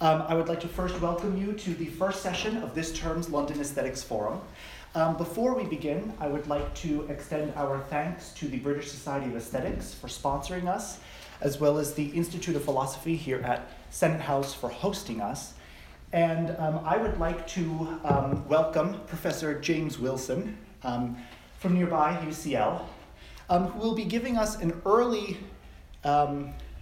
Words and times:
Um, 0.00 0.22
I 0.28 0.34
would 0.34 0.46
like 0.46 0.60
to 0.60 0.68
first 0.68 1.00
welcome 1.00 1.36
you 1.36 1.54
to 1.54 1.74
the 1.74 1.86
first 1.86 2.22
session 2.22 2.58
of 2.58 2.72
this 2.72 2.96
term's 2.96 3.30
London 3.30 3.60
Aesthetics 3.60 4.00
Forum. 4.00 4.40
Um, 4.94 5.16
before 5.16 5.56
we 5.56 5.64
begin, 5.64 6.12
I 6.20 6.28
would 6.28 6.46
like 6.46 6.72
to 6.76 7.04
extend 7.08 7.52
our 7.56 7.80
thanks 7.90 8.30
to 8.34 8.46
the 8.46 8.58
British 8.58 8.92
Society 8.92 9.26
of 9.26 9.34
Aesthetics 9.34 9.92
for 9.92 10.06
sponsoring 10.06 10.68
us, 10.68 11.00
as 11.40 11.58
well 11.58 11.78
as 11.78 11.94
the 11.94 12.06
Institute 12.10 12.54
of 12.54 12.62
Philosophy 12.62 13.16
here 13.16 13.40
at 13.40 13.72
Senate 13.90 14.20
House 14.20 14.54
for 14.54 14.68
hosting 14.68 15.20
us. 15.20 15.54
And 16.12 16.54
um, 16.58 16.80
I 16.84 16.96
would 16.96 17.18
like 17.18 17.48
to 17.48 17.98
um, 18.04 18.46
welcome 18.46 19.00
Professor 19.08 19.60
James 19.60 19.98
Wilson 19.98 20.56
um, 20.84 21.16
from 21.58 21.74
nearby 21.74 22.16
UCL, 22.24 22.82
um, 23.50 23.64
who 23.64 23.80
will 23.80 23.96
be 23.96 24.04
giving 24.04 24.36
us 24.36 24.62
an 24.62 24.80
early 24.86 25.38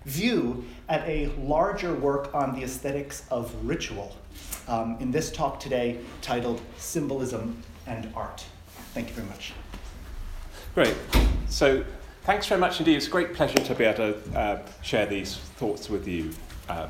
view 0.06 0.64
at 0.88 1.06
a 1.06 1.26
larger 1.38 1.92
work 1.94 2.34
on 2.34 2.54
the 2.54 2.62
aesthetics 2.62 3.24
of 3.30 3.52
ritual 3.66 4.16
um, 4.68 4.96
in 5.00 5.10
this 5.10 5.30
talk 5.30 5.60
today 5.60 5.98
titled 6.22 6.60
Symbolism 6.78 7.62
and 7.86 8.10
Art. 8.14 8.44
Thank 8.94 9.08
you 9.08 9.14
very 9.14 9.26
much. 9.28 9.52
Great. 10.74 10.94
So, 11.48 11.84
thanks 12.22 12.46
very 12.46 12.60
much 12.60 12.78
indeed. 12.78 12.96
It's 12.96 13.08
a 13.08 13.10
great 13.10 13.34
pleasure 13.34 13.58
to 13.58 13.74
be 13.74 13.84
able 13.84 14.12
to 14.12 14.38
uh, 14.38 14.62
share 14.82 15.06
these 15.06 15.36
thoughts 15.36 15.90
with 15.90 16.06
you 16.06 16.30
um, 16.68 16.88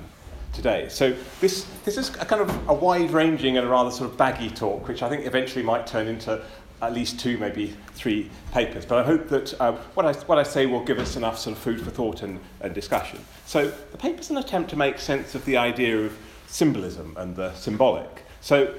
today. 0.52 0.88
So, 0.91 1.14
this, 1.41 1.66
this 1.84 1.96
is 1.96 2.10
a 2.16 2.24
kind 2.24 2.42
of 2.42 2.69
a 2.69 2.74
wide 2.74 3.10
ranging 3.12 3.56
and 3.56 3.66
a 3.66 3.70
rather 3.70 3.91
sort 3.91 4.10
of 4.10 4.19
baggy 4.19 4.50
talk, 4.50 4.88
which 4.88 5.02
I 5.02 5.08
think 5.08 5.27
eventually 5.27 5.64
might 5.64 5.86
turn 5.86 6.06
into 6.06 6.42
at 6.86 6.95
least 6.95 7.18
two, 7.18 7.36
maybe 7.38 7.74
three 7.95 8.30
papers. 8.52 8.86
But 8.86 8.98
I 8.98 9.04
hope 9.04 9.28
that 9.28 9.60
uh, 9.60 9.72
what, 9.94 10.06
I, 10.06 10.12
what 10.24 10.38
I 10.38 10.44
say 10.44 10.66
will 10.66 10.84
give 10.84 10.98
us 10.98 11.16
enough 11.16 11.38
sort 11.38 11.56
of 11.56 11.62
food 11.62 11.80
for 11.80 11.90
thought 11.90 12.22
and, 12.22 12.38
and 12.60 12.72
discussion. 12.72 13.18
So 13.44 13.70
the 13.92 13.98
paper's 13.98 14.30
an 14.30 14.36
attempt 14.36 14.70
to 14.70 14.77
make 14.77 14.98
sense 14.98 15.34
of 15.34 15.44
the 15.44 15.56
idea 15.56 15.98
of 15.98 16.16
symbolism 16.46 17.14
and 17.16 17.34
the 17.34 17.52
symbolic. 17.54 18.22
So 18.41 18.74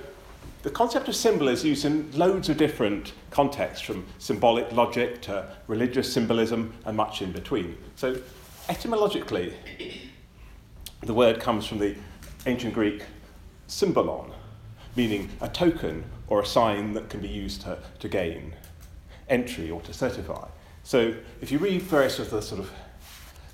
the 0.64 0.70
concept 0.70 1.10
of 1.10 1.16
symbol 1.16 1.50
is 1.50 1.66
used 1.66 1.84
in 1.86 2.10
loads 2.18 2.50
of 2.50 2.58
different 2.58 3.14
contexts, 3.30 3.86
from 3.86 4.06
symbolic 4.20 4.72
logic 4.72 5.22
to 5.24 5.46
religious 5.68 6.12
symbolism 6.12 6.74
and 6.86 6.96
much 6.96 7.22
in 7.22 7.32
between. 7.32 7.78
So 7.96 8.18
etymologically, 8.70 9.54
the 11.02 11.14
word 11.14 11.40
comes 11.40 11.66
from 11.66 11.80
the 11.80 11.96
ancient 12.46 12.74
Greek 12.74 13.04
symbolon, 13.68 14.32
meaning 14.96 15.30
a 15.42 15.50
token 15.50 16.06
or 16.28 16.42
a 16.42 16.46
sign 16.46 16.94
that 16.94 17.10
can 17.10 17.20
be 17.20 17.28
used 17.28 17.62
to, 17.62 17.78
to 18.00 18.08
gain 18.08 18.54
entry 19.30 19.72
or 19.72 19.82
to 19.82 19.94
certify. 19.94 20.48
So 20.84 21.14
if 21.42 21.52
you 21.52 21.58
read 21.58 21.82
various 21.82 22.20
of 22.20 22.30
the 22.30 22.42
sort 22.42 22.62
of 22.62 22.72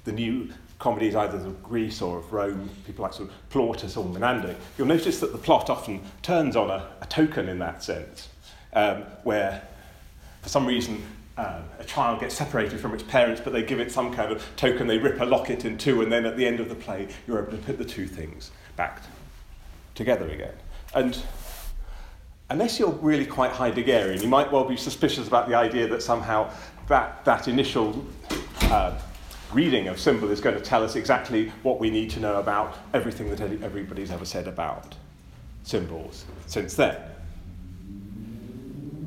the 0.04 0.12
new 0.12 0.50
comedies 0.80 1.16
either 1.16 1.38
of 1.38 1.64
Greece 1.64 2.02
or 2.02 2.18
of 2.18 2.34
Rome, 2.34 2.70
people 2.86 3.04
like 3.04 3.14
sort 3.14 3.30
of 3.30 3.50
Plautus 3.50 3.98
or 3.98 4.06
Menander, 4.06 4.56
you'll 4.78 4.88
notice 4.88 5.20
that 5.22 5.32
the 5.32 5.38
plot 5.38 5.70
often 5.70 6.02
turns 6.22 6.56
on 6.56 6.70
a, 6.70 6.90
a 7.02 7.06
token 7.06 7.48
in 7.48 7.60
that 7.60 7.82
sense, 7.82 8.30
um, 8.74 9.04
where 9.24 9.66
for 10.42 10.50
some 10.50 10.66
reason 10.66 11.02
um, 11.38 11.64
a 11.80 11.84
child 11.86 12.20
gets 12.20 12.36
separated 12.36 12.80
from 12.80 12.94
its 12.94 13.04
parents, 13.04 13.42
but 13.42 13.54
they 13.54 13.64
give 13.64 13.80
it 13.80 13.92
some 13.92 14.14
kind 14.14 14.32
of 14.32 14.46
token, 14.56 14.88
they 14.88 14.98
rip 14.98 15.20
a 15.22 15.26
locket 15.26 15.66
in 15.66 15.78
two, 15.78 16.02
and 16.02 16.12
then 16.12 16.26
at 16.26 16.38
the 16.38 16.46
end 16.46 16.60
of 16.60 16.70
the 16.70 16.76
play, 16.76 17.08
you're 17.26 17.42
able 17.42 17.52
to 17.52 17.58
put 17.58 17.78
the 17.78 17.86
two 17.86 18.06
things 18.06 18.52
back 18.76 19.02
together 19.96 20.28
again. 20.30 20.54
And 20.94 21.18
unless 22.54 22.80
you're 22.80 22.92
really 22.92 23.26
quite 23.26 23.52
Heideggerian, 23.52 24.22
you 24.22 24.28
might 24.28 24.52
well 24.52 24.64
be 24.64 24.78
suspicious 24.78 25.28
about 25.28 25.50
the 25.50 25.56
idea 25.56 25.88
that 25.88 26.04
somehow 26.04 26.48
that, 26.88 27.26
that 27.26 27.48
initial 27.48 28.06
uh, 28.62 28.96
reading 29.52 29.88
of 29.88 30.00
symbol 30.00 30.30
is 30.30 30.40
going 30.40 30.56
to 30.56 30.62
tell 30.62 30.84
us 30.84 30.96
exactly 30.96 31.52
what 31.64 31.80
we 31.80 31.90
need 31.90 32.12
to 32.12 32.20
know 32.20 32.36
about 32.36 32.78
everything 32.94 33.28
that 33.32 33.42
everybody's 33.64 34.12
ever 34.12 34.24
said 34.24 34.48
about 34.48 34.94
symbols 35.64 36.26
since 36.46 36.76
then. 36.76 36.96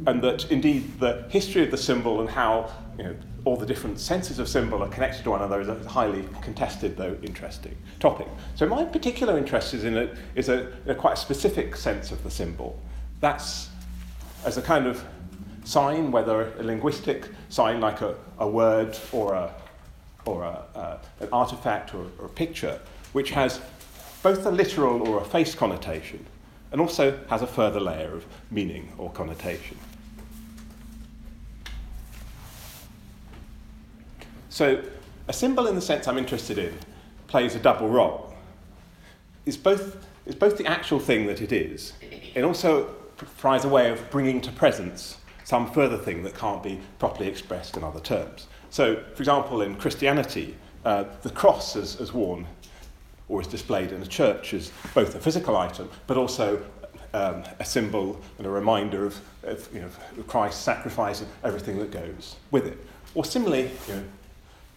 And 0.08 0.20
that 0.22 0.50
indeed 0.50 0.98
the 0.98 1.24
history 1.30 1.62
of 1.62 1.70
the 1.70 1.78
symbol 1.78 2.20
and 2.20 2.28
how 2.28 2.72
you 2.98 3.04
know, 3.04 3.16
all 3.44 3.56
the 3.56 3.66
different 3.66 4.00
senses 4.00 4.40
of 4.40 4.48
symbol 4.48 4.82
are 4.82 4.88
connected 4.88 5.22
to 5.22 5.30
one 5.30 5.40
another 5.40 5.60
is 5.60 5.68
a 5.68 5.88
highly 5.88 6.28
contested, 6.42 6.96
though 6.96 7.16
interesting 7.22 7.76
topic. 8.00 8.26
So 8.56 8.66
my 8.66 8.84
particular 8.84 9.38
interest 9.38 9.72
is 9.72 9.84
in 9.84 9.96
a, 9.96 10.16
is 10.34 10.48
a, 10.48 10.72
a 10.86 10.96
quite 10.96 11.12
a 11.12 11.16
specific 11.16 11.76
sense 11.76 12.10
of 12.10 12.24
the 12.24 12.30
symbol, 12.30 12.80
that's 13.20 13.68
as 14.44 14.56
a 14.56 14.62
kind 14.62 14.86
of 14.86 15.04
sign, 15.64 16.10
whether 16.12 16.52
a 16.58 16.62
linguistic 16.62 17.28
sign 17.48 17.80
like 17.80 18.00
a, 18.00 18.14
a 18.38 18.48
word 18.48 18.96
or, 19.12 19.34
a, 19.34 19.54
or 20.24 20.44
a, 20.44 20.62
uh, 20.74 20.98
an 21.20 21.28
artifact 21.32 21.94
or, 21.94 22.06
or 22.18 22.26
a 22.26 22.30
picture, 22.30 22.80
which 23.12 23.30
has 23.30 23.60
both 24.22 24.44
a 24.46 24.50
literal 24.50 25.06
or 25.06 25.20
a 25.20 25.24
face 25.24 25.54
connotation 25.54 26.24
and 26.72 26.80
also 26.80 27.18
has 27.28 27.42
a 27.42 27.46
further 27.46 27.80
layer 27.80 28.12
of 28.14 28.26
meaning 28.50 28.92
or 28.98 29.10
connotation. 29.10 29.76
So, 34.48 34.82
a 35.28 35.32
symbol 35.32 35.66
in 35.66 35.74
the 35.74 35.80
sense 35.80 36.08
I'm 36.08 36.18
interested 36.18 36.58
in 36.58 36.74
plays 37.26 37.54
a 37.54 37.58
double 37.58 37.88
role. 37.88 38.34
It's 39.44 39.56
both, 39.56 40.06
it's 40.24 40.34
both 40.34 40.56
the 40.56 40.66
actual 40.66 40.98
thing 40.98 41.26
that 41.26 41.40
it 41.40 41.52
is, 41.52 41.92
and 42.34 42.44
also 42.44 42.95
provides 43.16 43.64
a 43.64 43.68
way 43.68 43.90
of 43.90 44.10
bringing 44.10 44.40
to 44.42 44.52
presence 44.52 45.18
some 45.44 45.70
further 45.70 45.96
thing 45.96 46.22
that 46.24 46.34
can't 46.36 46.62
be 46.62 46.80
properly 46.98 47.28
expressed 47.28 47.76
in 47.76 47.84
other 47.84 48.00
terms. 48.00 48.48
So, 48.70 48.96
for 49.14 49.22
example, 49.22 49.62
in 49.62 49.76
Christianity, 49.76 50.56
uh, 50.84 51.04
the 51.22 51.30
cross 51.30 51.76
is, 51.76 52.00
is 52.00 52.12
worn 52.12 52.46
or 53.28 53.40
is 53.40 53.46
displayed 53.46 53.92
in 53.92 54.02
a 54.02 54.06
church 54.06 54.54
as 54.54 54.72
both 54.94 55.14
a 55.14 55.20
physical 55.20 55.56
item, 55.56 55.88
but 56.06 56.16
also 56.16 56.62
um, 57.14 57.42
a 57.58 57.64
symbol 57.64 58.20
and 58.38 58.46
a 58.46 58.50
reminder 58.50 59.06
of, 59.06 59.20
of 59.44 59.68
you 59.72 59.80
know, 59.80 59.88
Christ's 60.26 60.62
sacrifice 60.62 61.20
and 61.20 61.30
everything 61.44 61.78
that 61.78 61.90
goes 61.90 62.36
with 62.50 62.66
it. 62.66 62.78
Or 63.14 63.24
similarly, 63.24 63.70
you 63.88 63.94
know, 63.94 64.04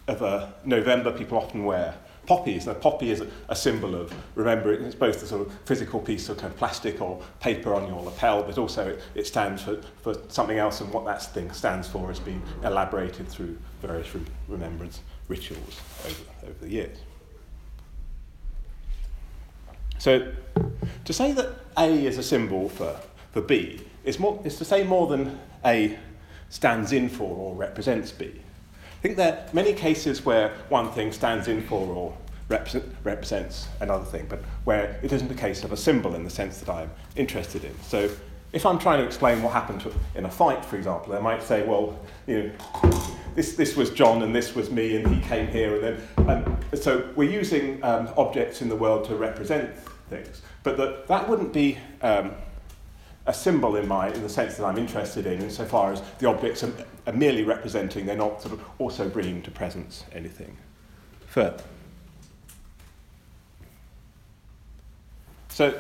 of 0.08 0.22
a 0.22 0.54
November, 0.66 1.12
people 1.12 1.38
often 1.38 1.66
wear 1.66 1.96
poppies. 2.30 2.68
Now, 2.68 2.76
poppy 2.76 3.10
is 3.10 3.22
a, 3.22 3.28
a 3.50 3.56
symbol 3.56 3.96
of 3.96 4.14
remembering, 4.36 4.84
it's 4.84 4.94
both 4.94 5.22
a 5.24 5.26
sort 5.26 5.48
of 5.48 5.54
physical 5.66 6.00
piece 6.00 6.30
of 6.30 6.38
kind 6.38 6.54
of 6.54 6.60
plastic 6.60 7.02
or 7.02 7.20
paper 7.40 7.74
on 7.74 7.88
your 7.88 8.04
lapel, 8.04 8.44
but 8.44 8.60
also 8.60 8.90
it, 8.90 9.02
it 9.16 9.28
stands 9.28 9.64
for, 9.64 9.82
for 10.04 10.14
something 10.28 10.60
else, 10.60 10.80
and 10.80 10.94
what 10.94 11.06
that 11.06 11.24
thing 11.24 11.52
stands 11.52 11.88
for 11.88 12.08
has 12.08 12.20
been 12.20 12.40
elaborated 12.64 13.28
through 13.28 13.58
various 13.82 14.14
re- 14.14 14.22
remembrance 14.48 15.02
rituals 15.28 15.82
over, 16.06 16.52
over 16.52 16.66
the 16.66 16.70
years. 16.70 17.00
So, 19.98 20.32
to 21.06 21.12
say 21.12 21.32
that 21.32 21.50
A 21.78 22.06
is 22.06 22.20
a 22.20 22.24
symbol 22.24 22.70
for, 22.70 22.96
for 23.32 23.42
B 23.42 23.82
is, 24.04 24.20
more, 24.20 24.40
is 24.46 24.56
to 24.60 24.66
say 24.66 24.84
more 24.84 25.08
than 25.08 25.40
A 25.66 25.98
stands 26.50 26.92
in 26.92 27.10
for 27.10 27.36
or 27.36 27.56
represents 27.56 28.12
B. 28.12 28.40
I 29.00 29.02
think 29.02 29.16
there 29.16 29.32
are 29.32 29.54
many 29.54 29.72
cases 29.72 30.26
where 30.26 30.50
one 30.68 30.92
thing 30.92 31.14
stands 31.14 31.48
in 31.48 31.62
for 31.62 31.88
or 31.88 32.18
represent, 32.50 32.84
represents 33.06 33.70
another 33.80 34.04
thing, 34.04 34.26
but 34.28 34.40
where 34.66 35.00
it 35.02 35.14
isn't 35.14 35.32
a 35.32 35.36
case 35.36 35.64
of 35.64 35.72
a 35.72 35.78
symbol 35.78 36.16
in 36.16 36.26
the 36.26 36.30
sense 36.30 36.60
that 36.60 36.70
I'm 36.70 36.92
interested 37.16 37.64
in. 37.64 37.74
So 37.82 38.10
if 38.52 38.66
I'm 38.66 38.78
trying 38.78 39.00
to 39.00 39.06
explain 39.06 39.42
what 39.42 39.54
happened 39.54 39.80
to, 39.82 39.94
in 40.16 40.26
a 40.26 40.30
fight, 40.30 40.66
for 40.66 40.76
example, 40.76 41.16
I 41.16 41.20
might 41.22 41.42
say, 41.42 41.66
well, 41.66 41.98
you 42.28 42.52
know, 42.84 42.92
this, 43.36 43.54
this 43.54 43.78
was 43.78 43.90
John 43.92 44.22
and 44.22 44.36
this 44.36 44.54
was 44.54 44.70
me 44.70 44.98
and 44.98 45.08
he 45.16 45.22
came 45.22 45.48
here 45.48 45.76
and 45.76 45.98
then, 46.18 46.30
um, 46.30 46.58
so 46.74 47.10
we're 47.16 47.32
using 47.32 47.82
um, 47.86 48.10
objects 48.18 48.62
in 48.62 48.68
the 48.68 48.76
world 48.76 49.06
to 49.06 49.16
represent 49.16 49.74
things, 50.10 50.42
but 50.64 50.76
that, 50.76 51.08
that 51.08 51.30
wouldn't 51.30 51.54
be 51.54 51.78
um, 52.02 52.34
a 53.30 53.34
symbol 53.34 53.76
in 53.76 53.88
my 53.88 54.12
in 54.12 54.24
the 54.24 54.30
sense 54.30 54.58
that 54.58 54.66
I'm 54.66 54.80
interested 54.80 55.28
in, 55.28 55.40
insofar 55.40 55.94
as 55.94 56.02
the 56.18 56.28
objects 56.28 56.64
are, 56.64 56.74
are 57.06 57.14
merely 57.14 57.44
representing, 57.44 58.08
they're 58.08 58.18
not 58.18 58.42
sort 58.42 58.56
of 58.56 58.66
also 58.80 59.08
bringing 59.08 59.44
to 59.44 59.52
presence 59.52 60.04
anything 60.12 60.58
further. 61.28 61.64
So, 65.50 65.80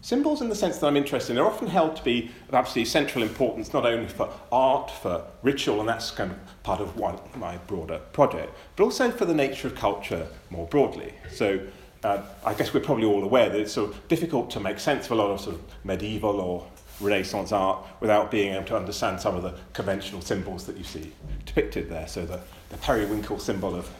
symbols, 0.00 0.42
in 0.42 0.48
the 0.48 0.54
sense 0.54 0.78
that 0.78 0.86
I'm 0.86 0.96
interested 0.96 1.32
in, 1.32 1.38
are 1.38 1.46
often 1.46 1.66
held 1.66 1.96
to 1.96 2.04
be 2.04 2.30
of 2.48 2.54
absolutely 2.54 2.88
central 2.88 3.24
importance, 3.24 3.72
not 3.72 3.84
only 3.84 4.06
for 4.06 4.32
art, 4.52 4.92
for 4.92 5.24
ritual, 5.42 5.80
and 5.80 5.88
that's 5.88 6.12
kind 6.12 6.30
of 6.30 6.62
part 6.62 6.80
of 6.80 6.96
one, 6.96 7.18
my 7.34 7.56
broader 7.66 7.98
project, 8.12 8.54
but 8.76 8.84
also 8.84 9.10
for 9.10 9.24
the 9.24 9.34
nature 9.34 9.66
of 9.66 9.74
culture 9.74 10.28
more 10.50 10.68
broadly. 10.68 11.14
So, 11.32 11.66
uh, 12.02 12.22
I 12.44 12.54
guess 12.54 12.72
we're 12.72 12.80
probably 12.80 13.04
all 13.04 13.22
aware 13.22 13.48
that 13.48 13.60
it's 13.60 13.72
sort 13.72 13.90
of 13.90 14.08
difficult 14.08 14.50
to 14.52 14.60
make 14.60 14.78
sense 14.78 15.06
of 15.06 15.12
a 15.12 15.14
lot 15.16 15.30
of 15.30 15.40
sort 15.40 15.56
of 15.56 15.62
medieval 15.84 16.40
or 16.40 16.66
Renaissance 17.00 17.52
art 17.52 17.86
without 18.00 18.30
being 18.30 18.54
able 18.54 18.66
to 18.66 18.76
understand 18.76 19.20
some 19.20 19.34
of 19.34 19.42
the 19.42 19.54
conventional 19.72 20.20
symbols 20.20 20.66
that 20.66 20.76
you 20.76 20.84
see 20.84 21.12
depicted 21.46 21.88
there. 21.88 22.06
So 22.06 22.26
the, 22.26 22.40
the 22.68 22.76
periwinkle 22.78 23.38
symbol 23.38 23.74
of 23.74 23.90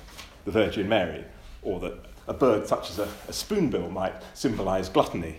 the 0.44 0.50
Virgin 0.50 0.88
Mary, 0.88 1.24
or 1.62 1.80
that 1.80 1.94
a 2.26 2.34
bird 2.34 2.66
such 2.66 2.90
as 2.90 2.98
a, 2.98 3.08
a 3.28 3.32
spoonbill 3.32 3.90
might 3.90 4.14
symbolize 4.34 4.88
gluttony, 4.88 5.36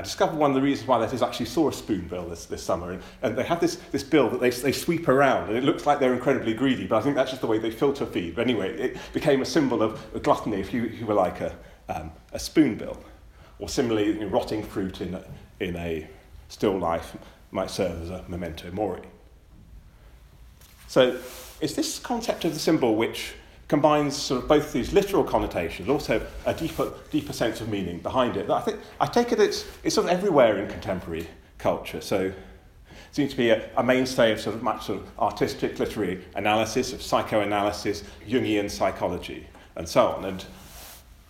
I 0.00 0.02
discovered 0.02 0.36
one 0.36 0.50
of 0.50 0.54
the 0.54 0.62
reasons 0.62 0.88
why 0.88 0.98
that 1.00 1.12
is 1.12 1.20
actually 1.20 1.44
saw 1.44 1.68
a 1.68 1.72
spoonbill 1.74 2.30
this, 2.30 2.46
this 2.46 2.62
summer. 2.62 2.92
And, 2.92 3.02
and 3.20 3.36
they 3.36 3.42
have 3.42 3.60
this, 3.60 3.76
this 3.92 4.02
bill 4.02 4.30
that 4.30 4.40
they, 4.40 4.48
they 4.48 4.72
sweep 4.72 5.08
around, 5.08 5.48
and 5.48 5.58
it 5.58 5.62
looks 5.62 5.84
like 5.84 6.00
they're 6.00 6.14
incredibly 6.14 6.54
greedy, 6.54 6.86
but 6.86 6.96
I 6.96 7.02
think 7.02 7.16
that's 7.16 7.28
just 7.28 7.42
the 7.42 7.46
way 7.46 7.58
they 7.58 7.70
filter 7.70 8.06
feed. 8.06 8.34
But 8.34 8.46
anyway, 8.46 8.74
it 8.78 8.96
became 9.12 9.42
a 9.42 9.44
symbol 9.44 9.82
of 9.82 10.22
gluttony 10.22 10.58
if 10.58 10.72
you, 10.72 10.86
if 10.86 11.00
you 11.00 11.04
were 11.04 11.12
like 11.12 11.42
a, 11.42 11.54
um, 11.90 12.12
a 12.32 12.38
spoonbill. 12.38 12.96
Or 13.58 13.68
similarly, 13.68 14.06
you 14.06 14.20
know, 14.20 14.28
rotting 14.28 14.62
fruit 14.62 15.02
in 15.02 15.16
a, 15.16 15.24
in 15.60 15.76
a 15.76 16.08
still 16.48 16.78
life 16.78 17.14
might 17.50 17.70
serve 17.70 18.00
as 18.00 18.08
a 18.08 18.24
memento 18.26 18.70
mori. 18.70 19.02
So 20.88 21.20
it's 21.60 21.74
this 21.74 21.98
concept 21.98 22.46
of 22.46 22.54
the 22.54 22.58
symbol 22.58 22.96
which 22.96 23.34
combines 23.70 24.16
sort 24.16 24.42
of 24.42 24.48
both 24.48 24.72
these 24.72 24.92
literal 24.92 25.22
connotations, 25.22 25.88
also 25.88 26.20
a 26.44 26.52
deeper, 26.52 26.92
deeper 27.12 27.32
sense 27.32 27.60
of 27.60 27.68
meaning 27.68 28.00
behind 28.00 28.36
it. 28.36 28.50
I 28.50 28.60
think 28.62 28.80
I 28.98 29.06
take 29.06 29.30
it 29.30 29.38
it's, 29.38 29.64
it's 29.84 29.94
sort 29.94 30.08
of 30.08 30.12
everywhere 30.12 30.58
in 30.58 30.68
contemporary 30.68 31.28
culture. 31.56 32.00
So 32.00 32.18
it 32.18 32.34
seems 33.12 33.30
to 33.30 33.36
be 33.36 33.50
a, 33.50 33.70
a 33.76 33.82
mainstay 33.84 34.32
of 34.32 34.40
sort 34.40 34.56
of 34.56 34.64
much 34.64 34.86
sort 34.86 34.98
of 34.98 35.18
artistic 35.20 35.78
literary 35.78 36.24
analysis, 36.34 36.92
of 36.92 37.00
psychoanalysis, 37.00 38.02
Jungian 38.28 38.68
psychology, 38.68 39.46
and 39.76 39.88
so 39.88 40.08
on. 40.08 40.24
And 40.24 40.44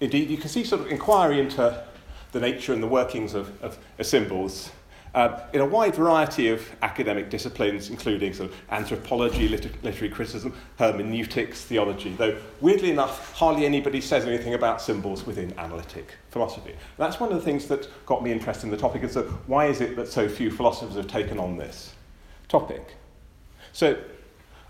indeed, 0.01 0.31
you 0.31 0.39
can 0.39 0.49
see 0.49 0.65
sort 0.65 0.81
of 0.81 0.87
inquiry 0.87 1.41
into 1.41 1.85
the 2.33 2.41
nature 2.41 2.73
and 2.73 2.83
the 2.83 2.89
workings 2.89 3.35
of, 3.35 3.63
of, 3.63 3.77
of 3.99 4.07
symbols 4.07 4.71
uh, 5.15 5.41
in 5.53 5.61
a 5.61 5.67
wide 5.67 5.95
variety 5.95 6.49
of 6.49 6.69
academic 6.83 7.31
disciplines, 7.31 7.91
including 7.91 8.33
sort 8.33 8.51
of 8.51 8.57
anthropology, 8.71 9.49
liter- 9.49 9.71
literary 9.83 10.13
criticism, 10.13 10.55
hermeneutics, 10.79 11.63
theology, 11.65 12.15
though 12.15 12.37
weirdly 12.61 12.91
enough, 12.91 13.35
hardly 13.35 13.67
anybody 13.67 14.01
says 14.01 14.25
anything 14.25 14.55
about 14.55 14.81
symbols 14.81 15.27
within 15.27 15.53
analytic 15.59 16.15
philosophy. 16.29 16.75
That's 16.97 17.19
one 17.19 17.33
of 17.33 17.39
the 17.39 17.45
things 17.45 17.67
that 17.67 17.89
got 18.07 18.23
me 18.23 18.31
interested 18.31 18.67
in 18.67 18.71
the 18.71 18.77
topic, 18.77 19.03
and 19.03 19.11
so 19.11 19.23
why 19.47 19.67
is 19.67 19.81
it 19.81 19.97
that 19.97 20.09
so 20.09 20.29
few 20.29 20.51
philosophers 20.51 20.97
have 20.97 21.09
taken 21.09 21.39
on 21.39 21.57
this 21.57 21.95
topic? 22.49 22.95
So 23.73 23.97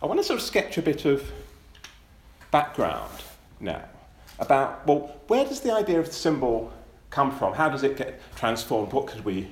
I 0.02 0.06
want 0.06 0.18
to 0.20 0.24
sort 0.24 0.38
of 0.38 0.44
sketch 0.44 0.78
a 0.78 0.82
bit 0.82 1.04
of 1.04 1.30
background 2.50 3.22
now 3.60 3.84
about, 4.38 4.86
well, 4.86 5.20
where 5.28 5.44
does 5.44 5.60
the 5.60 5.72
idea 5.72 6.00
of 6.00 6.06
the 6.06 6.14
symbol 6.14 6.72
come 7.10 7.30
from? 7.30 7.52
How 7.52 7.68
does 7.68 7.82
it 7.82 7.96
get 7.96 8.20
transformed? 8.36 8.92
What 8.92 9.06
could 9.06 9.24
we 9.24 9.48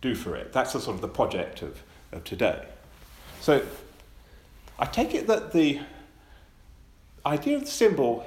do 0.00 0.14
for 0.14 0.36
it? 0.36 0.52
That's 0.52 0.72
the 0.72 0.80
sort 0.80 0.96
of 0.96 1.00
the 1.00 1.08
project 1.08 1.62
of, 1.62 1.82
of 2.12 2.24
today. 2.24 2.64
So 3.40 3.62
I 4.78 4.86
take 4.86 5.14
it 5.14 5.26
that 5.26 5.52
the 5.52 5.80
idea 7.26 7.56
of 7.56 7.62
the 7.62 7.70
symbol 7.70 8.26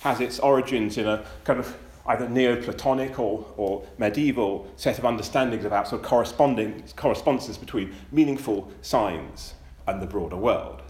has 0.00 0.20
its 0.20 0.38
origins 0.38 0.96
in 0.96 1.06
a 1.06 1.24
kind 1.44 1.58
of 1.58 1.76
either 2.06 2.28
Neoplatonic 2.28 3.18
or, 3.18 3.46
or 3.56 3.86
medieval 3.98 4.66
set 4.76 4.98
of 4.98 5.04
understandings 5.04 5.64
about 5.64 5.88
sort 5.88 6.02
of 6.02 6.06
corresponding 6.08 6.82
correspondences 6.96 7.58
between 7.58 7.94
meaningful 8.10 8.72
signs 8.82 9.54
and 9.86 10.00
the 10.00 10.06
broader 10.06 10.36
world. 10.36 10.82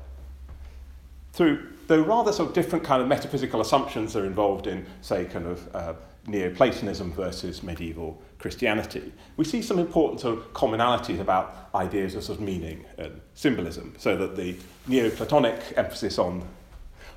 Through 1.32 1.66
though 1.90 2.02
rather 2.02 2.32
sort 2.32 2.49
of 2.49 2.55
different 2.55 2.84
kind 2.84 3.02
of 3.02 3.08
metaphysical 3.08 3.61
assumptions 3.61 4.14
are 4.14 4.25
involved 4.25 4.69
in, 4.69 4.87
say, 5.02 5.25
kind 5.25 5.46
of 5.46 5.75
uh, 5.75 5.94
Neoplatonism 6.28 7.12
versus 7.12 7.64
medieval 7.64 8.23
Christianity, 8.40 9.12
we 9.37 9.44
see 9.44 9.60
some 9.60 9.78
important 9.78 10.20
sort 10.20 10.38
of 10.38 10.52
commonalities 10.54 11.20
about 11.20 11.69
ideas 11.75 12.14
of 12.14 12.25
sort 12.25 12.38
of 12.38 12.44
meaning 12.44 12.84
and 12.96 13.20
symbolism, 13.34 13.94
so 13.98 14.16
that 14.16 14.34
the 14.34 14.56
Neoplatonic 14.88 15.75
emphasis 15.76 16.19
on, 16.19 16.42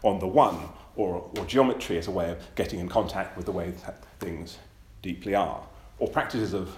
on 0.03 0.19
the 0.19 0.27
one 0.27 0.57
or, 0.95 1.29
or 1.37 1.45
geometry 1.45 1.97
as 1.97 2.07
a 2.07 2.11
way 2.11 2.29
of 2.29 2.37
getting 2.55 2.79
in 2.79 2.89
contact 2.89 3.37
with 3.37 3.45
the 3.45 3.51
way 3.51 3.71
that 3.85 4.03
things 4.19 4.57
deeply 5.01 5.33
are, 5.33 5.61
or 5.97 6.09
practices 6.09 6.53
of 6.53 6.75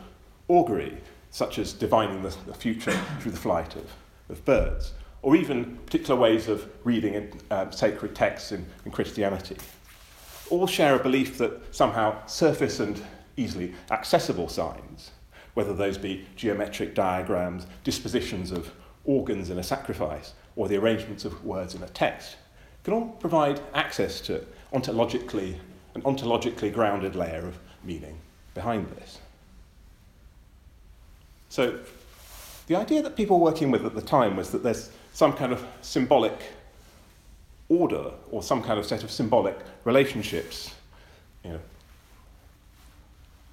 augury, 0.47 0.95
such 1.31 1.57
as 1.57 1.73
divining 1.73 2.21
the, 2.21 2.35
the 2.45 2.53
future 2.53 2.97
through 3.19 3.31
the 3.31 3.37
flight 3.37 3.75
of, 3.75 3.91
of 4.29 4.45
birds, 4.45 4.93
or 5.23 5.35
even 5.35 5.75
particular 5.77 6.19
ways 6.19 6.47
of 6.47 6.69
reading 6.83 7.33
uh, 7.49 7.69
sacred 7.71 8.13
texts 8.15 8.51
in, 8.51 8.63
in 8.85 8.91
Christianity. 8.91 9.57
All 10.51 10.67
share 10.67 10.95
a 10.95 10.99
belief 11.01 11.39
that 11.39 11.75
somehow 11.75 12.23
surface 12.27 12.79
and 12.79 13.01
easily 13.37 13.73
accessible 13.91 14.47
signs, 14.47 15.11
whether 15.53 15.73
those 15.73 15.97
be 15.97 16.25
geometric 16.35 16.95
diagrams, 16.95 17.67
dispositions 17.83 18.51
of 18.51 18.71
organs 19.05 19.49
in 19.49 19.59
a 19.59 19.63
sacrifice, 19.63 20.33
or 20.55 20.67
the 20.67 20.77
arrangements 20.77 21.25
of 21.25 21.43
words 21.43 21.75
in 21.75 21.83
a 21.83 21.89
text, 21.89 22.37
can 22.83 22.93
all 22.93 23.07
provide 23.19 23.59
access 23.73 24.21
to 24.21 24.43
ontologically 24.73 25.57
an 25.95 26.01
ontologically 26.01 26.71
grounded 26.71 27.15
layer 27.15 27.47
of 27.47 27.57
meaning 27.83 28.17
behind 28.53 28.87
this. 28.97 29.19
So 31.49 31.79
the 32.67 32.75
idea 32.75 33.01
that 33.01 33.15
people 33.15 33.39
were 33.39 33.45
working 33.45 33.71
with 33.71 33.85
at 33.85 33.95
the 33.95 34.01
time 34.01 34.35
was 34.35 34.51
that 34.51 34.61
there's 34.61 34.91
some 35.13 35.31
kind 35.33 35.53
of 35.53 35.65
symbolic 35.81 36.37
order 37.69 38.11
or 38.29 38.43
some 38.43 38.61
kind 38.61 38.77
of 38.77 38.85
set 38.85 39.03
of 39.03 39.11
symbolic 39.11 39.57
relationships 39.85 40.75
you 41.43 41.51
know, 41.51 41.59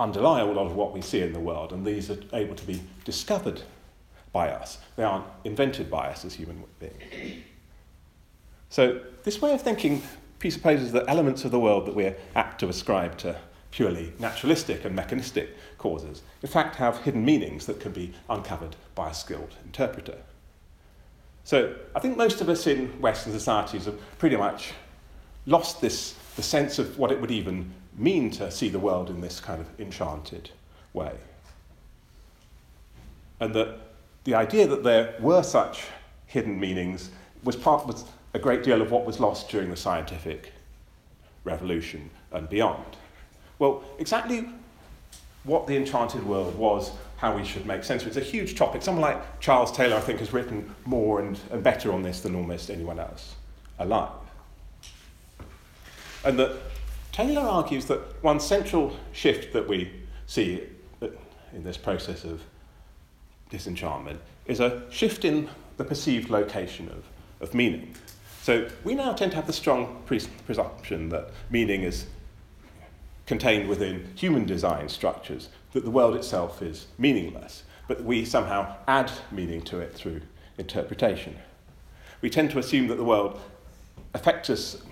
underlie 0.00 0.40
a 0.40 0.44
lot 0.44 0.66
of 0.66 0.74
what 0.74 0.92
we 0.92 1.00
see 1.00 1.22
in 1.22 1.32
the 1.32 1.40
world, 1.40 1.72
and 1.72 1.84
these 1.84 2.10
are 2.10 2.18
able 2.32 2.54
to 2.54 2.66
be 2.66 2.82
discovered 3.04 3.62
by 4.32 4.48
us. 4.48 4.78
They 4.96 5.04
aren't 5.04 5.26
invented 5.44 5.90
by 5.90 6.08
us 6.08 6.24
as 6.24 6.34
human 6.34 6.64
beings. 6.78 7.44
So, 8.70 9.00
this 9.24 9.40
way 9.40 9.52
of 9.52 9.60
thinking 9.60 10.02
presupposes 10.38 10.92
that 10.92 11.04
elements 11.06 11.44
of 11.44 11.50
the 11.50 11.60
world 11.60 11.86
that 11.86 11.94
we're 11.94 12.16
apt 12.34 12.58
to 12.60 12.68
ascribe 12.68 13.18
to 13.18 13.36
purely 13.70 14.12
naturalistic 14.18 14.84
and 14.84 14.94
mechanistic 14.94 15.56
causes, 15.78 16.22
in 16.42 16.48
fact, 16.48 16.76
have 16.76 16.98
hidden 16.98 17.24
meanings 17.24 17.66
that 17.66 17.80
can 17.80 17.92
be 17.92 18.12
uncovered 18.28 18.76
by 18.94 19.10
a 19.10 19.14
skilled 19.14 19.54
interpreter. 19.64 20.18
So 21.44 21.74
I 21.94 22.00
think 22.00 22.16
most 22.16 22.40
of 22.40 22.48
us 22.48 22.66
in 22.66 22.88
Western 23.00 23.32
societies 23.32 23.86
have 23.86 23.98
pretty 24.18 24.36
much 24.36 24.72
lost 25.46 25.80
this, 25.80 26.14
the 26.36 26.42
sense 26.42 26.78
of 26.78 26.98
what 26.98 27.10
it 27.10 27.20
would 27.20 27.30
even 27.30 27.72
mean 27.96 28.30
to 28.30 28.50
see 28.50 28.68
the 28.68 28.78
world 28.78 29.10
in 29.10 29.20
this 29.20 29.40
kind 29.40 29.60
of 29.60 29.68
enchanted 29.80 30.50
way. 30.92 31.12
And 33.40 33.54
that 33.54 33.78
the 34.24 34.34
idea 34.34 34.66
that 34.66 34.84
there 34.84 35.14
were 35.20 35.42
such 35.42 35.84
hidden 36.26 36.58
meanings 36.58 37.10
was 37.42 37.56
part 37.56 37.86
was 37.86 38.04
a 38.34 38.38
great 38.38 38.62
deal 38.62 38.80
of 38.80 38.90
what 38.90 39.04
was 39.04 39.20
lost 39.20 39.48
during 39.48 39.68
the 39.68 39.76
scientific 39.76 40.52
revolution 41.44 42.08
and 42.30 42.48
beyond. 42.48 42.96
Well, 43.58 43.82
exactly 43.98 44.48
what 45.44 45.66
the 45.66 45.76
enchanted 45.76 46.24
world 46.24 46.56
was 46.56 46.92
how 47.16 47.36
we 47.36 47.44
should 47.44 47.66
make 47.66 47.84
sense 47.84 48.02
of 48.02 48.08
it. 48.08 48.16
It's 48.16 48.26
a 48.26 48.30
huge 48.30 48.56
topic. 48.56 48.82
Someone 48.82 49.02
like 49.02 49.40
Charles 49.40 49.70
Taylor, 49.70 49.96
I 49.96 50.00
think, 50.00 50.18
has 50.20 50.32
written 50.32 50.74
more 50.84 51.20
and, 51.20 51.38
and 51.50 51.62
better 51.62 51.92
on 51.92 52.02
this 52.02 52.20
than 52.20 52.34
almost 52.34 52.70
anyone 52.70 52.98
else 52.98 53.36
alive. 53.78 54.10
And 56.24 56.38
that 56.38 56.56
Taylor 57.12 57.43
argues 57.43 57.85
that 57.87 58.00
one 58.23 58.41
central 58.41 58.97
shift 59.12 59.53
that 59.53 59.69
we 59.69 59.93
see 60.26 60.62
in 61.52 61.62
this 61.62 61.76
process 61.76 62.25
of 62.25 62.40
disenchantment 63.50 64.19
is 64.47 64.61
a 64.61 64.83
shift 64.90 65.26
in 65.26 65.49
the 65.76 65.85
perceived 65.85 66.31
location 66.31 66.88
of, 66.88 67.04
of 67.40 67.54
meaning. 67.54 67.95
So 68.40 68.69
we 68.83 68.95
now 68.95 69.12
tend 69.12 69.33
to 69.33 69.37
have 69.37 69.47
the 69.47 69.52
strong 69.52 70.02
presumption 70.07 71.11
that 71.11 71.31
meaning 71.50 71.83
is 71.83 72.07
contained 73.26 73.69
within 73.69 74.11
human 74.14 74.47
design 74.47 74.88
structures, 74.88 75.50
that 75.75 75.85
the 75.85 75.90
world 75.90 76.16
itself 76.16 76.62
is 76.62 76.87
meaningless, 76.99 77.62
but 77.88 78.02
we 78.02 78.25
somehow 78.25 78.75
add 78.88 79.12
meaning 79.31 79.61
to 79.62 79.78
it 79.78 79.95
through 79.95 80.23
interpretation. 80.57 81.37
We 82.23 82.31
tend 82.31 82.50
to 82.52 82.59
assume 82.59 82.88
that 82.88 82.97
the 82.97 83.04
world 83.04 83.38
affects 84.14 84.49
us 84.50 84.83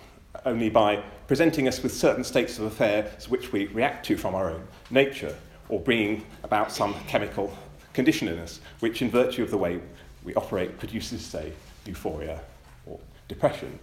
only 0.44 0.70
by 0.70 1.02
presenting 1.30 1.68
us 1.68 1.80
with 1.80 1.94
certain 1.94 2.24
states 2.24 2.58
of 2.58 2.64
affairs 2.64 3.28
which 3.28 3.52
we 3.52 3.68
react 3.68 4.04
to 4.04 4.16
from 4.16 4.34
our 4.34 4.50
own 4.50 4.66
nature, 4.90 5.32
or 5.68 5.78
bringing 5.78 6.26
about 6.42 6.72
some 6.72 6.92
chemical 7.06 7.56
condition 7.92 8.26
in 8.26 8.36
us, 8.40 8.58
which, 8.80 9.00
in 9.00 9.08
virtue 9.08 9.40
of 9.40 9.48
the 9.48 9.56
way 9.56 9.78
we 10.24 10.34
operate, 10.34 10.76
produces, 10.76 11.24
say, 11.24 11.52
euphoria 11.86 12.40
or 12.84 12.98
depression, 13.28 13.78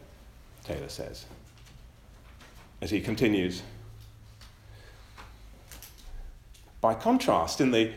Taylor 0.66 0.90
says. 0.90 1.26
As 2.82 2.92
he 2.92 3.00
continues, 3.00 3.62
By 6.82 6.96
contrast, 6.96 7.62
in 7.62 7.72
the 7.72 7.94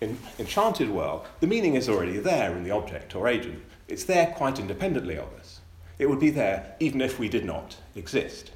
in 0.00 0.16
enchanted 0.38 0.88
world, 0.88 1.26
the 1.40 1.46
meaning 1.46 1.74
is 1.74 1.90
already 1.90 2.16
there 2.16 2.56
in 2.56 2.64
the 2.64 2.70
object 2.70 3.14
or 3.14 3.28
agent. 3.28 3.62
It's 3.86 4.04
there 4.04 4.32
quite 4.34 4.58
independently 4.58 5.18
of 5.18 5.30
us. 5.34 5.60
It 5.98 6.08
would 6.08 6.20
be 6.20 6.30
there 6.30 6.74
even 6.80 7.02
if 7.02 7.18
we 7.18 7.28
did 7.28 7.44
not 7.44 7.76
exist. 7.94 8.52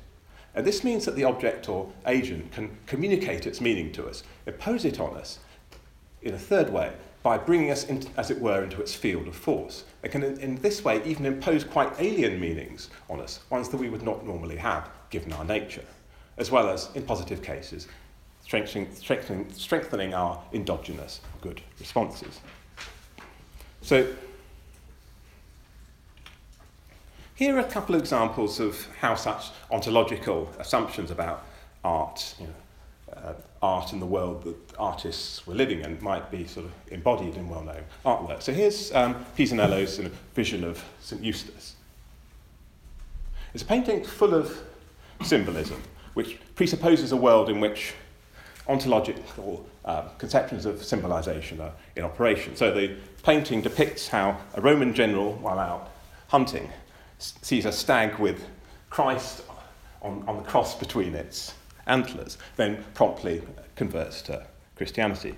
And 0.54 0.66
this 0.66 0.84
means 0.84 1.04
that 1.06 1.16
the 1.16 1.24
object 1.24 1.68
or 1.68 1.90
agent 2.06 2.52
can 2.52 2.76
communicate 2.86 3.46
its 3.46 3.60
meaning 3.60 3.92
to 3.92 4.06
us, 4.06 4.22
impose 4.46 4.84
it 4.84 5.00
on 5.00 5.16
us 5.16 5.38
in 6.22 6.34
a 6.34 6.38
third 6.38 6.70
way 6.70 6.92
by 7.22 7.38
bringing 7.38 7.70
us, 7.70 7.84
in, 7.84 8.04
as 8.16 8.30
it 8.30 8.40
were, 8.40 8.64
into 8.64 8.80
its 8.80 8.94
field 8.94 9.28
of 9.28 9.36
force. 9.36 9.84
It 10.02 10.10
can, 10.10 10.22
in, 10.22 10.40
in 10.40 10.56
this 10.56 10.84
way, 10.84 11.02
even 11.04 11.24
impose 11.24 11.64
quite 11.64 11.92
alien 11.98 12.40
meanings 12.40 12.90
on 13.08 13.20
us, 13.20 13.40
ones 13.48 13.68
that 13.68 13.76
we 13.76 13.88
would 13.88 14.02
not 14.02 14.26
normally 14.26 14.56
have 14.56 14.90
given 15.10 15.32
our 15.32 15.44
nature, 15.44 15.84
as 16.36 16.50
well 16.50 16.68
as, 16.68 16.90
in 16.94 17.04
positive 17.04 17.42
cases, 17.42 17.86
strengthening, 18.42 18.92
strengthening, 18.94 19.52
strengthening 19.52 20.14
our 20.14 20.42
endogenous 20.52 21.20
good 21.40 21.60
responses. 21.78 22.40
So, 23.82 24.12
here 27.34 27.56
are 27.56 27.60
a 27.60 27.64
couple 27.64 27.94
of 27.94 28.00
examples 28.00 28.60
of 28.60 28.86
how 29.00 29.14
such 29.14 29.50
ontological 29.70 30.50
assumptions 30.58 31.10
about 31.10 31.44
art, 31.84 32.34
you 32.38 32.46
know, 32.46 32.52
uh, 33.16 33.34
art 33.62 33.92
in 33.92 34.00
the 34.00 34.06
world 34.06 34.42
that 34.44 34.56
artists 34.78 35.46
were 35.46 35.54
living 35.54 35.80
in 35.80 36.02
might 36.02 36.30
be 36.30 36.46
sort 36.46 36.66
of 36.66 36.72
embodied 36.90 37.36
in 37.36 37.48
well-known 37.48 37.82
artwork. 38.04 38.42
So 38.42 38.52
here's 38.52 38.92
um, 38.94 39.24
Pisanello's 39.36 39.94
sort 39.94 40.06
of 40.06 40.12
vision 40.34 40.64
of 40.64 40.82
St. 41.00 41.22
Eustace. 41.22 41.76
It's 43.54 43.62
a 43.62 43.66
painting 43.66 44.04
full 44.04 44.34
of 44.34 44.58
symbolism, 45.22 45.80
which 46.14 46.38
presupposes 46.54 47.12
a 47.12 47.16
world 47.16 47.48
in 47.48 47.60
which 47.60 47.94
ontological 48.68 49.66
uh, 49.84 50.02
conceptions 50.18 50.64
of 50.64 50.82
symbolization 50.82 51.60
are 51.60 51.72
in 51.96 52.04
operation. 52.04 52.56
So 52.56 52.72
the 52.72 52.96
painting 53.22 53.60
depicts 53.60 54.08
how 54.08 54.38
a 54.54 54.60
Roman 54.60 54.94
general, 54.94 55.34
while 55.34 55.58
out 55.58 55.90
hunting, 56.28 56.70
sees 57.22 57.64
a 57.64 57.72
stag 57.72 58.18
with 58.18 58.44
Christ 58.90 59.42
on, 60.02 60.24
on 60.26 60.36
the 60.36 60.42
cross 60.42 60.78
between 60.78 61.14
its 61.14 61.54
antlers, 61.86 62.38
then 62.56 62.84
promptly 62.94 63.42
converts 63.76 64.22
to 64.22 64.46
Christianity. 64.76 65.34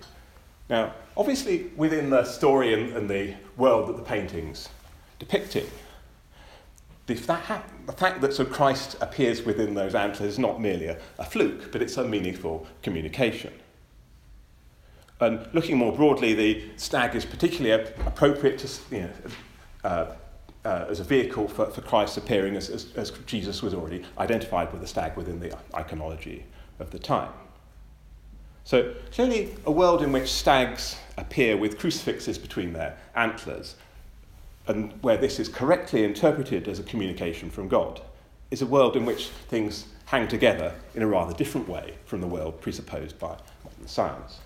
Now, 0.69 0.95
obviously, 1.17 1.71
within 1.77 2.11
the 2.11 2.25
story 2.25 2.73
and, 2.75 2.97
and 2.97 3.09
the 3.09 3.35
world 3.57 3.89
that 3.89 3.97
the 3.97 4.03
painting's 4.03 4.69
depicting, 5.19 5.67
the, 7.07 7.15
that 7.15 7.69
the 7.87 7.93
fact 7.93 8.23
that 8.23 8.33
so 8.33 8.45
Christ 8.47 8.97
appears 9.01 9.43
within 9.43 9.75
those 9.75 9.95
antlers 9.95 10.33
is 10.33 10.39
not 10.39 10.61
merely 10.61 10.87
a, 10.87 10.99
a 11.19 11.25
fluke, 11.25 11.71
but 11.71 11.83
it's 11.83 11.99
a 11.99 12.05
meaningful 12.05 12.67
communication. 12.83 13.53
And 15.21 15.47
looking 15.53 15.77
more 15.77 15.93
broadly, 15.93 16.35
the 16.35 16.63
stag 16.77 17.15
is 17.15 17.25
particularly 17.25 17.91
appropriate 18.07 18.59
to, 18.61 18.69
you 18.91 19.03
know, 19.03 19.11
uh, 19.85 20.07
uh, 20.65 20.87
as 20.89 21.01
a 21.01 21.05
vehicle 21.05 21.49
for, 21.49 21.67
for 21.67 21.81
Christ 21.83 22.17
appearing 22.17 22.57
as, 22.57 22.71
as, 22.71 22.93
as 22.97 23.11
Jesus 23.27 23.63
was 23.63 23.75
already 23.75 24.05
identified 24.19 24.73
with 24.73 24.81
the 24.81 24.87
stag 24.87 25.17
within 25.17 25.41
the 25.41 25.51
iconology 25.73 26.43
of 26.79 26.91
the 26.91 26.99
time. 26.99 27.33
So, 28.65 28.95
clearly, 29.13 29.55
a 29.67 29.71
world 29.71 30.03
in 30.03 30.11
which 30.11 30.33
stags 30.33 30.97
appear 31.19 31.57
with 31.57 31.79
crucifixes 31.79 32.39
between 32.39 32.73
their 32.73 32.97
antlers, 33.15 33.77
and 34.67 34.93
where 35.03 35.19
this 35.19 35.39
is 35.39 35.51
correctly 35.51 36.03
interpreted 36.05 36.67
as 36.67 36.79
a 36.79 36.83
communication 36.83 37.51
from 37.51 37.69
God, 37.69 38.01
is 38.51 38.63
a 38.63 38.67
world 38.67 38.97
in 38.97 39.05
which 39.05 39.29
things 39.29 39.87
hang 40.07 40.29
together 40.29 40.75
in 40.95 41.03
a 41.03 41.07
rather 41.07 41.35
different 41.35 41.69
way 41.69 41.95
from 42.07 42.23
the 42.23 42.27
world 42.27 42.59
presupposed 42.63 43.19
by 43.19 43.37
modern 43.65 43.87
science. 43.87 44.39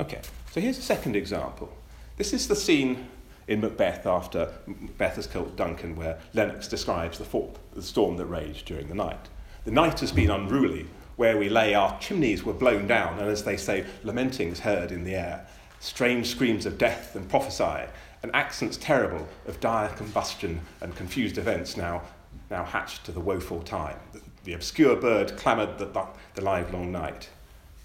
Okay, 0.00 0.20
so 0.52 0.60
here's 0.60 0.76
a 0.76 0.82
second 0.82 1.16
example. 1.16 1.72
This 2.18 2.34
is 2.34 2.46
the 2.46 2.54
scene 2.54 3.08
in 3.48 3.62
Macbeth 3.62 4.06
after 4.06 4.52
Macbeth 4.66 5.16
has 5.16 5.26
killed 5.26 5.56
Duncan, 5.56 5.96
where 5.96 6.18
Lennox 6.34 6.68
describes 6.68 7.16
the, 7.16 7.24
fall, 7.24 7.54
the 7.72 7.82
storm 7.82 8.18
that 8.18 8.26
raged 8.26 8.66
during 8.66 8.88
the 8.88 8.94
night. 8.94 9.30
The 9.64 9.70
night 9.70 10.00
has 10.00 10.12
been 10.12 10.30
unruly. 10.30 10.88
Where 11.16 11.38
we 11.38 11.48
lay, 11.48 11.72
our 11.72 11.98
chimneys 12.00 12.44
were 12.44 12.52
blown 12.52 12.86
down, 12.86 13.18
and 13.18 13.30
as 13.30 13.44
they 13.44 13.56
say, 13.56 13.86
lamentings 14.02 14.60
heard 14.60 14.92
in 14.92 15.04
the 15.04 15.14
air. 15.14 15.46
Strange 15.80 16.26
screams 16.26 16.66
of 16.66 16.76
death 16.76 17.16
and 17.16 17.30
prophesy, 17.30 17.88
and 18.22 18.30
accents 18.34 18.76
terrible 18.76 19.26
of 19.46 19.58
dire 19.58 19.88
combustion 19.88 20.60
and 20.82 20.94
confused 20.94 21.38
events 21.38 21.78
now, 21.78 22.02
now 22.50 22.62
hatched 22.62 23.06
to 23.06 23.12
the 23.12 23.20
woeful 23.20 23.62
time. 23.62 23.96
The, 24.12 24.20
the 24.44 24.52
obscure 24.52 24.96
bird 24.96 25.38
clamoured 25.38 25.78
the, 25.78 26.06
the 26.34 26.42
livelong 26.42 26.92
night. 26.92 27.30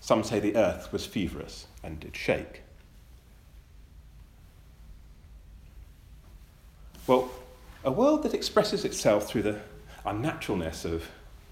Some 0.07 0.23
say 0.23 0.39
the 0.39 0.55
earth 0.55 0.93
was 0.93 1.05
feverous 1.05 1.67
and 1.83 1.99
did 1.99 2.15
shake. 2.15 2.61
Well, 7.07 7.29
a 7.83 7.91
world 7.91 8.23
that 8.23 8.33
expresses 8.33 8.85
itself 8.85 9.27
through 9.27 9.41
the 9.41 9.59
unnaturalness 10.05 10.85
of 10.85 11.09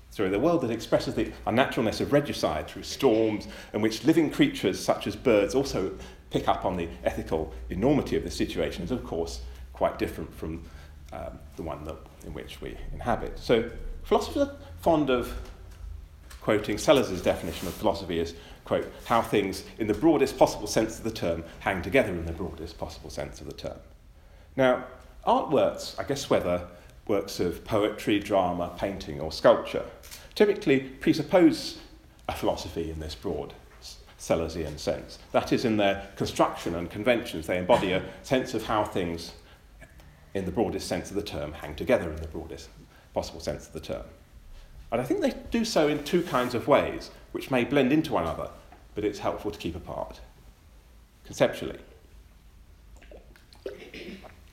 sorry, 0.09 0.29
the 0.29 0.39
world 0.39 0.61
that 0.61 0.71
expresses 0.71 1.15
the 1.15 1.33
unnaturalness 1.45 1.99
of 1.99 2.13
regicide 2.13 2.69
through 2.69 2.83
storms, 2.83 3.49
in 3.73 3.81
which 3.81 4.05
living 4.05 4.31
creatures 4.31 4.79
such 4.79 5.05
as 5.05 5.17
birds 5.17 5.53
also 5.53 5.91
pick 6.29 6.47
up 6.47 6.63
on 6.63 6.77
the 6.77 6.87
ethical 7.03 7.53
enormity 7.69 8.15
of 8.15 8.23
the 8.23 8.31
situation, 8.31 8.85
is 8.85 8.91
of 8.91 9.03
course 9.03 9.41
quite 9.73 9.99
different 9.99 10.33
from 10.33 10.63
um, 11.11 11.37
the 11.57 11.61
one 11.61 11.83
that, 11.83 11.97
in 12.25 12.33
which 12.33 12.61
we 12.61 12.77
inhabit. 12.93 13.37
So, 13.37 13.69
philosophers 14.03 14.47
are 14.47 14.55
fond 14.79 15.09
of 15.09 15.33
quoting 16.45 16.77
Sellars's 16.77 17.23
definition 17.23 17.67
of 17.67 17.73
philosophy 17.73 18.19
as, 18.19 18.35
quote, 18.65 18.85
how 19.05 19.19
things, 19.19 19.63
in 19.79 19.87
the 19.87 19.95
broadest 19.95 20.37
possible 20.37 20.67
sense 20.67 20.99
of 20.99 21.03
the 21.03 21.09
term, 21.09 21.43
hang 21.61 21.81
together 21.81 22.11
in 22.11 22.23
the 22.23 22.31
broadest 22.31 22.77
possible 22.77 23.09
sense 23.09 23.41
of 23.41 23.47
the 23.47 23.53
term. 23.53 23.79
Now, 24.55 24.85
artworks, 25.25 25.99
I 25.99 26.03
guess 26.03 26.29
whether 26.29 26.67
works 27.07 27.39
of 27.39 27.65
poetry, 27.65 28.19
drama, 28.19 28.75
painting, 28.77 29.19
or 29.19 29.31
sculpture, 29.31 29.85
typically 30.35 30.81
presuppose 30.81 31.79
a 32.29 32.33
philosophy 32.33 32.91
in 32.91 32.99
this 32.99 33.15
broad 33.15 33.55
Sellarsian 34.19 34.77
sense. 34.77 35.17
That 35.31 35.51
is, 35.51 35.65
in 35.65 35.77
their 35.77 36.11
construction 36.15 36.75
and 36.75 36.91
conventions, 36.91 37.47
they 37.47 37.57
embody 37.57 37.93
a 37.93 38.03
sense 38.21 38.53
of 38.53 38.63
how 38.63 38.83
things, 38.83 39.31
in 40.35 40.45
the 40.45 40.51
broadest 40.51 40.87
sense 40.87 41.09
of 41.09 41.15
the 41.15 41.23
term, 41.23 41.53
hang 41.53 41.73
together 41.75 42.11
in 42.11 42.17
the 42.17 42.27
broadest 42.27 42.69
possible 43.15 43.39
sense 43.39 43.65
of 43.65 43.73
the 43.73 43.79
term. 43.79 44.03
And 44.91 45.01
I 45.01 45.03
think 45.03 45.21
they 45.21 45.33
do 45.51 45.65
so 45.65 45.87
in 45.87 46.03
two 46.03 46.21
kinds 46.23 46.55
of 46.55 46.67
ways, 46.67 47.11
which 47.31 47.51
may 47.51 47.63
blend 47.63 47.91
into 47.91 48.13
one 48.13 48.23
another, 48.23 48.49
but 48.93 49.03
it's 49.03 49.19
helpful 49.19 49.51
to 49.51 49.59
keep 49.59 49.75
apart 49.75 50.19
conceptually. 51.25 51.79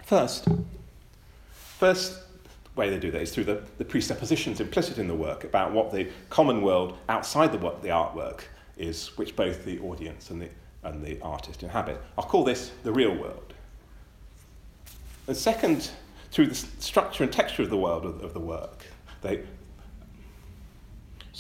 First, 0.05 0.49
first 1.53 2.19
way 2.75 2.91
they 2.91 2.99
do 2.99 3.11
that 3.11 3.23
is 3.23 3.33
through 3.33 3.45
the, 3.45 3.63
the 3.79 3.85
presuppositions 3.85 4.61
implicit 4.61 4.99
in 4.99 5.07
the 5.07 5.15
work 5.15 5.45
about 5.45 5.73
what 5.73 5.93
the 5.93 6.09
common 6.31 6.63
world 6.63 6.97
outside 7.09 7.53
the, 7.53 7.59
the 7.59 7.89
artwork 7.89 8.43
is, 8.79 9.17
which 9.19 9.37
both 9.37 9.65
the 9.65 9.79
audience 9.81 10.31
and 10.31 10.41
the, 10.41 10.49
and 10.83 11.05
the 11.05 11.21
artist 11.21 11.63
inhabit. 11.63 12.01
I'll 12.17 12.25
call 12.25 12.45
this 12.45 12.73
the 12.83 12.93
real 12.93 13.15
world. 13.15 13.53
And 15.27 15.37
second, 15.37 15.91
through 16.31 16.47
the 16.47 16.55
structure 16.55 17.23
and 17.23 17.33
texture 17.33 17.63
of 17.63 17.71
the 17.71 17.77
world 17.77 18.05
of, 18.05 18.23
of 18.25 18.33
the 18.33 18.41
work. 18.41 18.85
They, 19.21 19.43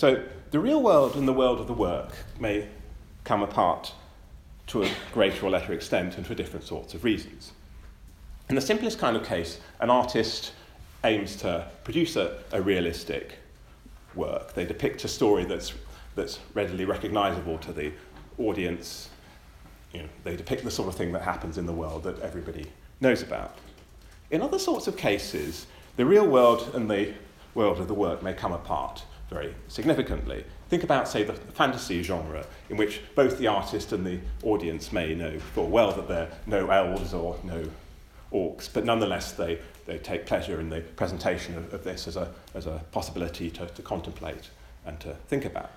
so 0.02 0.20
the 0.50 0.58
real 0.58 0.82
world 0.82 1.14
and 1.14 1.28
the 1.28 1.32
world 1.32 1.60
of 1.60 1.68
the 1.68 1.72
work 1.72 2.10
may 2.40 2.66
come 3.22 3.40
apart 3.40 3.92
to 4.66 4.82
a 4.82 4.90
greater 5.12 5.46
or 5.46 5.50
lesser 5.50 5.72
extent 5.74 6.16
and 6.16 6.26
for 6.26 6.34
different 6.34 6.66
sorts 6.66 6.94
of 6.94 7.04
reasons. 7.04 7.52
In 8.48 8.56
the 8.56 8.60
simplest 8.60 8.98
kind 8.98 9.16
of 9.16 9.24
case, 9.24 9.60
an 9.78 9.90
artist 9.90 10.54
aims 11.04 11.36
to 11.36 11.68
produce 11.84 12.16
a, 12.16 12.36
a 12.50 12.60
realistic 12.60 13.38
work. 14.16 14.54
They 14.54 14.64
depict 14.64 15.04
a 15.04 15.08
story 15.08 15.44
that's, 15.44 15.72
that's 16.16 16.40
readily 16.52 16.84
recognizable 16.84 17.58
to 17.58 17.72
the 17.72 17.92
audience. 18.38 19.08
You 19.92 20.00
know, 20.00 20.08
they 20.24 20.34
depict 20.34 20.64
the 20.64 20.72
sort 20.72 20.88
of 20.88 20.96
thing 20.96 21.12
that 21.12 21.22
happens 21.22 21.58
in 21.58 21.66
the 21.66 21.72
world 21.72 22.02
that 22.02 22.18
everybody 22.22 22.66
knows 23.00 23.22
about. 23.22 23.56
In 24.32 24.42
other 24.42 24.58
sorts 24.58 24.88
of 24.88 24.96
cases, 24.96 25.68
the 25.94 26.04
real 26.04 26.26
world 26.26 26.72
and 26.74 26.90
the 26.90 27.14
world 27.54 27.78
of 27.78 27.86
the 27.86 27.94
work 27.94 28.20
may 28.20 28.32
come 28.32 28.52
apart 28.52 29.04
very 29.32 29.54
significantly. 29.68 30.44
Think 30.68 30.84
about, 30.84 31.08
say, 31.08 31.24
the 31.24 31.32
fantasy 31.32 32.02
genre, 32.02 32.46
in 32.70 32.76
which 32.76 33.00
both 33.14 33.38
the 33.38 33.46
artist 33.46 33.92
and 33.92 34.06
the 34.06 34.20
audience 34.42 34.92
may 34.92 35.14
know 35.14 35.38
full 35.38 35.68
well 35.68 35.92
that 35.92 36.08
there 36.08 36.22
are 36.22 36.30
no 36.46 36.70
elves 36.70 37.12
or 37.14 37.38
no 37.44 37.64
orcs, 38.32 38.68
but 38.72 38.84
nonetheless 38.84 39.32
they, 39.32 39.58
they 39.86 39.98
take 39.98 40.26
pleasure 40.26 40.60
in 40.60 40.70
the 40.70 40.80
presentation 40.80 41.56
of, 41.56 41.72
of 41.74 41.84
this 41.84 42.08
as 42.08 42.16
a, 42.16 42.32
as 42.54 42.66
a 42.66 42.82
possibility 42.92 43.50
to, 43.50 43.66
to 43.66 43.82
contemplate 43.82 44.50
and 44.86 44.98
to 45.00 45.14
think 45.28 45.44
about. 45.44 45.70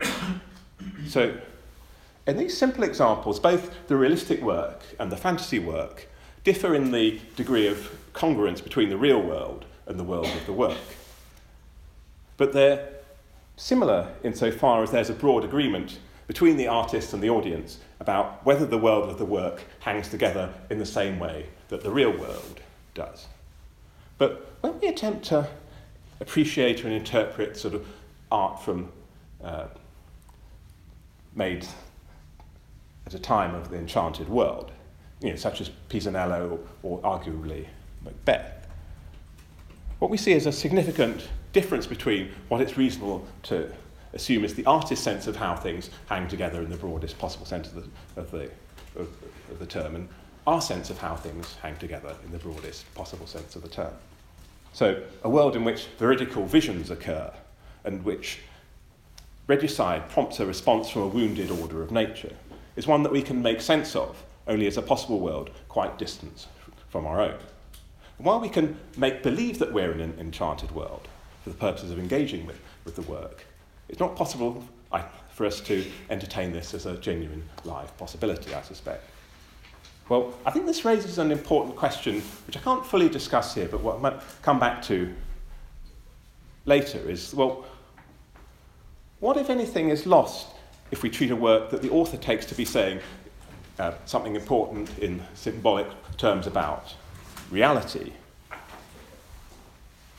so, 1.08 1.36
in 2.26 2.36
these 2.36 2.56
simple 2.56 2.84
examples, 2.84 3.38
both 3.38 3.86
the 3.86 3.96
realistic 3.96 4.40
work 4.42 4.82
and 4.98 5.12
the 5.12 5.16
fantasy 5.16 5.58
work 5.58 6.08
differ 6.42 6.74
in 6.74 6.90
the 6.92 7.20
degree 7.36 7.66
of 7.66 7.96
congruence 8.12 8.62
between 8.62 8.88
the 8.88 8.96
real 8.96 9.20
world 9.20 9.64
and 9.86 9.98
the 9.98 10.04
world 10.04 10.26
of 10.26 10.46
the 10.46 10.52
work. 10.52 10.78
But 12.36 12.52
they're 12.52 12.95
similar 13.56 14.12
insofar 14.22 14.82
as 14.82 14.90
there's 14.90 15.10
a 15.10 15.14
broad 15.14 15.44
agreement 15.44 15.98
between 16.26 16.56
the 16.56 16.68
artist 16.68 17.12
and 17.12 17.22
the 17.22 17.30
audience 17.30 17.78
about 18.00 18.44
whether 18.44 18.66
the 18.66 18.78
world 18.78 19.08
of 19.08 19.18
the 19.18 19.24
work 19.24 19.64
hangs 19.80 20.08
together 20.08 20.52
in 20.70 20.78
the 20.78 20.86
same 20.86 21.18
way 21.18 21.46
that 21.68 21.82
the 21.82 21.90
real 21.90 22.10
world 22.10 22.60
does. 22.94 23.26
But 24.18 24.52
when 24.60 24.78
we 24.80 24.88
attempt 24.88 25.26
to 25.26 25.48
appreciate 26.20 26.84
and 26.84 26.92
interpret 26.92 27.56
sort 27.56 27.74
of 27.74 27.86
art 28.30 28.62
from 28.62 28.90
uh, 29.42 29.66
made 31.34 31.66
at 33.06 33.14
a 33.14 33.18
time 33.18 33.54
of 33.54 33.70
the 33.70 33.76
enchanted 33.76 34.28
world, 34.28 34.72
you 35.20 35.30
know, 35.30 35.36
such 35.36 35.60
as 35.60 35.70
Pisanello 35.88 36.58
or, 36.82 36.98
or 37.04 37.20
arguably 37.20 37.66
Macbeth, 38.02 38.66
what 39.98 40.10
we 40.10 40.16
see 40.16 40.32
is 40.32 40.46
a 40.46 40.52
significant 40.52 41.28
difference 41.56 41.86
between 41.86 42.30
what 42.48 42.60
it's 42.60 42.76
reasonable 42.76 43.26
to 43.42 43.72
assume 44.12 44.44
is 44.44 44.54
the 44.54 44.66
artist's 44.66 45.02
sense 45.02 45.26
of 45.26 45.34
how 45.34 45.56
things 45.56 45.88
hang 46.06 46.28
together 46.28 46.60
in 46.60 46.68
the 46.68 46.76
broadest 46.76 47.18
possible 47.18 47.46
sense 47.46 47.66
of 47.68 47.74
the, 47.76 48.20
of 48.20 48.30
the, 48.30 48.50
of, 48.94 49.08
of 49.50 49.58
the 49.58 49.64
term 49.64 49.96
and 49.96 50.06
our 50.46 50.60
sense 50.60 50.90
of 50.90 50.98
how 50.98 51.16
things 51.16 51.56
hang 51.62 51.74
together 51.78 52.14
in 52.26 52.30
the 52.30 52.36
broadest 52.36 52.84
possible 52.94 53.26
sense 53.26 53.56
of 53.56 53.62
the 53.62 53.70
term. 53.70 53.92
So, 54.74 55.02
a 55.24 55.30
world 55.30 55.56
in 55.56 55.64
which 55.64 55.86
veridical 55.98 56.44
visions 56.44 56.90
occur 56.90 57.32
and 57.84 58.04
which 58.04 58.40
regicide 59.46 60.10
prompts 60.10 60.38
a 60.40 60.44
response 60.44 60.90
from 60.90 61.02
a 61.02 61.08
wounded 61.08 61.50
order 61.50 61.82
of 61.82 61.90
nature 61.90 62.34
is 62.76 62.86
one 62.86 63.02
that 63.02 63.12
we 63.12 63.22
can 63.22 63.40
make 63.40 63.62
sense 63.62 63.96
of 63.96 64.22
only 64.46 64.66
as 64.66 64.76
a 64.76 64.82
possible 64.82 65.20
world 65.20 65.48
quite 65.70 65.96
distant 65.96 66.48
from 66.90 67.06
our 67.06 67.18
own. 67.18 67.38
while 68.18 68.40
we 68.40 68.50
can 68.50 68.78
make 68.98 69.22
believe 69.22 69.58
that 69.58 69.72
we're 69.72 69.92
in 69.92 70.00
an 70.00 70.14
enchanted 70.18 70.70
world 70.72 71.08
for 71.46 71.50
the 71.50 71.56
purposes 71.58 71.92
of 71.92 72.00
engaging 72.00 72.44
with, 72.44 72.60
with 72.84 72.96
the 72.96 73.02
work, 73.02 73.46
it's 73.88 74.00
not 74.00 74.16
possible 74.16 74.64
for 75.30 75.46
us 75.46 75.60
to 75.60 75.84
entertain 76.10 76.50
this 76.50 76.74
as 76.74 76.86
a 76.86 76.96
genuine 76.96 77.40
live 77.64 77.96
possibility, 77.98 78.52
I 78.52 78.62
suspect. 78.62 79.04
Well, 80.08 80.34
I 80.44 80.50
think 80.50 80.66
this 80.66 80.84
raises 80.84 81.18
an 81.18 81.30
important 81.30 81.76
question, 81.76 82.20
which 82.48 82.56
I 82.56 82.60
can't 82.60 82.84
fully 82.84 83.08
discuss 83.08 83.54
here, 83.54 83.68
but 83.68 83.80
what 83.80 83.98
I 83.98 84.00
might 84.00 84.20
come 84.42 84.58
back 84.58 84.82
to 84.84 85.14
later 86.64 86.98
is 87.08 87.32
well, 87.32 87.64
what, 89.20 89.36
if 89.36 89.48
anything, 89.48 89.90
is 89.90 90.04
lost 90.04 90.48
if 90.90 91.04
we 91.04 91.10
treat 91.10 91.30
a 91.30 91.36
work 91.36 91.70
that 91.70 91.80
the 91.80 91.90
author 91.90 92.16
takes 92.16 92.44
to 92.46 92.56
be 92.56 92.64
saying 92.64 92.98
uh, 93.78 93.92
something 94.04 94.34
important 94.34 94.88
in 94.98 95.22
symbolic 95.34 95.86
terms 96.16 96.48
about 96.48 96.92
reality 97.52 98.10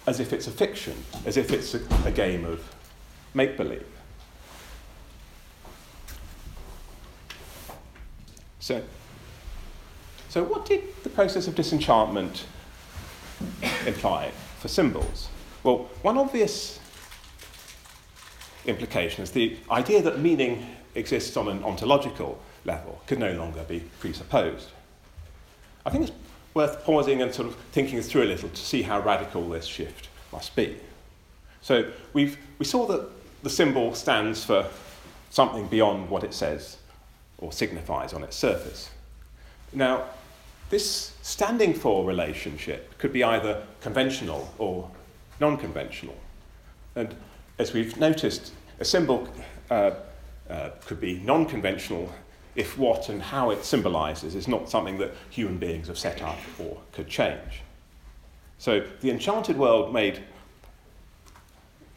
as 0.08 0.22
if 0.22 0.34
it's 0.34 0.48
a 0.48 0.52
fiction, 0.52 0.96
as 1.26 1.38
if 1.38 1.52
it's 1.52 1.76
a, 1.76 1.82
a 2.06 2.12
game 2.12 2.46
of 2.46 2.64
make 3.34 3.58
believe? 3.58 3.86
So, 8.60 8.82
so 10.30 10.44
what 10.44 10.66
did 10.66 10.82
the 11.04 11.10
process 11.10 11.48
of 11.48 11.56
disenchantment 11.56 12.46
imply 13.86 14.32
for 14.60 14.68
symbols? 14.68 15.30
Well, 15.64 15.90
one 16.02 16.18
obvious 16.18 16.80
implication 18.66 19.24
is 19.24 19.32
the 19.32 19.58
idea 19.70 20.02
that 20.02 20.20
meaning 20.20 20.66
exists 20.96 21.38
on 21.38 21.48
an 21.48 21.64
ontological 21.64 22.40
level 22.66 23.02
could 23.08 23.20
no 23.20 23.34
longer 23.34 23.64
be 23.64 23.82
presupposed. 24.00 24.70
I 25.86 25.90
think 25.90 26.10
it's 26.10 26.18
worth 26.58 26.84
pausing 26.84 27.22
and 27.22 27.32
sort 27.32 27.48
of 27.48 27.56
thinking 27.72 28.02
through 28.02 28.24
a 28.24 28.26
little 28.26 28.50
to 28.50 28.62
see 28.62 28.82
how 28.82 29.00
radical 29.00 29.48
this 29.48 29.66
shift 29.66 30.10
must 30.34 30.56
be. 30.56 30.76
So 31.62 31.92
we've, 32.14 32.36
we 32.58 32.66
saw 32.66 32.88
that 32.88 33.08
the 33.44 33.50
symbol 33.50 33.94
stands 33.94 34.44
for 34.44 34.68
something 35.30 35.68
beyond 35.68 36.10
what 36.10 36.24
it 36.24 36.34
says 36.34 36.78
or 37.38 37.52
signifies 37.52 38.12
on 38.12 38.24
its 38.24 38.36
surface. 38.36 38.90
Now, 39.72 40.06
this 40.72 41.14
standing 41.22 41.76
for 41.76 42.04
relationship 42.06 42.98
could 42.98 43.14
be 43.14 43.24
either 43.24 43.64
conventional 43.80 44.52
or 44.58 44.90
non 45.40 45.58
conventional. 45.58 46.16
And 46.96 47.16
as 47.60 47.72
we've 47.72 47.96
noticed, 47.98 48.52
a 48.80 48.86
symbol 48.86 49.30
uh, 49.70 49.92
uh, 50.50 50.72
could 50.86 51.00
be 51.00 51.20
non 51.20 51.46
conventional 51.46 52.12
if 52.58 52.78
what 52.78 53.08
and 53.08 53.22
how 53.22 53.52
it 53.52 53.64
symbolizes 53.64 54.36
is 54.36 54.48
not 54.48 54.70
something 54.70 54.98
that 54.98 55.14
human 55.30 55.58
beings 55.58 55.88
have 55.88 55.98
set 55.98 56.22
up 56.22 56.40
or 56.60 56.78
could 56.92 57.08
change. 57.08 57.62
So 58.58 58.84
the 59.02 59.12
enchanted 59.12 59.58
world 59.58 59.94
made 59.94 60.24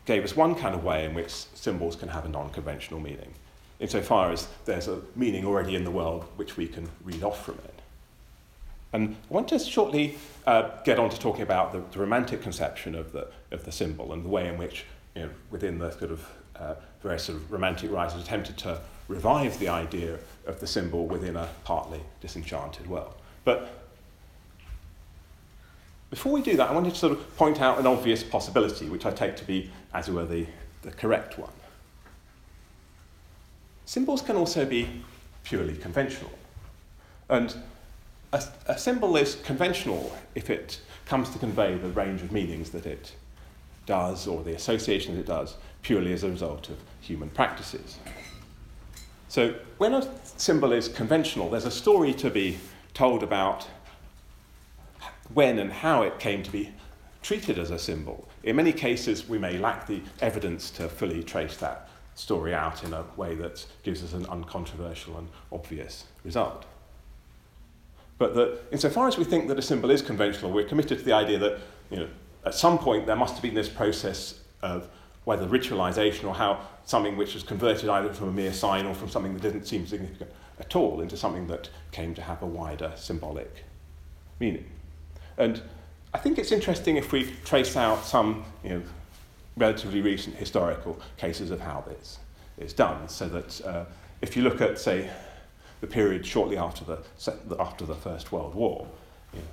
gave 0.04 0.22
us 0.22 0.36
one 0.36 0.54
kind 0.54 0.74
of 0.74 0.84
way 0.84 1.04
in 1.04 1.14
which 1.14 1.30
symbols 1.30 1.96
can 1.96 2.08
have 2.08 2.24
a 2.26 2.28
non 2.28 2.50
conventional 2.50 3.00
meaning 3.00 3.32
insofar 3.80 4.30
as 4.30 4.46
there's 4.66 4.88
a 4.88 5.00
meaning 5.16 5.44
already 5.44 5.74
in 5.74 5.84
the 5.84 5.90
world 5.90 6.24
which 6.36 6.56
we 6.56 6.68
can 6.68 6.88
read 7.02 7.22
off 7.22 7.44
from 7.44 7.54
it. 7.54 7.74
And 8.92 9.16
I 9.30 9.32
want 9.32 9.48
to 9.48 9.58
shortly 9.58 10.18
uh, 10.46 10.70
get 10.84 10.98
on 10.98 11.08
to 11.08 11.18
talking 11.18 11.42
about 11.42 11.72
the, 11.72 11.80
the, 11.92 11.98
romantic 11.98 12.42
conception 12.42 12.94
of 12.94 13.12
the, 13.12 13.28
of 13.50 13.64
the 13.64 13.72
symbol 13.72 14.12
and 14.12 14.24
the 14.24 14.28
way 14.28 14.48
in 14.48 14.58
which, 14.58 14.84
you 15.14 15.22
know, 15.22 15.30
within 15.50 15.78
the 15.78 15.90
sort 15.92 16.10
of 16.10 16.28
uh, 16.56 16.74
various 17.02 17.24
sort 17.24 17.38
of 17.38 17.50
romantic 17.50 17.90
writers 17.90 18.20
attempted 18.20 18.58
to 18.58 18.80
revive 19.10 19.58
the 19.58 19.68
idea 19.68 20.16
of 20.46 20.60
the 20.60 20.66
symbol 20.66 21.06
within 21.06 21.36
a 21.36 21.48
partly 21.64 22.00
disenchanted 22.20 22.86
world. 22.86 23.12
But 23.44 23.68
before 26.10 26.32
we 26.32 26.42
do 26.42 26.56
that, 26.56 26.70
I 26.70 26.72
wanted 26.72 26.94
to 26.94 26.98
sort 26.98 27.12
of 27.12 27.36
point 27.36 27.60
out 27.60 27.80
an 27.80 27.86
obvious 27.88 28.22
possibility, 28.22 28.88
which 28.88 29.04
I 29.04 29.10
take 29.10 29.36
to 29.36 29.44
be, 29.44 29.70
as 29.92 30.08
it 30.08 30.12
were, 30.12 30.24
the, 30.24 30.46
the 30.82 30.92
correct 30.92 31.38
one. 31.38 31.50
Symbols 33.84 34.22
can 34.22 34.36
also 34.36 34.64
be 34.64 34.88
purely 35.42 35.76
conventional. 35.76 36.30
And 37.28 37.54
a, 38.32 38.42
a, 38.66 38.78
symbol 38.78 39.16
is 39.16 39.34
conventional 39.44 40.16
if 40.36 40.50
it 40.50 40.80
comes 41.06 41.30
to 41.30 41.38
convey 41.40 41.76
the 41.76 41.88
range 41.88 42.22
of 42.22 42.30
meanings 42.30 42.70
that 42.70 42.86
it 42.86 43.12
does 43.86 44.28
or 44.28 44.44
the 44.44 44.54
associations 44.54 45.18
it 45.18 45.26
does 45.26 45.56
purely 45.82 46.12
as 46.12 46.22
a 46.22 46.30
result 46.30 46.68
of 46.68 46.76
human 47.00 47.30
practices. 47.30 47.98
So 49.30 49.54
when 49.78 49.94
a 49.94 50.10
symbol 50.24 50.72
is 50.72 50.88
conventional, 50.88 51.50
there's 51.50 51.64
a 51.64 51.70
story 51.70 52.12
to 52.14 52.30
be 52.30 52.58
told 52.94 53.22
about 53.22 53.68
when 55.32 55.60
and 55.60 55.72
how 55.72 56.02
it 56.02 56.18
came 56.18 56.42
to 56.42 56.50
be 56.50 56.72
treated 57.22 57.56
as 57.56 57.70
a 57.70 57.78
symbol. 57.78 58.26
In 58.42 58.56
many 58.56 58.72
cases, 58.72 59.28
we 59.28 59.38
may 59.38 59.56
lack 59.56 59.86
the 59.86 60.02
evidence 60.20 60.68
to 60.72 60.88
fully 60.88 61.22
trace 61.22 61.56
that 61.58 61.88
story 62.16 62.52
out 62.52 62.82
in 62.82 62.92
a 62.92 63.04
way 63.16 63.36
that 63.36 63.64
gives 63.84 64.02
us 64.02 64.14
an 64.14 64.26
uncontroversial 64.26 65.16
and 65.16 65.28
obvious 65.52 66.06
result. 66.24 66.64
But 68.18 68.34
that 68.34 68.58
insofar 68.72 69.06
as 69.06 69.16
we 69.16 69.22
think 69.22 69.46
that 69.46 69.60
a 69.60 69.62
symbol 69.62 69.92
is 69.92 70.02
conventional, 70.02 70.50
we're 70.50 70.66
committed 70.66 70.98
to 70.98 71.04
the 71.04 71.12
idea 71.12 71.38
that 71.38 71.60
you 71.88 71.98
know, 71.98 72.08
at 72.44 72.56
some 72.56 72.78
point 72.78 73.06
there 73.06 73.14
must 73.14 73.34
have 73.34 73.42
been 73.42 73.54
this 73.54 73.68
process 73.68 74.40
of 74.60 74.88
whether 75.24 75.46
ritualization 75.46 76.24
or 76.24 76.34
how 76.34 76.60
something 76.84 77.16
which 77.16 77.34
was 77.34 77.42
converted 77.42 77.88
either 77.88 78.12
from 78.12 78.28
a 78.28 78.32
mere 78.32 78.52
sign 78.52 78.86
or 78.86 78.94
from 78.94 79.08
something 79.08 79.34
that 79.34 79.42
didn't 79.42 79.66
seem 79.66 79.86
significant 79.86 80.30
at 80.58 80.74
all 80.76 81.00
into 81.00 81.16
something 81.16 81.46
that 81.46 81.68
came 81.92 82.14
to 82.14 82.22
have 82.22 82.42
a 82.42 82.46
wider 82.46 82.92
symbolic 82.96 83.64
meaning. 84.38 84.64
And 85.38 85.62
I 86.12 86.18
think 86.18 86.38
it's 86.38 86.52
interesting 86.52 86.96
if 86.96 87.12
we 87.12 87.32
trace 87.44 87.76
out 87.76 88.04
some 88.04 88.44
you 88.64 88.70
know, 88.70 88.82
relatively 89.56 90.00
recent 90.00 90.36
historical 90.36 91.00
cases 91.16 91.50
of 91.50 91.60
how 91.60 91.84
this 91.86 92.18
is 92.58 92.72
done. 92.72 93.08
So 93.08 93.28
that 93.28 93.60
uh, 93.64 93.84
if 94.20 94.36
you 94.36 94.42
look 94.42 94.60
at, 94.60 94.78
say, 94.78 95.08
the 95.80 95.86
period 95.86 96.26
shortly 96.26 96.56
after 96.56 96.84
the, 96.84 97.56
after 97.58 97.86
the 97.86 97.94
First 97.94 98.32
World 98.32 98.54
War, 98.54 98.86
you 99.32 99.38
know, 99.38 99.46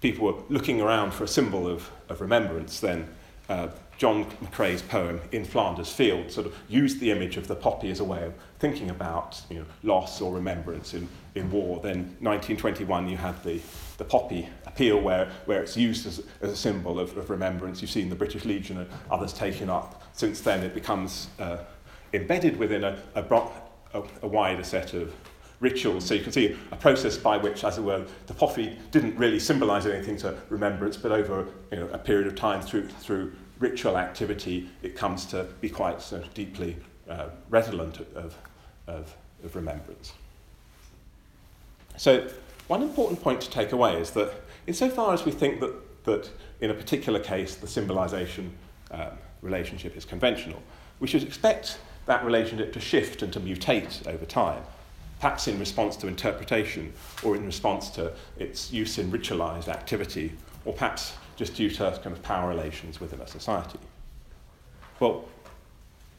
people 0.00 0.26
were 0.26 0.42
looking 0.48 0.80
around 0.80 1.12
for 1.12 1.24
a 1.24 1.28
symbol 1.28 1.68
of, 1.68 1.90
of 2.08 2.20
remembrance, 2.20 2.80
then 2.80 3.08
uh, 3.48 3.68
John 3.98 4.26
McCrae's 4.40 4.80
poem 4.80 5.20
In 5.32 5.44
Flanders 5.44 5.92
Field 5.92 6.30
sort 6.30 6.46
of 6.46 6.54
used 6.68 7.00
the 7.00 7.10
image 7.10 7.36
of 7.36 7.48
the 7.48 7.56
poppy 7.56 7.90
as 7.90 7.98
a 7.98 8.04
way 8.04 8.24
of 8.24 8.32
thinking 8.60 8.90
about 8.90 9.42
you 9.50 9.58
know, 9.58 9.64
loss 9.82 10.20
or 10.20 10.32
remembrance 10.32 10.94
in, 10.94 11.08
in 11.34 11.50
war. 11.50 11.80
Then 11.82 12.16
1921 12.20 13.08
you 13.08 13.16
had 13.16 13.42
the, 13.42 13.60
the 13.96 14.04
poppy 14.04 14.48
appeal 14.66 15.00
where, 15.00 15.30
where 15.46 15.60
it's 15.60 15.76
used 15.76 16.06
as, 16.06 16.22
as 16.40 16.52
a 16.52 16.56
symbol 16.56 17.00
of, 17.00 17.16
of 17.16 17.28
remembrance. 17.28 17.82
You've 17.82 17.90
seen 17.90 18.08
the 18.08 18.14
British 18.14 18.44
Legion 18.44 18.78
and 18.78 18.88
others 19.10 19.32
taken 19.32 19.68
up. 19.68 20.04
Since 20.12 20.42
then 20.42 20.62
it 20.62 20.74
becomes 20.74 21.26
uh, 21.40 21.58
embedded 22.12 22.56
within 22.56 22.84
a, 22.84 22.96
a, 23.16 23.22
a, 23.94 24.02
a 24.22 24.28
wider 24.28 24.62
set 24.62 24.94
of 24.94 25.12
rituals. 25.58 26.04
So 26.04 26.14
you 26.14 26.22
can 26.22 26.30
see 26.30 26.56
a 26.70 26.76
process 26.76 27.16
by 27.16 27.36
which, 27.36 27.64
as 27.64 27.78
it 27.78 27.82
were, 27.82 28.06
the 28.28 28.34
poppy 28.34 28.78
didn't 28.92 29.16
really 29.16 29.40
symbolize 29.40 29.86
anything 29.86 30.16
to 30.18 30.36
remembrance, 30.50 30.96
but 30.96 31.10
over 31.10 31.48
you 31.72 31.78
know, 31.78 31.88
a 31.88 31.98
period 31.98 32.28
of 32.28 32.36
time 32.36 32.62
through, 32.62 32.86
through 32.86 33.32
ritual 33.58 33.96
activity, 33.96 34.68
it 34.82 34.96
comes 34.96 35.24
to 35.26 35.44
be 35.60 35.68
quite 35.68 36.00
sort 36.00 36.24
of 36.24 36.34
deeply 36.34 36.76
uh, 37.08 37.28
redolent 37.50 38.00
of, 38.14 38.34
of, 38.86 39.16
of 39.42 39.56
remembrance. 39.56 40.12
So, 41.96 42.28
one 42.68 42.82
important 42.82 43.22
point 43.22 43.40
to 43.40 43.50
take 43.50 43.72
away 43.72 44.00
is 44.00 44.10
that, 44.10 44.32
insofar 44.66 45.14
as 45.14 45.24
we 45.24 45.32
think 45.32 45.60
that, 45.60 46.04
that 46.04 46.30
in 46.60 46.70
a 46.70 46.74
particular 46.74 47.18
case 47.18 47.56
the 47.56 47.66
symbolization 47.66 48.52
um, 48.90 49.10
relationship 49.42 49.96
is 49.96 50.04
conventional, 50.04 50.62
we 51.00 51.08
should 51.08 51.22
expect 51.22 51.78
that 52.06 52.24
relationship 52.24 52.72
to 52.72 52.80
shift 52.80 53.22
and 53.22 53.32
to 53.32 53.40
mutate 53.40 54.06
over 54.06 54.24
time, 54.24 54.62
perhaps 55.20 55.48
in 55.48 55.58
response 55.58 55.96
to 55.96 56.06
interpretation 56.06 56.92
or 57.22 57.36
in 57.36 57.44
response 57.44 57.90
to 57.90 58.12
its 58.38 58.72
use 58.72 58.98
in 58.98 59.10
ritualized 59.10 59.68
activity, 59.68 60.32
or 60.64 60.72
perhaps 60.72 61.14
just 61.38 61.54
due 61.54 61.70
to 61.70 61.98
kind 62.02 62.14
of 62.14 62.22
power 62.22 62.48
relations 62.48 63.00
within 63.00 63.20
a 63.20 63.26
society. 63.26 63.78
Well, 64.98 65.24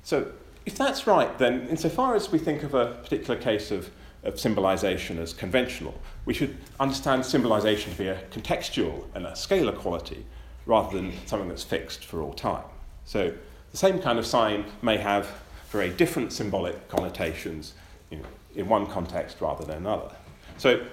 so 0.04 0.32
if 0.66 0.78
that's 0.78 1.06
right, 1.06 1.38
then 1.38 1.68
insofar 1.68 2.16
as 2.16 2.32
we 2.32 2.40
think 2.40 2.64
of 2.64 2.74
a 2.74 2.94
particular 3.04 3.38
case 3.40 3.70
of, 3.70 3.92
of 4.24 4.40
symbolization 4.40 5.20
as 5.20 5.34
conventional, 5.34 5.94
we 6.24 6.34
should 6.34 6.58
understand 6.80 7.26
symbolization 7.26 7.92
to 7.92 7.98
be 7.98 8.08
a 8.08 8.22
contextual 8.32 9.04
and 9.14 9.26
a 9.26 9.32
scalar 9.32 9.78
quality 9.78 10.26
rather 10.66 10.96
than 10.96 11.12
something 11.26 11.50
that's 11.50 11.64
fixed 11.64 12.06
for 12.06 12.22
all 12.22 12.34
time. 12.34 12.64
So 13.04 13.34
the 13.72 13.78
same 13.78 14.00
kind 14.00 14.18
of 14.18 14.26
sign 14.26 14.66
may 14.82 14.98
have 14.98 15.30
very 15.70 15.90
different 15.90 16.32
symbolic 16.32 16.88
connotations 16.88 17.74
you 18.10 18.18
know, 18.18 18.24
in 18.56 18.70
one 18.70 18.88
context 18.88 19.42
rather 19.42 19.66
than 19.66 19.78
another. 19.78 20.12
So 20.58 20.86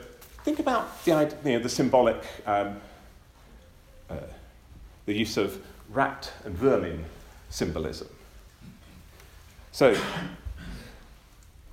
think 0.45 0.59
about 0.59 1.05
the, 1.05 1.33
you 1.45 1.53
know, 1.53 1.59
the 1.61 1.69
symbolic 1.69 2.25
um, 2.45 2.81
the 5.07 5.15
use 5.15 5.37
of 5.37 5.61
rat 5.91 6.33
and 6.45 6.55
vermin 6.57 7.05
symbolism. 7.49 8.09
So, 9.73 9.97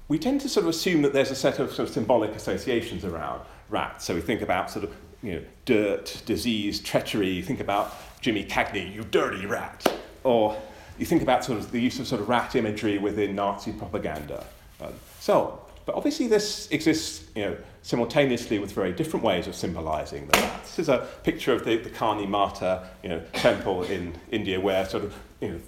we 0.08 0.20
tend 0.20 0.42
to 0.42 0.50
sort 0.50 0.66
of 0.66 0.70
assume 0.70 1.02
that 1.02 1.14
there's 1.14 1.32
a 1.32 1.36
set 1.36 1.60
of, 1.60 1.74
sort 1.74 1.88
of 1.88 1.94
symbolic 1.94 2.36
associations 2.36 3.06
around 3.06 3.42
rats. 3.70 4.06
So 4.06 4.14
we 4.14 4.22
think 4.22 4.42
about 4.42 4.70
sort 4.70 4.86
of 4.86 4.96
you 5.22 5.34
know, 5.34 5.42
dirt, 5.66 6.22
disease, 6.26 6.80
treachery. 6.80 7.30
You 7.30 7.44
think 7.44 7.60
about 7.60 7.96
Jimmy 8.22 8.44
Cagney, 8.44 8.94
you 8.94 9.04
dirty 9.04 9.46
rat. 9.46 9.92
Or 10.24 10.62
you 11.00 11.06
think 11.06 11.22
about 11.22 11.44
sort 11.44 11.58
of 11.58 11.72
the 11.72 11.80
use 11.80 12.00
of 12.00 12.08
sort 12.08 12.22
of 12.22 12.30
rat 12.30 12.56
imagery 12.56 12.98
within 12.98 13.36
Nazi 13.36 13.72
propaganda. 13.72 14.46
Um, 14.82 14.94
so. 15.20 15.60
But 15.86 15.96
obviously 15.96 16.28
this 16.28 16.70
exists 16.72 17.26
you 17.36 17.42
know, 17.44 17.58
simultaneously 17.84 18.60
with 18.60 18.72
very 18.72 18.94
different 18.94 19.24
ways 19.26 19.46
of 19.46 19.54
symbolizing 19.54 20.26
the 20.28 20.40
rat. 20.40 20.64
This 20.64 20.80
is 20.80 20.90
a 20.90 21.08
picture 21.24 21.54
of 21.54 21.66
the, 21.66 21.78
the 21.78 21.90
Kali 21.90 22.26
Mata 22.26 22.88
you 23.04 23.10
know, 23.10 23.22
temple 23.34 23.84
in 23.84 24.16
India 24.32 24.60
where 24.60 24.86
sort 24.86 25.04
of 25.04 25.14
you 25.42 25.50
know, 25.50 25.60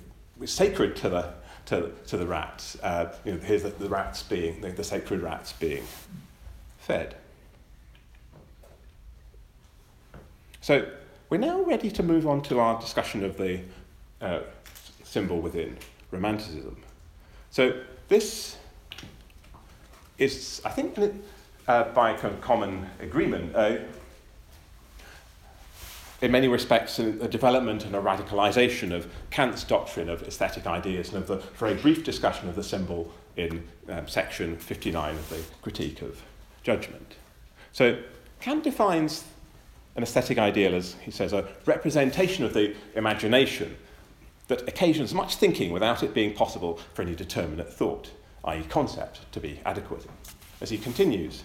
it's 0.41 0.53
sacred 0.53 0.95
to 0.97 1.09
the, 1.09 1.33
to, 1.65 1.91
to 2.07 2.17
the 2.17 2.25
rats. 2.25 2.77
Uh, 2.81 3.13
you 3.25 3.33
know, 3.33 3.39
here's 3.39 3.63
the, 3.63 3.69
the 3.69 3.89
rats 3.89 4.23
being, 4.23 4.61
the, 4.61 4.71
the 4.71 4.83
sacred 4.83 5.21
rats 5.21 5.51
being 5.51 5.83
fed. 6.77 7.15
So 10.61 10.87
we're 11.29 11.37
now 11.37 11.61
ready 11.63 11.91
to 11.91 12.01
move 12.01 12.27
on 12.27 12.41
to 12.43 12.59
our 12.59 12.79
discussion 12.79 13.25
of 13.25 13.35
the 13.35 13.59
uh, 14.21 14.39
symbol 15.03 15.41
within 15.41 15.77
Romanticism. 16.11 16.77
So 17.51 17.81
this 18.07 18.55
is, 20.17 20.61
I 20.63 20.69
think, 20.69 20.97
uh, 21.67 21.85
by 21.93 22.13
common 22.41 22.87
agreement, 22.99 23.55
uh, 23.55 23.77
in 26.21 26.31
many 26.31 26.47
respects, 26.47 26.97
a, 26.99 27.27
development 27.27 27.85
and 27.85 27.95
a 27.95 28.01
radicalization 28.01 28.91
of 28.91 29.07
Kant's 29.31 29.63
doctrine 29.63 30.09
of 30.09 30.23
aesthetic 30.23 30.65
ideas 30.65 31.09
and 31.09 31.17
of 31.17 31.27
the 31.27 31.37
very 31.57 31.75
brief 31.75 32.03
discussion 32.03 32.47
of 32.47 32.55
the 32.55 32.63
symbol 32.63 33.11
in 33.35 33.67
um, 33.89 34.07
section 34.07 34.57
59 34.57 35.15
of 35.15 35.29
the 35.29 35.41
Critique 35.61 36.01
of 36.01 36.21
Judgment. 36.63 37.15
So 37.73 37.99
Kant 38.39 38.63
defines 38.63 39.25
an 39.95 40.03
aesthetic 40.03 40.37
ideal 40.37 40.73
as, 40.73 40.93
he 41.01 41.11
says, 41.11 41.33
a 41.33 41.47
representation 41.65 42.45
of 42.45 42.53
the 42.53 42.75
imagination 42.95 43.75
that 44.47 44.61
occasions 44.67 45.13
much 45.13 45.35
thinking 45.35 45.71
without 45.71 46.03
it 46.03 46.13
being 46.13 46.33
possible 46.33 46.79
for 46.93 47.01
any 47.01 47.15
determinate 47.15 47.71
thought, 47.71 48.11
i.e., 48.45 48.63
concept, 48.69 49.31
to 49.31 49.39
be 49.39 49.59
adequate. 49.65 50.05
As 50.61 50.69
he 50.69 50.77
continues, 50.77 51.43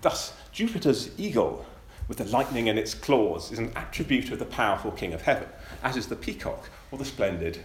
thus, 0.00 0.34
Jupiter's 0.52 1.10
eagle, 1.18 1.66
with 2.08 2.18
the 2.18 2.24
lightning 2.24 2.68
in 2.68 2.78
its 2.78 2.94
claws, 2.94 3.52
is 3.52 3.58
an 3.58 3.72
attribute 3.76 4.30
of 4.30 4.38
the 4.38 4.44
powerful 4.44 4.90
King 4.90 5.12
of 5.12 5.22
Heaven, 5.22 5.48
as 5.82 5.96
is 5.96 6.06
the 6.06 6.16
peacock 6.16 6.70
or 6.90 6.98
the 6.98 7.04
splendid 7.04 7.58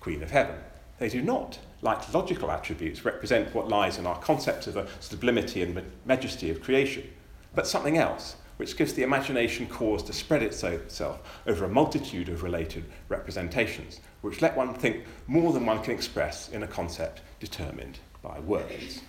Queen 0.00 0.22
of 0.22 0.30
Heaven. 0.30 0.56
They 0.98 1.08
do 1.08 1.22
not, 1.22 1.58
like 1.82 2.12
logical 2.12 2.50
attributes, 2.50 3.04
represent 3.04 3.54
what 3.54 3.68
lies 3.68 3.98
in 3.98 4.06
our 4.06 4.18
concepts 4.18 4.66
of 4.66 4.74
the 4.74 4.88
sublimity 5.00 5.62
and 5.62 5.80
majesty 6.04 6.50
of 6.50 6.62
creation, 6.62 7.08
but 7.54 7.66
something 7.66 7.96
else, 7.96 8.36
which 8.56 8.76
gives 8.76 8.94
the 8.94 9.04
imagination 9.04 9.66
cause 9.68 10.02
to 10.02 10.12
spread 10.12 10.42
itself 10.42 11.40
over 11.46 11.64
a 11.64 11.68
multitude 11.68 12.28
of 12.28 12.42
related 12.42 12.84
representations, 13.08 14.00
which 14.20 14.42
let 14.42 14.56
one 14.56 14.74
think 14.74 15.04
more 15.28 15.52
than 15.52 15.64
one 15.64 15.80
can 15.82 15.94
express 15.94 16.48
in 16.48 16.64
a 16.64 16.66
concept 16.66 17.20
determined 17.38 18.00
by 18.22 18.40
words. 18.40 19.02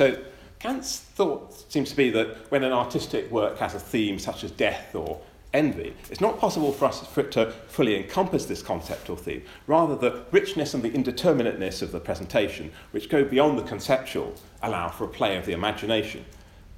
So, 0.00 0.16
Kant's 0.60 0.98
thought 0.98 1.70
seems 1.70 1.90
to 1.90 1.96
be 1.96 2.08
that 2.08 2.50
when 2.50 2.64
an 2.64 2.72
artistic 2.72 3.30
work 3.30 3.58
has 3.58 3.74
a 3.74 3.78
theme 3.78 4.18
such 4.18 4.44
as 4.44 4.50
death 4.50 4.94
or 4.94 5.20
envy, 5.52 5.94
it's 6.10 6.22
not 6.22 6.38
possible 6.38 6.72
for 6.72 6.86
us 6.86 7.06
for 7.06 7.20
it 7.20 7.30
to 7.32 7.50
fully 7.68 7.96
encompass 7.96 8.46
this 8.46 8.62
concept 8.62 9.10
or 9.10 9.16
theme. 9.18 9.42
Rather, 9.66 9.94
the 9.94 10.24
richness 10.32 10.72
and 10.72 10.82
the 10.82 10.88
indeterminateness 10.88 11.82
of 11.82 11.92
the 11.92 12.00
presentation, 12.00 12.72
which 12.92 13.10
go 13.10 13.22
beyond 13.24 13.58
the 13.58 13.62
conceptual, 13.64 14.32
allow 14.62 14.88
for 14.88 15.04
a 15.04 15.08
play 15.08 15.36
of 15.36 15.44
the 15.44 15.52
imagination. 15.52 16.24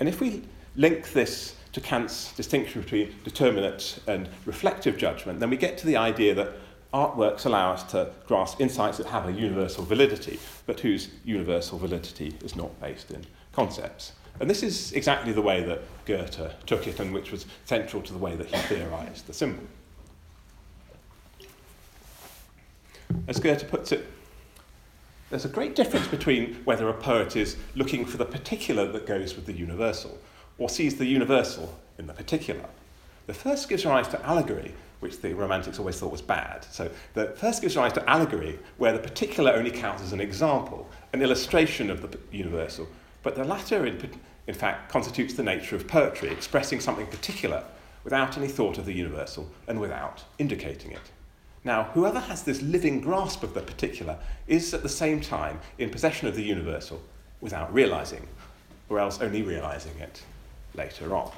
And 0.00 0.08
if 0.08 0.20
we 0.20 0.42
link 0.74 1.12
this 1.12 1.54
to 1.74 1.80
Kant's 1.80 2.32
distinction 2.32 2.82
between 2.82 3.14
determinate 3.22 4.00
and 4.08 4.28
reflective 4.46 4.98
judgment, 4.98 5.38
then 5.38 5.48
we 5.48 5.56
get 5.56 5.78
to 5.78 5.87
the 5.87 5.96
idea 5.96 6.35
that 6.35 6.54
artworks 6.92 7.46
allow 7.46 7.72
us 7.72 7.83
to 7.85 8.11
grasp 8.26 8.61
insights 8.61 8.98
that 8.98 9.07
have 9.07 9.28
a 9.28 9.33
universal 9.33 9.85
validity, 9.85 10.38
but 10.66 10.81
whose 10.81 11.09
universal 11.24 11.78
validity 11.78 12.35
is 12.44 12.55
not 12.55 12.78
based 12.81 13.11
in 13.11 13.24
concepts. 13.52 14.12
And 14.40 14.48
this 14.48 14.62
is 14.62 14.92
exactly 14.92 15.33
the 15.33 15.42
way 15.42 15.62
that 15.62 15.83
Goethe 16.05 16.66
took 16.66 16.87
it, 16.87 17.00
and 17.00 17.12
which 17.12 17.33
was 17.33 17.46
central 17.64 18.02
to 18.02 18.12
the 18.12 18.18
way 18.18 18.35
that 18.37 18.46
he 18.46 18.57
theorized 18.57 19.26
the 19.26 19.33
symbol. 19.33 19.64
As 23.28 23.38
Goethe 23.38 23.68
puts 23.68 23.92
it, 23.92 24.07
there's 25.31 25.44
a 25.44 25.48
great 25.48 25.74
difference 25.74 26.09
between 26.09 26.55
whether 26.64 26.88
a 26.88 26.94
poet 26.94 27.37
is 27.37 27.57
looking 27.74 28.05
for 28.05 28.16
the 28.16 28.24
particular 28.24 28.90
that 28.92 29.07
goes 29.07 29.35
with 29.35 29.46
the 29.46 29.52
universal, 29.52 30.18
or 30.59 30.68
sees 30.68 30.96
the 30.96 31.07
universal 31.07 31.78
in 31.98 32.07
the 32.07 32.12
particular. 32.12 32.64
The 33.26 33.35
first 33.35 33.68
gives 33.68 33.87
rise 33.87 34.09
to 34.09 34.26
allegory, 34.26 34.74
which 35.02 35.20
the 35.20 35.34
Romantics 35.34 35.78
always 35.80 35.98
thought 35.98 36.12
was 36.12 36.22
bad. 36.22 36.64
So 36.70 36.90
the 37.14 37.26
first 37.36 37.60
gives 37.60 37.76
rise 37.76 37.92
to 37.94 38.08
allegory, 38.08 38.58
where 38.78 38.92
the 38.92 39.00
particular 39.00 39.50
only 39.52 39.72
counts 39.72 40.02
as 40.02 40.12
an 40.12 40.20
example, 40.20 40.88
an 41.12 41.22
illustration 41.22 41.90
of 41.90 42.02
the 42.02 42.18
universal, 42.30 42.88
but 43.24 43.34
the 43.34 43.44
latter, 43.44 43.84
in, 43.84 44.10
in 44.46 44.54
fact, 44.54 44.90
constitutes 44.90 45.34
the 45.34 45.42
nature 45.42 45.74
of 45.74 45.88
poetry, 45.88 46.30
expressing 46.30 46.78
something 46.78 47.06
particular 47.08 47.64
without 48.04 48.38
any 48.38 48.48
thought 48.48 48.78
of 48.78 48.86
the 48.86 48.92
universal 48.92 49.50
and 49.66 49.80
without 49.80 50.24
indicating 50.38 50.92
it. 50.92 51.10
Now, 51.64 51.84
whoever 51.94 52.20
has 52.20 52.42
this 52.42 52.62
living 52.62 53.00
grasp 53.00 53.42
of 53.42 53.54
the 53.54 53.60
particular 53.60 54.18
is 54.46 54.72
at 54.74 54.82
the 54.82 54.88
same 54.88 55.20
time 55.20 55.60
in 55.78 55.90
possession 55.90 56.28
of 56.28 56.34
the 56.34 56.42
universal 56.42 57.02
without 57.40 57.72
realizing, 57.74 58.26
or 58.88 58.98
else 58.98 59.20
only 59.20 59.42
realizing 59.42 59.98
it 59.98 60.22
later 60.74 61.14
on. 61.14 61.30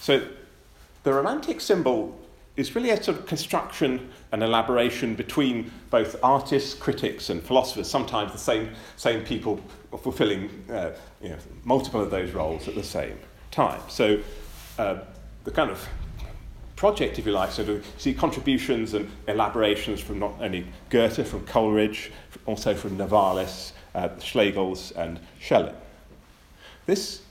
So, 0.00 0.26
the 1.06 1.14
romantic 1.14 1.60
symbol 1.60 2.18
is 2.56 2.74
really 2.74 2.90
a 2.90 3.00
sort 3.00 3.16
of 3.16 3.26
construction 3.26 4.10
and 4.32 4.42
elaboration 4.42 5.14
between 5.14 5.70
both 5.88 6.16
artists, 6.20 6.74
critics, 6.74 7.30
and 7.30 7.40
philosophers, 7.40 7.88
sometimes 7.88 8.32
the 8.32 8.38
same, 8.38 8.70
same 8.96 9.22
people 9.22 9.60
fulfilling 10.02 10.50
uh, 10.68 10.90
you 11.22 11.28
know, 11.28 11.36
multiple 11.62 12.00
of 12.00 12.10
those 12.10 12.32
roles 12.32 12.66
at 12.66 12.74
the 12.74 12.82
same 12.82 13.16
time. 13.52 13.80
So 13.86 14.20
uh, 14.80 14.96
the 15.44 15.52
kind 15.52 15.70
of 15.70 15.88
project, 16.74 17.20
if 17.20 17.26
you 17.26 17.30
like, 17.30 17.52
so 17.52 17.64
to 17.64 17.80
see 17.98 18.12
contributions 18.12 18.94
and 18.94 19.08
elaborations 19.28 20.00
from 20.00 20.18
not 20.18 20.34
only 20.40 20.66
Goethe, 20.90 21.24
from 21.24 21.46
Coleridge, 21.46 22.10
also 22.46 22.74
from 22.74 22.98
Novalis, 22.98 23.70
uh, 23.94 24.08
Schlegels, 24.18 24.90
and 24.96 25.20
Schelling. 25.38 25.76
This 26.86 27.22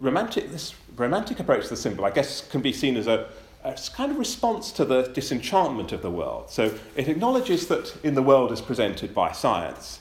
romantic, 0.00 0.50
this 0.50 0.74
romantic 0.96 1.40
approach 1.40 1.64
to 1.64 1.70
the 1.70 1.76
symbol, 1.76 2.04
I 2.04 2.10
guess, 2.10 2.46
can 2.48 2.60
be 2.60 2.72
seen 2.72 2.96
as 2.96 3.06
a, 3.06 3.28
a 3.62 3.78
kind 3.94 4.10
of 4.10 4.18
response 4.18 4.72
to 4.72 4.84
the 4.84 5.02
disenchantment 5.02 5.92
of 5.92 6.02
the 6.02 6.10
world. 6.10 6.50
So 6.50 6.74
it 6.96 7.08
acknowledges 7.08 7.66
that 7.68 7.96
in 8.02 8.14
the 8.14 8.22
world 8.22 8.52
as 8.52 8.60
presented 8.60 9.14
by 9.14 9.32
science, 9.32 10.00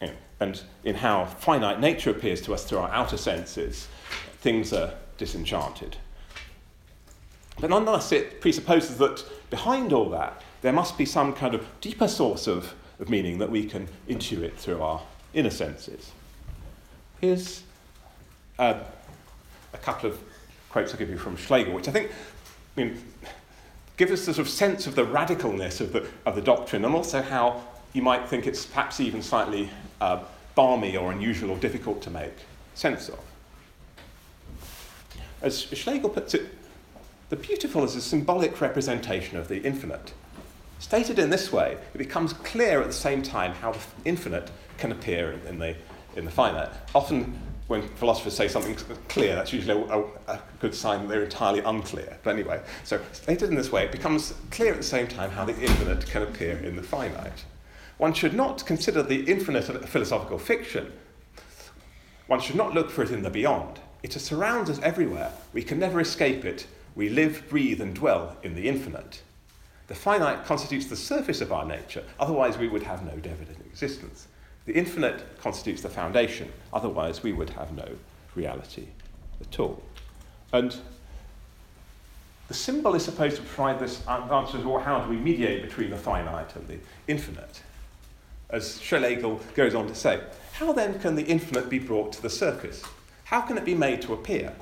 you 0.00 0.08
know, 0.08 0.14
and 0.40 0.62
in 0.84 0.96
how 0.96 1.24
finite 1.26 1.80
nature 1.80 2.10
appears 2.10 2.40
to 2.42 2.54
us 2.54 2.64
through 2.64 2.78
our 2.78 2.90
outer 2.90 3.16
senses, 3.16 3.88
things 4.40 4.72
are 4.72 4.92
disenchanted. 5.16 5.96
But 7.60 7.70
nonetheless, 7.70 8.12
it 8.12 8.40
presupposes 8.40 8.96
that 8.98 9.24
behind 9.50 9.92
all 9.92 10.08
that, 10.10 10.42
there 10.62 10.72
must 10.72 10.98
be 10.98 11.04
some 11.04 11.32
kind 11.32 11.54
of 11.54 11.66
deeper 11.80 12.08
source 12.08 12.46
of, 12.46 12.74
of 12.98 13.08
meaning 13.08 13.38
that 13.38 13.50
we 13.50 13.64
can 13.66 13.88
intuit 14.08 14.54
through 14.54 14.82
our 14.82 15.02
inner 15.34 15.50
senses. 15.50 16.10
Here's 17.20 17.62
uh, 18.58 18.80
a 19.72 19.78
couple 19.78 20.10
of 20.10 20.18
quotes 20.70 20.92
I'll 20.92 20.98
give 20.98 21.10
you 21.10 21.18
from 21.18 21.36
Schlegel, 21.36 21.74
which 21.74 21.88
I 21.88 21.92
think 21.92 22.10
I 22.76 22.84
mean, 22.84 23.02
give 23.96 24.10
us 24.10 24.22
a 24.22 24.34
sort 24.34 24.38
of 24.38 24.48
sense 24.48 24.86
of 24.86 24.94
the 24.94 25.04
radicalness 25.04 25.80
of 25.80 25.92
the, 25.92 26.08
of 26.24 26.34
the 26.34 26.40
doctrine 26.40 26.84
and 26.84 26.94
also 26.94 27.20
how 27.20 27.62
you 27.92 28.02
might 28.02 28.28
think 28.28 28.46
it's 28.46 28.64
perhaps 28.64 29.00
even 29.00 29.22
slightly 29.22 29.68
uh, 30.00 30.24
balmy 30.54 30.96
or 30.96 31.12
unusual 31.12 31.50
or 31.50 31.58
difficult 31.58 32.00
to 32.02 32.10
make 32.10 32.32
sense 32.74 33.08
of. 33.08 33.18
As 35.42 35.60
Schlegel 35.60 36.08
puts 36.08 36.34
it, 36.34 36.54
the 37.28 37.36
beautiful 37.36 37.84
is 37.84 37.96
a 37.96 38.00
symbolic 38.00 38.60
representation 38.60 39.36
of 39.36 39.48
the 39.48 39.62
infinite. 39.62 40.12
Stated 40.78 41.18
in 41.18 41.30
this 41.30 41.52
way, 41.52 41.76
it 41.94 41.98
becomes 41.98 42.32
clear 42.32 42.80
at 42.80 42.86
the 42.86 42.92
same 42.92 43.22
time 43.22 43.52
how 43.52 43.72
the 43.72 43.80
infinite 44.04 44.50
can 44.78 44.92
appear 44.92 45.32
in, 45.32 45.46
in 45.46 45.58
the, 45.58 45.76
in 46.16 46.24
the 46.24 46.30
finite. 46.30 46.70
Often 46.94 47.38
when 47.68 47.88
philosophers 47.96 48.36
say 48.36 48.48
something 48.48 48.74
clear, 49.08 49.34
that's 49.34 49.52
usually 49.52 49.82
a, 49.88 50.04
a, 50.32 50.40
good 50.60 50.74
sign 50.74 51.02
that 51.02 51.08
they're 51.08 51.24
entirely 51.24 51.60
unclear. 51.60 52.18
But 52.22 52.34
anyway, 52.34 52.60
so 52.84 53.00
stated 53.12 53.48
in 53.48 53.54
this 53.54 53.72
way, 53.72 53.84
it 53.84 53.92
becomes 53.92 54.34
clear 54.50 54.72
at 54.72 54.78
the 54.78 54.82
same 54.82 55.06
time 55.06 55.30
how 55.30 55.44
the 55.44 55.58
infinite 55.58 56.06
can 56.06 56.22
appear 56.22 56.58
in 56.58 56.76
the 56.76 56.82
finite. 56.82 57.44
One 57.98 58.12
should 58.12 58.34
not 58.34 58.66
consider 58.66 59.02
the 59.02 59.22
infinite 59.30 59.68
a 59.68 59.86
philosophical 59.86 60.38
fiction. 60.38 60.92
One 62.26 62.40
should 62.40 62.56
not 62.56 62.74
look 62.74 62.90
for 62.90 63.02
it 63.02 63.10
in 63.10 63.22
the 63.22 63.30
beyond. 63.30 63.80
It 64.02 64.12
surrounds 64.12 64.68
us 64.68 64.80
everywhere. 64.82 65.32
We 65.52 65.62
can 65.62 65.78
never 65.78 66.00
escape 66.00 66.44
it. 66.44 66.66
We 66.94 67.08
live, 67.08 67.48
breathe, 67.48 67.80
and 67.80 67.94
dwell 67.94 68.36
in 68.42 68.54
the 68.54 68.68
infinite. 68.68 69.22
The 69.86 69.94
finite 69.94 70.44
constitutes 70.44 70.86
the 70.86 70.96
surface 70.96 71.40
of 71.40 71.52
our 71.52 71.64
nature, 71.64 72.04
otherwise, 72.18 72.58
we 72.58 72.68
would 72.68 72.82
have 72.82 73.04
no 73.04 73.12
evident 73.12 73.60
existence. 73.66 74.26
The 74.66 74.74
infinite 74.74 75.38
constitutes 75.38 75.82
the 75.82 75.88
foundation, 75.88 76.52
otherwise, 76.72 77.22
we 77.22 77.32
would 77.32 77.50
have 77.50 77.72
no 77.72 77.88
reality 78.34 78.86
at 79.40 79.58
all. 79.58 79.82
And 80.52 80.76
the 82.48 82.54
symbol 82.54 82.94
is 82.94 83.04
supposed 83.04 83.36
to 83.36 83.42
provide 83.42 83.80
this 83.80 84.06
answer 84.06 84.58
to 84.58 84.78
how 84.78 85.00
do 85.00 85.10
we 85.10 85.16
mediate 85.16 85.62
between 85.62 85.90
the 85.90 85.96
finite 85.96 86.54
and 86.54 86.68
the 86.68 86.78
infinite. 87.08 87.62
As 88.50 88.80
Schlegel 88.80 89.40
goes 89.54 89.74
on 89.74 89.86
to 89.88 89.94
say, 89.94 90.20
how 90.52 90.72
then 90.72 91.00
can 91.00 91.14
the 91.14 91.24
infinite 91.24 91.70
be 91.70 91.78
brought 91.78 92.12
to 92.12 92.22
the 92.22 92.30
surface? 92.30 92.82
How 93.24 93.40
can 93.40 93.56
it 93.56 93.64
be 93.64 93.74
made 93.74 94.02
to 94.02 94.12
appear? 94.12 94.54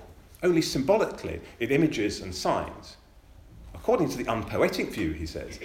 Only 0.42 0.62
symbolically, 0.62 1.40
in 1.58 1.70
images 1.70 2.20
and 2.20 2.34
signs. 2.34 2.96
According 3.74 4.08
to 4.10 4.18
the 4.18 4.32
unpoetic 4.32 4.92
view, 4.92 5.12
he 5.12 5.26
says, 5.26 5.58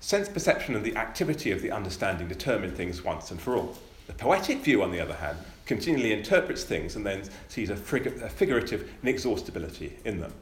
sense 0.00 0.28
perception 0.28 0.74
and 0.74 0.84
the 0.84 0.96
activity 0.96 1.50
of 1.50 1.62
the 1.62 1.70
understanding 1.70 2.28
determine 2.28 2.74
things 2.74 3.02
once 3.02 3.30
and 3.30 3.40
for 3.40 3.56
all. 3.56 3.76
The 4.06 4.14
poetic 4.14 4.58
view, 4.58 4.82
on 4.82 4.90
the 4.90 5.00
other 5.00 5.14
hand, 5.14 5.38
continually 5.66 6.12
interprets 6.12 6.64
things 6.64 6.96
and 6.96 7.04
then 7.04 7.22
sees 7.48 7.68
a, 7.70 7.74
frig- 7.74 8.22
a 8.22 8.28
figurative 8.28 8.90
inexhaustibility 9.02 9.98
in 10.04 10.18
them. 10.18 10.32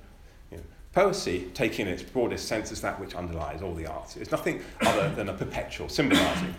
You 0.53 0.59
know, 0.59 0.63
poesy, 0.95 1.53
taking 1.53 1.89
in 1.89 1.93
its 1.93 2.03
broadest 2.03 2.47
sense, 2.47 2.71
is 2.71 2.81
that 2.83 3.01
which 3.01 3.15
underlies 3.15 3.63
all 3.63 3.75
the 3.75 3.87
arts. 3.87 4.17
It's 4.17 4.31
nothing 4.31 4.63
other 4.83 5.13
than 5.15 5.29
a 5.29 5.35
perpetual 5.35 5.89
symbolizing. 5.89 6.55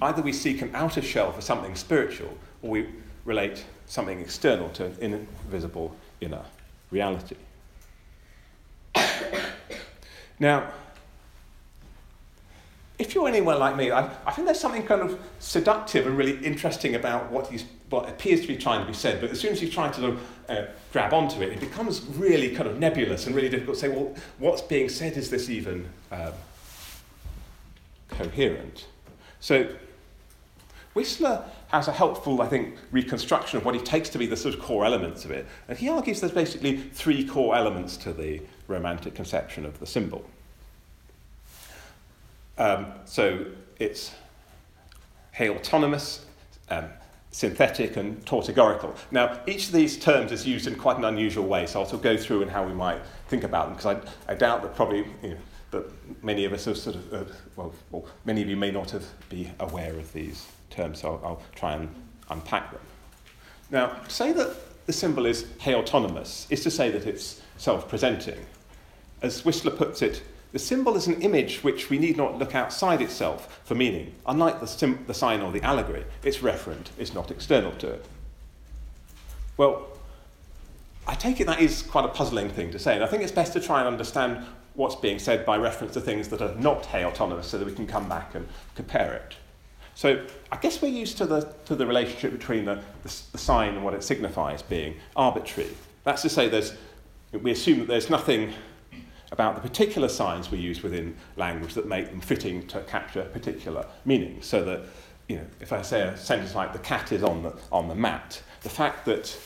Either 0.00 0.22
we 0.22 0.32
seek 0.32 0.62
an 0.62 0.70
outer 0.74 1.02
shell 1.02 1.32
for 1.32 1.42
something 1.42 1.74
spiritual, 1.74 2.36
or 2.62 2.70
we 2.70 2.88
relate 3.26 3.64
something 3.86 4.20
external 4.20 4.70
to 4.70 4.86
an 4.86 5.26
invisible 5.44 5.94
inner 6.20 6.42
reality. 6.90 7.36
now, 10.38 10.70
if 12.98 13.14
you're 13.14 13.26
anyone 13.26 13.58
like 13.58 13.76
me, 13.76 13.90
I, 13.90 14.08
I, 14.26 14.32
think 14.32 14.46
there's 14.46 14.60
something 14.60 14.84
kind 14.84 15.00
of 15.00 15.18
seductive 15.38 16.06
and 16.06 16.16
really 16.16 16.44
interesting 16.44 16.94
about 16.94 17.30
what, 17.32 17.48
he's, 17.48 17.64
what 17.90 18.08
appears 18.08 18.42
to 18.42 18.46
be 18.46 18.56
trying 18.56 18.80
to 18.80 18.86
be 18.86 18.92
said, 18.92 19.20
but 19.20 19.30
as 19.30 19.40
soon 19.40 19.52
as 19.52 19.62
you 19.62 19.68
try 19.68 19.90
to 19.90 20.18
uh, 20.48 20.66
grab 20.92 21.12
onto 21.12 21.40
it, 21.42 21.52
it 21.52 21.60
becomes 21.60 22.02
really 22.16 22.54
kind 22.54 22.68
of 22.68 22.78
nebulous 22.78 23.26
and 23.26 23.34
really 23.34 23.48
difficult 23.48 23.76
to 23.76 23.80
say, 23.80 23.88
well, 23.88 24.14
what's 24.38 24.62
being 24.62 24.88
said, 24.88 25.16
is 25.16 25.30
this 25.30 25.48
even 25.48 25.88
um, 26.10 26.32
coherent? 28.08 28.86
So, 29.40 29.68
Whistler 30.94 31.44
has 31.68 31.88
a 31.88 31.92
helpful, 31.92 32.42
I 32.42 32.48
think, 32.48 32.76
reconstruction 32.90 33.56
of 33.56 33.64
what 33.64 33.74
he 33.74 33.80
takes 33.80 34.10
to 34.10 34.18
be 34.18 34.26
the 34.26 34.36
sort 34.36 34.54
of 34.54 34.60
core 34.60 34.84
elements 34.84 35.24
of 35.24 35.30
it. 35.30 35.46
And 35.66 35.78
he 35.78 35.88
argues 35.88 36.20
there's 36.20 36.32
basically 36.32 36.76
three 36.76 37.26
core 37.26 37.56
elements 37.56 37.96
to 37.98 38.12
the 38.12 38.42
Romantic 38.68 39.14
conception 39.14 39.64
of 39.64 39.80
the 39.80 39.86
symbol. 39.86 40.24
Um, 42.58 42.86
so 43.04 43.46
it's 43.78 44.12
autonomous, 45.48 46.26
um, 46.68 46.84
synthetic, 47.30 47.96
and 47.96 48.24
tautegorical. 48.26 48.94
Now, 49.10 49.40
each 49.46 49.66
of 49.66 49.72
these 49.72 49.96
terms 49.98 50.32
is 50.32 50.46
used 50.46 50.66
in 50.66 50.76
quite 50.76 50.98
an 50.98 51.04
unusual 51.04 51.46
way, 51.46 51.66
so 51.66 51.80
I'll 51.80 51.86
sort 51.86 52.00
of 52.00 52.02
go 52.02 52.16
through 52.16 52.42
and 52.42 52.50
how 52.50 52.64
we 52.64 52.74
might 52.74 53.00
think 53.28 53.44
about 53.44 53.66
them, 53.66 53.76
because 53.76 54.04
I, 54.28 54.32
I 54.32 54.34
doubt 54.34 54.62
that 54.62 54.76
probably 54.76 55.06
you 55.22 55.30
know, 55.30 55.36
that 55.70 56.22
many 56.22 56.44
of 56.44 56.52
us 56.52 56.68
are 56.68 56.74
sort 56.74 56.96
of, 56.96 57.14
uh, 57.14 57.24
well, 57.56 57.74
well, 57.90 58.04
many 58.26 58.42
of 58.42 58.48
you 58.48 58.56
may 58.56 58.70
not 58.70 58.90
have 58.90 59.06
be 59.30 59.50
aware 59.60 59.94
of 59.94 60.12
these 60.12 60.46
terms, 60.68 61.00
so 61.00 61.20
I'll, 61.22 61.30
I'll 61.30 61.42
try 61.56 61.72
and 61.74 61.88
unpack 62.30 62.70
them. 62.70 62.80
Now, 63.70 63.86
to 63.86 64.10
say 64.10 64.32
that 64.32 64.54
the 64.86 64.92
symbol 64.92 65.24
is 65.24 65.46
autonomous 65.66 66.46
is 66.50 66.62
to 66.64 66.70
say 66.70 66.90
that 66.90 67.06
it's 67.06 67.40
self-presenting. 67.56 68.38
As 69.22 69.44
Whistler 69.44 69.70
puts 69.70 70.02
it, 70.02 70.22
the 70.52 70.58
symbol 70.58 70.96
is 70.96 71.06
an 71.06 71.20
image 71.22 71.64
which 71.64 71.88
we 71.88 71.98
need 71.98 72.16
not 72.16 72.38
look 72.38 72.54
outside 72.54 73.00
itself 73.00 73.60
for 73.64 73.74
meaning. 73.74 74.14
Unlike 74.26 74.60
the, 74.60 74.66
sim- 74.66 75.04
the 75.06 75.14
sign 75.14 75.40
or 75.40 75.50
the 75.50 75.62
allegory, 75.62 76.04
it's 76.22 76.38
referent, 76.38 76.88
it's 76.98 77.14
not 77.14 77.30
external 77.30 77.72
to 77.72 77.88
it. 77.88 78.06
Well, 79.56 79.88
I 81.06 81.14
take 81.14 81.40
it 81.40 81.46
that 81.46 81.60
is 81.60 81.82
quite 81.82 82.04
a 82.04 82.08
puzzling 82.08 82.50
thing 82.50 82.70
to 82.70 82.78
say, 82.78 82.94
and 82.94 83.02
I 83.02 83.06
think 83.06 83.22
it's 83.22 83.32
best 83.32 83.54
to 83.54 83.60
try 83.60 83.80
and 83.80 83.88
understand 83.88 84.44
what's 84.74 84.94
being 84.96 85.18
said 85.18 85.44
by 85.44 85.56
reference 85.56 85.94
to 85.94 86.00
things 86.00 86.28
that 86.28 86.40
are 86.40 86.54
not 86.56 86.86
hey 86.86 87.04
autonomous 87.04 87.46
so 87.46 87.58
that 87.58 87.66
we 87.66 87.74
can 87.74 87.86
come 87.86 88.08
back 88.08 88.34
and 88.34 88.46
compare 88.74 89.14
it. 89.14 89.34
So 89.94 90.24
I 90.50 90.56
guess 90.56 90.80
we're 90.80 90.88
used 90.88 91.18
to 91.18 91.26
the, 91.26 91.54
to 91.66 91.74
the 91.74 91.86
relationship 91.86 92.32
between 92.32 92.64
the, 92.64 92.76
the, 93.02 93.22
the 93.32 93.38
sign 93.38 93.74
and 93.74 93.84
what 93.84 93.94
it 93.94 94.02
signifies 94.02 94.62
being 94.62 94.96
arbitrary. 95.16 95.70
That's 96.04 96.22
to 96.22 96.28
say, 96.28 96.48
there's, 96.48 96.74
we 97.32 97.50
assume 97.50 97.80
that 97.80 97.88
there's 97.88 98.08
nothing 98.08 98.52
about 99.32 99.54
the 99.54 99.60
particular 99.60 100.08
signs 100.08 100.50
we 100.50 100.58
use 100.58 100.82
within 100.82 101.16
language 101.36 101.74
that 101.74 101.88
make 101.88 102.10
them 102.10 102.20
fitting 102.20 102.66
to 102.68 102.80
capture 102.82 103.22
particular 103.22 103.84
meanings. 104.04 104.46
So 104.46 104.62
that, 104.64 104.82
you 105.26 105.36
know, 105.36 105.46
if 105.58 105.72
I 105.72 105.80
say 105.82 106.02
a 106.02 106.16
sentence 106.16 106.54
like 106.54 106.74
the 106.74 106.78
cat 106.78 107.10
is 107.12 107.22
on 107.22 107.42
the, 107.42 107.54
on 107.72 107.88
the 107.88 107.94
mat, 107.94 108.42
the 108.62 108.68
fact 108.68 109.06
that 109.06 109.36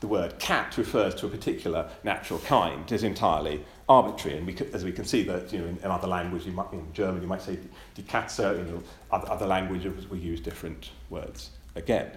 the 0.00 0.06
word 0.08 0.38
cat 0.38 0.76
refers 0.78 1.14
to 1.16 1.26
a 1.26 1.28
particular 1.28 1.88
natural 2.02 2.40
kind 2.40 2.90
is 2.90 3.04
entirely 3.04 3.62
arbitrary. 3.88 4.38
And 4.38 4.46
we 4.46 4.56
as 4.72 4.84
we 4.84 4.90
can 4.90 5.04
see 5.04 5.22
that 5.24 5.52
you 5.52 5.60
know, 5.60 5.66
in, 5.66 5.76
in 5.76 5.84
other 5.84 6.08
languages, 6.08 6.46
you 6.46 6.52
might, 6.52 6.72
in 6.72 6.92
German, 6.94 7.20
you 7.20 7.28
might 7.28 7.42
say 7.42 7.56
die 7.94 8.02
Katze, 8.02 8.58
you 8.58 8.72
know, 8.72 8.82
other, 9.12 9.30
other 9.30 9.46
languages 9.46 10.08
we 10.08 10.18
use 10.18 10.40
different 10.40 10.90
words 11.10 11.50
again. 11.74 12.10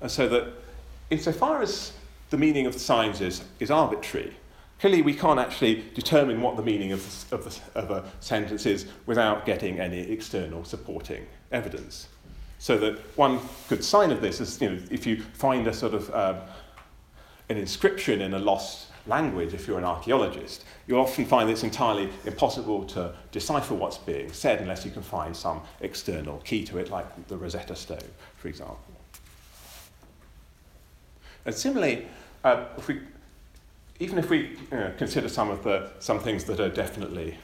And 0.00 0.10
so 0.10 0.28
that 0.28 0.48
insofar 1.10 1.62
as 1.62 1.92
the 2.30 2.38
meaning 2.38 2.66
of 2.66 2.72
the 2.72 2.78
signs 2.78 3.20
is, 3.20 3.42
is 3.58 3.70
arbitrary. 3.70 4.34
Clearly, 4.80 5.02
we 5.02 5.14
can't 5.14 5.38
actually 5.38 5.84
determine 5.94 6.40
what 6.40 6.56
the 6.56 6.62
meaning 6.62 6.92
of, 6.92 7.32
of, 7.32 7.60
of 7.74 7.90
a 7.90 8.04
sentence 8.20 8.64
is 8.64 8.86
without 9.04 9.44
getting 9.44 9.78
any 9.78 10.00
external 10.00 10.64
supporting 10.64 11.26
evidence. 11.52 12.08
So 12.58 12.78
that 12.78 12.98
one 13.16 13.40
good 13.68 13.84
sign 13.84 14.10
of 14.10 14.20
this 14.22 14.40
is, 14.40 14.60
you 14.60 14.70
know, 14.70 14.78
if 14.90 15.06
you 15.06 15.22
find 15.22 15.66
a 15.66 15.74
sort 15.74 15.94
of 15.94 16.14
um, 16.14 16.36
an 17.50 17.56
inscription 17.56 18.22
in 18.22 18.32
a 18.32 18.38
lost 18.38 18.86
language, 19.06 19.54
if 19.54 19.66
you're 19.66 19.78
an 19.78 19.84
archaeologist, 19.84 20.64
you'll 20.86 21.00
often 21.00 21.24
find 21.24 21.50
it's 21.50 21.64
entirely 21.64 22.10
impossible 22.24 22.84
to 22.84 23.14
decipher 23.32 23.74
what's 23.74 23.98
being 23.98 24.32
said 24.32 24.60
unless 24.60 24.84
you 24.84 24.90
can 24.90 25.02
find 25.02 25.36
some 25.36 25.62
external 25.80 26.38
key 26.38 26.64
to 26.64 26.78
it, 26.78 26.90
like 26.90 27.28
the 27.28 27.36
Rosetta 27.36 27.74
Stone, 27.74 27.98
for 28.36 28.48
example. 28.48 28.78
And 31.44 31.54
similarly, 31.54 32.06
uh, 32.44 32.64
if 32.76 32.88
we, 32.88 33.00
even 33.98 34.18
if 34.18 34.30
we 34.30 34.38
you 34.38 34.58
know, 34.70 34.92
consider 34.96 35.28
some 35.28 35.50
of 35.50 35.62
the 35.62 35.90
some 35.98 36.18
things 36.18 36.44
that 36.44 36.60
are 36.60 36.68
definitely 36.68 37.36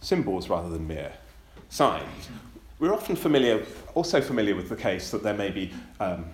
symbols 0.00 0.48
rather 0.48 0.68
than 0.68 0.86
mere 0.86 1.12
signs, 1.70 2.28
we're 2.78 2.94
often 2.94 3.16
familiar, 3.16 3.64
also 3.94 4.20
familiar 4.20 4.54
with 4.54 4.68
the 4.68 4.76
case 4.76 5.10
that 5.10 5.22
there 5.22 5.34
may 5.34 5.50
be 5.50 5.72
um, 6.00 6.24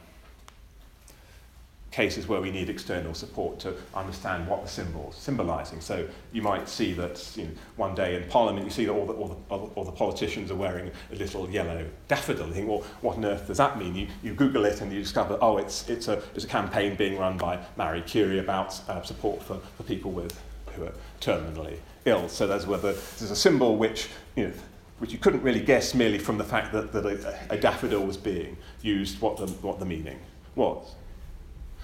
cases 1.91 2.29
where 2.29 2.41
we 2.41 2.51
need 2.51 2.69
external 2.69 3.15
support 3.15 3.59
to 3.59 3.75
understand 3.95 4.47
what 4.47 4.63
the 4.63 4.69
symbol's 4.69 5.17
symbolizing. 5.17 5.81
So 5.81 6.07
you 6.33 6.41
might 6.41 6.69
see 6.69 6.93
that 6.95 7.33
you 7.37 7.45
know, 7.45 7.51
one 7.77 7.95
day 7.95 8.15
in 8.15 8.29
Parliament 8.29 8.65
you 8.65 8.71
see 8.71 8.85
that 8.85 8.93
all 8.93 9.07
the, 9.07 9.13
all, 9.15 9.29
the, 9.29 9.57
all 9.75 9.85
the 9.85 9.93
politicians 9.93 10.51
are 10.51 10.57
wearing 10.57 10.91
a 11.13 11.17
little 11.17 11.51
yellow 11.51 11.85
daffodil. 12.07 12.47
You 12.47 12.55
think, 12.55 12.69
well, 12.69 12.85
what 13.01 13.17
on 13.17 13.25
earth 13.25 13.49
does 13.49 13.57
that 13.59 13.79
mean? 13.79 13.95
You, 13.95 14.07
you 14.23 14.35
Google 14.35 14.67
it 14.67 14.81
and 14.81 14.93
you 14.93 15.01
discover, 15.01 15.37
oh, 15.41 15.59
it's, 15.59 15.89
it's, 15.89 16.07
a, 16.07 16.23
it's 16.35 16.45
a 16.45 16.49
campaign 16.49 16.95
being 16.95 17.19
run 17.19 17.37
by 17.37 17.59
Marie 17.77 18.03
Curie 18.03 18.39
about 18.39 18.81
uh, 18.89 19.03
support 19.03 19.43
for, 19.43 19.59
for 19.77 19.83
people 19.83 20.13
with, 20.13 20.41
who 20.77 20.85
are 20.85 20.93
terminally 21.21 21.79
ill. 22.05 22.29
So 22.29 22.47
there's, 22.47 22.67
whether, 22.67 22.93
there's 22.93 23.31
a 23.33 23.37
symbol 23.37 23.77
which, 23.77 24.09
you 24.37 24.49
know, 24.49 24.53
which 25.01 25.13
you 25.13 25.19
couldn't 25.19 25.43
really 25.43 25.61
guess 25.61 25.95
merely 25.95 26.19
from 26.19 26.39
the 26.39 26.45
fact 26.45 26.73
that, 26.73 26.93
that 26.93 27.05
a, 27.05 27.55
a 27.55 27.57
daffodil 27.57 28.05
was 28.07 28.17
being 28.17 28.57
used, 28.83 29.21
what 29.21 29.39
the, 29.39 29.47
what 29.47 29.81
the 29.81 29.87
meaning 29.87 30.21
was. 30.55 30.95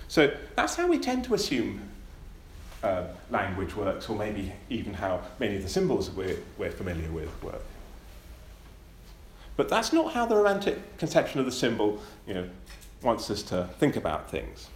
So 0.09 0.33
that's 0.55 0.77
how 0.77 0.87
we 0.87 0.99
tend 0.99 1.25
to 1.25 1.35
assume 1.35 1.81
uh, 2.83 3.05
language 3.31 3.75
works, 3.75 4.09
or 4.09 4.17
maybe 4.17 4.53
even 4.71 4.95
how 4.95 5.21
many 5.39 5.57
of 5.57 5.63
the 5.63 5.69
symbols 5.69 6.11
we're, 6.11 6.39
we're 6.59 6.71
familiar 6.71 7.11
with 7.11 7.31
work. 7.43 7.63
But 9.57 9.69
that's 9.69 9.93
not 9.93 10.13
how 10.13 10.27
the 10.27 10.37
Romantic 10.37 10.99
conception 10.99 11.41
of 11.41 11.47
the 11.47 11.53
symbol 11.53 12.01
you 12.27 12.35
know, 12.35 12.49
wants 13.03 13.31
us 13.31 13.43
to 13.45 13.69
think 13.79 13.97
about 13.97 14.31
things. 14.31 14.69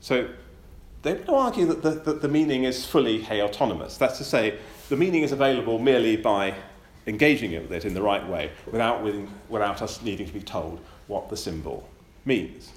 So 0.00 0.28
they 1.02 1.14
would 1.14 1.28
argue 1.28 1.66
that 1.66 1.82
the, 1.82 1.90
that 1.90 2.22
the 2.22 2.28
meaning 2.28 2.64
is 2.64 2.86
fully 2.86 3.20
hey 3.20 3.42
autonomous. 3.42 3.96
That's 3.96 4.18
to 4.18 4.24
say, 4.24 4.58
the 4.88 4.96
meaning 4.96 5.22
is 5.22 5.32
available 5.32 5.78
merely 5.78 6.16
by 6.16 6.54
engaging 7.06 7.52
with 7.52 7.72
it 7.72 7.84
in 7.84 7.94
the 7.94 8.02
right 8.02 8.26
way 8.28 8.50
without, 8.66 9.02
without 9.48 9.82
us 9.82 10.00
needing 10.02 10.26
to 10.26 10.32
be 10.32 10.40
told 10.40 10.80
what 11.08 11.28
the 11.28 11.36
symbol 11.36 11.88
means. 12.24 12.70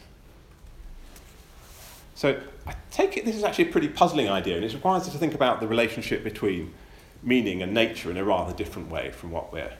So 2.16 2.40
I 2.66 2.74
take 2.92 3.18
it 3.18 3.26
this 3.26 3.36
is 3.36 3.44
actually 3.44 3.70
a 3.70 3.72
pretty 3.72 3.90
puzzling 3.90 4.30
idea, 4.30 4.56
and 4.56 4.64
it 4.64 4.74
requires 4.74 5.04
us 5.04 5.12
to 5.12 5.18
think 5.18 5.36
about 5.36 5.60
the 5.60 5.68
relationship 5.68 6.24
between 6.24 6.74
meaning 7.22 7.62
and 7.62 7.74
nature 7.74 8.10
in 8.10 8.18
a 8.18 8.24
rather 8.24 8.54
different 8.54 8.90
way 8.90 9.12
from 9.12 9.32
what 9.32 9.52
we're 9.52 9.74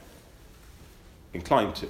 inclined 1.34 1.76
to. 1.76 1.90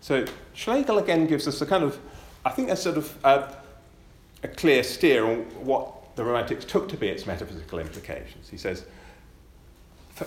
So 0.00 0.24
Schlegel 0.54 0.98
again 0.98 1.26
gives 1.26 1.46
us 1.46 1.60
a 1.60 1.66
kind 1.66 1.84
of, 1.84 1.98
I 2.44 2.50
think, 2.50 2.70
a 2.70 2.76
sort 2.76 2.96
of 2.96 3.24
uh, 3.24 3.52
a 4.42 4.48
clear 4.48 4.82
steer 4.82 5.26
on 5.26 5.40
what 5.64 6.16
the 6.16 6.24
Romantics 6.24 6.64
took 6.64 6.88
to 6.88 6.96
be 6.96 7.08
its 7.08 7.26
metaphysical 7.26 7.78
implications. 7.78 8.48
He 8.48 8.56
says, 8.56 8.84
for, 10.14 10.26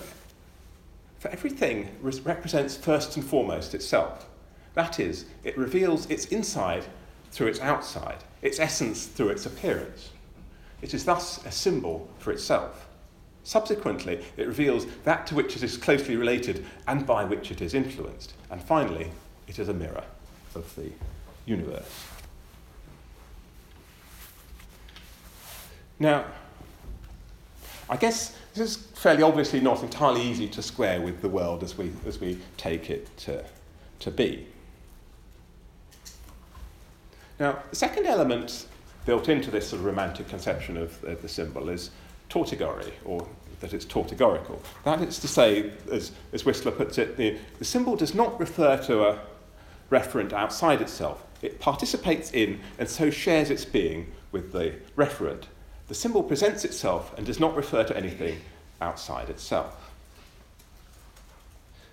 for 1.18 1.28
everything 1.28 1.88
represents 2.00 2.76
first 2.76 3.16
and 3.16 3.24
foremost 3.24 3.74
itself. 3.74 4.26
That 4.74 5.00
is, 5.00 5.26
it 5.42 5.58
reveals 5.58 6.08
its 6.10 6.26
inside 6.26 6.84
through 7.34 7.48
its 7.48 7.60
outside, 7.60 8.18
its 8.42 8.60
essence 8.60 9.06
through 9.06 9.28
its 9.28 9.44
appearance. 9.44 10.10
It 10.82 10.94
is 10.94 11.04
thus 11.04 11.44
a 11.44 11.50
symbol 11.50 12.08
for 12.20 12.30
itself. 12.30 12.86
Subsequently, 13.42 14.24
it 14.36 14.46
reveals 14.46 14.86
that 15.02 15.26
to 15.26 15.34
which 15.34 15.56
it 15.56 15.64
is 15.64 15.76
closely 15.76 16.14
related 16.14 16.64
and 16.86 17.04
by 17.04 17.24
which 17.24 17.50
it 17.50 17.60
is 17.60 17.74
influenced. 17.74 18.34
And 18.50 18.62
finally, 18.62 19.10
it 19.48 19.58
is 19.58 19.68
a 19.68 19.74
mirror 19.74 20.04
of 20.54 20.72
the 20.76 20.92
universe. 21.44 22.06
Now, 25.98 26.26
I 27.90 27.96
guess 27.96 28.36
this 28.54 28.70
is 28.70 28.76
fairly 28.76 29.24
obviously 29.24 29.60
not 29.60 29.82
entirely 29.82 30.22
easy 30.22 30.48
to 30.50 30.62
square 30.62 31.00
with 31.00 31.20
the 31.20 31.28
world 31.28 31.64
as 31.64 31.76
we, 31.76 31.92
as 32.06 32.20
we 32.20 32.38
take 32.56 32.90
it 32.90 33.14
to, 33.18 33.44
to 33.98 34.10
be. 34.12 34.46
Now, 37.44 37.58
the 37.68 37.76
second 37.76 38.06
element 38.06 38.68
built 39.04 39.28
into 39.28 39.50
this 39.50 39.68
sort 39.68 39.80
of 39.80 39.84
romantic 39.84 40.28
conception 40.28 40.78
of 40.78 41.04
uh, 41.04 41.14
the 41.20 41.28
symbol 41.28 41.68
is 41.68 41.90
tautegory, 42.30 42.94
or 43.04 43.28
that 43.60 43.74
it's 43.74 43.84
tautegorical. 43.84 44.62
That 44.84 45.02
is 45.02 45.18
to 45.18 45.28
say, 45.28 45.70
as, 45.92 46.12
as 46.32 46.46
Whistler 46.46 46.72
puts 46.72 46.96
it, 46.96 47.18
the, 47.18 47.36
the 47.58 47.66
symbol 47.66 47.96
does 47.96 48.14
not 48.14 48.40
refer 48.40 48.78
to 48.84 49.08
a 49.08 49.18
referent 49.90 50.32
outside 50.32 50.80
itself. 50.80 51.22
It 51.42 51.60
participates 51.60 52.32
in 52.32 52.60
and 52.78 52.88
so 52.88 53.10
shares 53.10 53.50
its 53.50 53.66
being 53.66 54.10
with 54.32 54.52
the 54.52 54.76
referent. 54.96 55.42
The 55.88 55.94
symbol 55.94 56.22
presents 56.22 56.64
itself 56.64 57.12
and 57.18 57.26
does 57.26 57.40
not 57.40 57.54
refer 57.54 57.84
to 57.84 57.94
anything 57.94 58.40
outside 58.80 59.28
itself. 59.28 59.92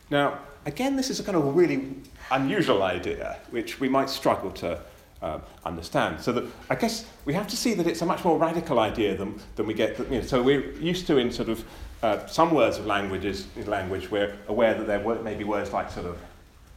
Now, 0.09 0.39
again, 0.65 0.95
this 0.95 1.09
is 1.09 1.19
a 1.19 1.25
kind 1.25 1.35
of 1.35 1.57
really 1.57 1.93
unusual 2.31 2.83
idea, 2.83 3.37
which 3.49 3.81
we 3.81 3.89
might 3.89 4.09
struggle 4.09 4.51
to 4.51 4.79
uh, 5.21 5.39
understand. 5.65 6.21
So 6.21 6.31
that 6.33 6.45
I 6.69 6.75
guess 6.75 7.05
we 7.25 7.33
have 7.33 7.47
to 7.47 7.57
see 7.57 7.73
that 7.75 7.87
it's 7.87 8.01
a 8.01 8.05
much 8.05 8.23
more 8.23 8.37
radical 8.37 8.79
idea 8.79 9.15
than, 9.15 9.39
than 9.55 9.67
we 9.67 9.73
get. 9.73 9.97
That, 9.97 10.11
You 10.11 10.19
know, 10.19 10.25
so 10.25 10.41
we're 10.41 10.71
used 10.73 11.07
to 11.07 11.17
in 11.17 11.31
sort 11.31 11.49
of 11.49 11.63
uh, 12.01 12.25
some 12.25 12.51
words 12.51 12.77
of 12.77 12.85
languages 12.85 13.47
in 13.55 13.67
language 13.67 14.09
we're 14.09 14.35
aware 14.47 14.73
that 14.73 14.87
there 14.87 14.99
may 15.21 15.35
be 15.35 15.43
words 15.43 15.71
like 15.71 15.91
sort 15.91 16.07
of 16.07 16.17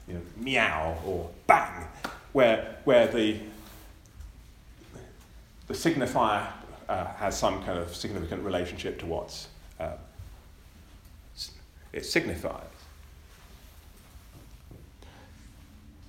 you 0.06 0.14
know, 0.14 0.20
meow 0.36 0.98
or 1.06 1.30
bang, 1.46 1.86
where 2.32 2.76
where 2.84 3.06
the 3.06 3.38
the 5.66 5.74
signifier 5.74 6.46
uh, 6.88 7.06
has 7.14 7.38
some 7.38 7.62
kind 7.64 7.78
of 7.78 7.94
significant 7.94 8.42
relationship 8.42 8.98
to 8.98 9.06
what's 9.06 9.48
uh, 9.80 9.92
it 11.92 12.04
signifies. 12.04 12.60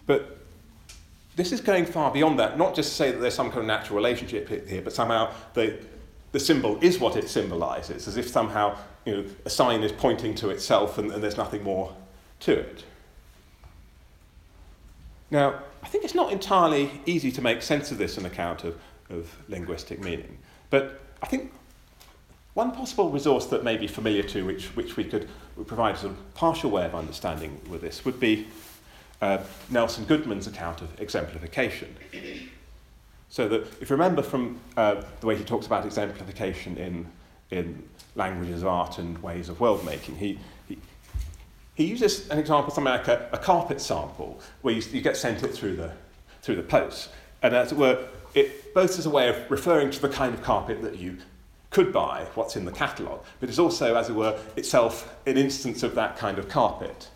But 0.07 0.34
this 1.35 1.51
is 1.51 1.61
going 1.61 1.85
far 1.85 2.11
beyond 2.11 2.39
that, 2.39 2.57
not 2.57 2.75
just 2.75 2.89
to 2.89 2.95
say 2.95 3.11
that 3.11 3.19
there's 3.19 3.33
some 3.33 3.49
kind 3.49 3.59
of 3.59 3.65
natural 3.65 3.97
relationship 3.97 4.47
here, 4.67 4.81
but 4.81 4.93
somehow 4.93 5.33
the, 5.53 5.77
the 6.31 6.39
symbol 6.39 6.77
is 6.81 6.99
what 6.99 7.17
it 7.17 7.29
symbolizes, 7.29 8.07
as 8.07 8.17
if 8.17 8.29
somehow 8.29 8.77
you 9.05 9.17
know, 9.17 9.25
a 9.43 9.49
sign 9.49 9.83
is 9.83 9.91
pointing 9.91 10.33
to 10.35 10.49
itself 10.49 10.97
and, 10.97 11.11
and 11.11 11.21
there's 11.21 11.37
nothing 11.37 11.63
more 11.63 11.93
to 12.41 12.53
it. 12.53 12.83
Now, 15.29 15.59
I 15.83 15.87
think 15.87 16.03
it's 16.03 16.15
not 16.15 16.31
entirely 16.31 17.01
easy 17.05 17.31
to 17.33 17.41
make 17.41 17.61
sense 17.61 17.91
of 17.91 17.97
this 17.97 18.17
on 18.17 18.25
account 18.25 18.63
of, 18.63 18.79
of 19.09 19.35
linguistic 19.49 20.01
meaning, 20.01 20.37
but 20.69 21.01
I 21.21 21.27
think 21.27 21.51
one 22.53 22.71
possible 22.71 23.09
resource 23.09 23.47
that 23.47 23.65
may 23.65 23.75
be 23.75 23.87
familiar 23.87 24.23
to, 24.23 24.45
which, 24.45 24.67
which 24.77 24.95
we 24.95 25.03
could 25.03 25.27
provide 25.67 26.01
a 26.05 26.09
partial 26.33 26.71
way 26.71 26.85
of 26.85 26.95
understanding 26.95 27.59
with 27.69 27.81
this, 27.81 28.05
would 28.05 28.19
be 28.19 28.47
uh, 29.21 29.39
Nelson 29.69 30.05
Goodman's 30.05 30.47
account 30.47 30.81
of 30.81 30.99
exemplification. 30.99 31.95
So 33.29 33.47
that 33.49 33.61
if 33.81 33.89
you 33.89 33.95
remember 33.95 34.21
from 34.21 34.59
uh, 34.77 35.01
the 35.19 35.27
way 35.27 35.35
he 35.35 35.43
talks 35.43 35.65
about 35.65 35.85
exemplification 35.85 36.77
in, 36.77 37.05
in 37.51 37.83
languages 38.15 38.61
of 38.61 38.67
art 38.67 38.97
and 38.97 39.21
ways 39.21 39.49
of 39.49 39.59
world 39.59 39.83
making, 39.83 40.15
he, 40.15 40.39
he, 40.67 40.77
he 41.75 41.85
uses 41.85 42.29
an 42.29 42.39
example, 42.39 42.73
something 42.73 42.93
like 42.93 43.07
a, 43.07 43.29
a 43.33 43.37
carpet 43.37 43.81
sample, 43.81 44.39
where 44.61 44.73
you, 44.73 44.81
you 44.91 45.01
get 45.01 45.17
sent 45.17 45.43
it 45.43 45.53
through 45.53 45.75
the, 45.75 45.91
through 46.41 46.55
the 46.55 46.63
post. 46.63 47.09
And 47.41 47.53
as 47.53 47.71
it 47.71 47.77
were, 47.77 48.07
it 48.33 48.73
both 48.73 48.97
as 48.97 49.05
a 49.05 49.09
way 49.09 49.29
of 49.29 49.49
referring 49.49 49.91
to 49.91 50.01
the 50.01 50.09
kind 50.09 50.33
of 50.33 50.41
carpet 50.41 50.81
that 50.81 50.97
you 50.97 51.17
could 51.71 51.91
buy, 51.91 52.25
what's 52.35 52.55
in 52.55 52.63
the 52.63 52.71
catalogue, 52.71 53.23
but 53.41 53.49
it's 53.49 53.59
also, 53.59 53.95
as 53.95 54.09
it 54.09 54.13
were, 54.13 54.39
itself 54.55 55.13
an 55.25 55.37
instance 55.37 55.83
of 55.83 55.93
that 55.95 56.15
kind 56.15 56.39
of 56.39 56.47
carpet. 56.47 57.09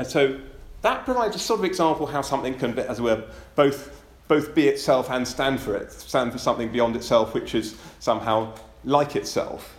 And 0.00 0.08
so 0.08 0.40
that 0.80 1.04
provides 1.04 1.36
a 1.36 1.38
sort 1.38 1.60
of 1.60 1.66
example 1.66 2.06
how 2.06 2.22
something 2.22 2.54
can, 2.54 2.78
as 2.78 2.98
it 2.98 3.02
were, 3.02 3.22
both, 3.54 4.02
both 4.28 4.54
be 4.54 4.66
itself 4.66 5.10
and 5.10 5.28
stand 5.28 5.60
for 5.60 5.76
it, 5.76 5.92
stand 5.92 6.32
for 6.32 6.38
something 6.38 6.72
beyond 6.72 6.96
itself, 6.96 7.34
which 7.34 7.54
is 7.54 7.76
somehow 7.98 8.54
like 8.84 9.14
itself. 9.14 9.76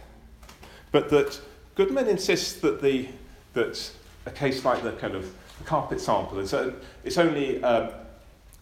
But 0.92 1.10
that 1.10 1.42
Goodman 1.74 2.08
insists 2.08 2.62
that, 2.62 2.84
the, 2.84 3.10
that 3.54 3.92
a 4.28 4.30
case 4.30 4.64
like 4.64 4.84
the 4.84 4.92
kind 4.92 5.16
of 5.16 5.34
carpet 5.66 6.00
sample 6.00 6.38
is 6.38 6.54
it's 7.04 7.18
only, 7.18 7.64
um, 7.64 7.90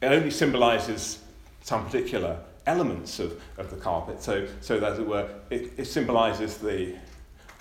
it 0.02 0.14
only 0.14 0.32
symbolises 0.32 1.20
some 1.64 1.86
particular 1.86 2.40
elements 2.68 3.20
of, 3.20 3.42
of 3.58 3.70
the 3.70 3.76
carpet. 3.76 4.24
So, 4.24 4.48
so 4.62 4.80
that, 4.80 4.94
as 4.94 5.00
it 5.00 5.08
were, 5.08 5.30
it, 5.50 5.74
it 5.76 5.86
symbolises 5.86 6.58
the, 6.58 6.96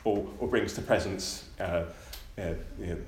or, 0.05 0.25
or 0.39 0.47
brings 0.47 0.73
to 0.75 0.83
presence 0.83 1.49
uh, 1.59 1.83
uh, 2.39 2.55
you 2.79 2.87
know, 2.87 2.99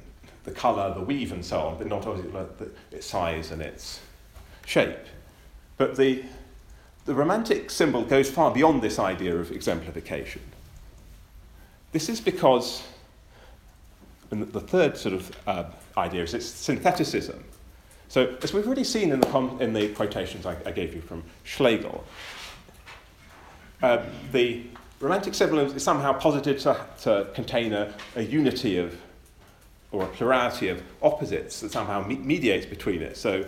the 0.44 0.50
colour, 0.50 0.94
the 0.94 1.03
weave, 1.03 1.33
and 1.33 1.44
so 1.44 1.61
on, 1.61 1.79
but 1.79 1.87
not 1.87 2.07
obviously 2.07 2.68
its 2.90 3.07
size 3.07 3.50
and 3.50 3.61
its 3.61 4.00
shape. 4.66 4.98
But 5.76 5.96
the, 5.96 6.24
the 7.05 7.14
romantic 7.14 7.70
symbol 7.70 8.05
goes 8.05 8.31
far 8.31 8.53
beyond 8.53 8.83
this 8.83 8.98
idea 8.98 9.37
of 9.37 9.50
exemplification. 9.50 10.42
This 11.92 12.09
is 12.09 12.20
because, 12.20 12.83
and 14.31 14.50
the 14.53 14.61
third 14.61 14.96
sort 14.96 15.14
of 15.14 15.37
uh, 15.46 15.64
idea 15.96 16.22
is 16.22 16.35
its 16.35 16.46
syntheticism. 16.46 17.42
So, 18.09 18.37
as 18.42 18.53
we've 18.53 18.66
already 18.66 18.85
seen 18.85 19.12
in 19.12 19.20
the, 19.20 19.57
in 19.61 19.72
the 19.72 19.88
quotations 19.90 20.44
I, 20.44 20.57
I 20.66 20.72
gave 20.72 20.94
you 20.94 21.00
from 21.00 21.22
Schlegel, 21.44 22.05
uh, 23.83 24.05
the 24.33 24.64
romantic 25.00 25.35
symbol 25.35 25.59
is 25.61 25.83
somehow 25.83 26.12
posited 26.12 26.59
to, 26.61 26.87
to 27.03 27.29
contain 27.35 27.72
a, 27.72 27.94
a 28.16 28.22
unity 28.22 28.76
of 28.79 28.96
or 29.92 30.05
a 30.05 30.09
plurality 30.09 30.68
of 30.68 30.83
opposites 31.03 31.61
that 31.61 31.72
somehow 31.72 32.07
me- 32.07 32.16
mediates 32.16 32.66
between 32.66 33.03
it. 33.03 33.16
So, 33.16 33.44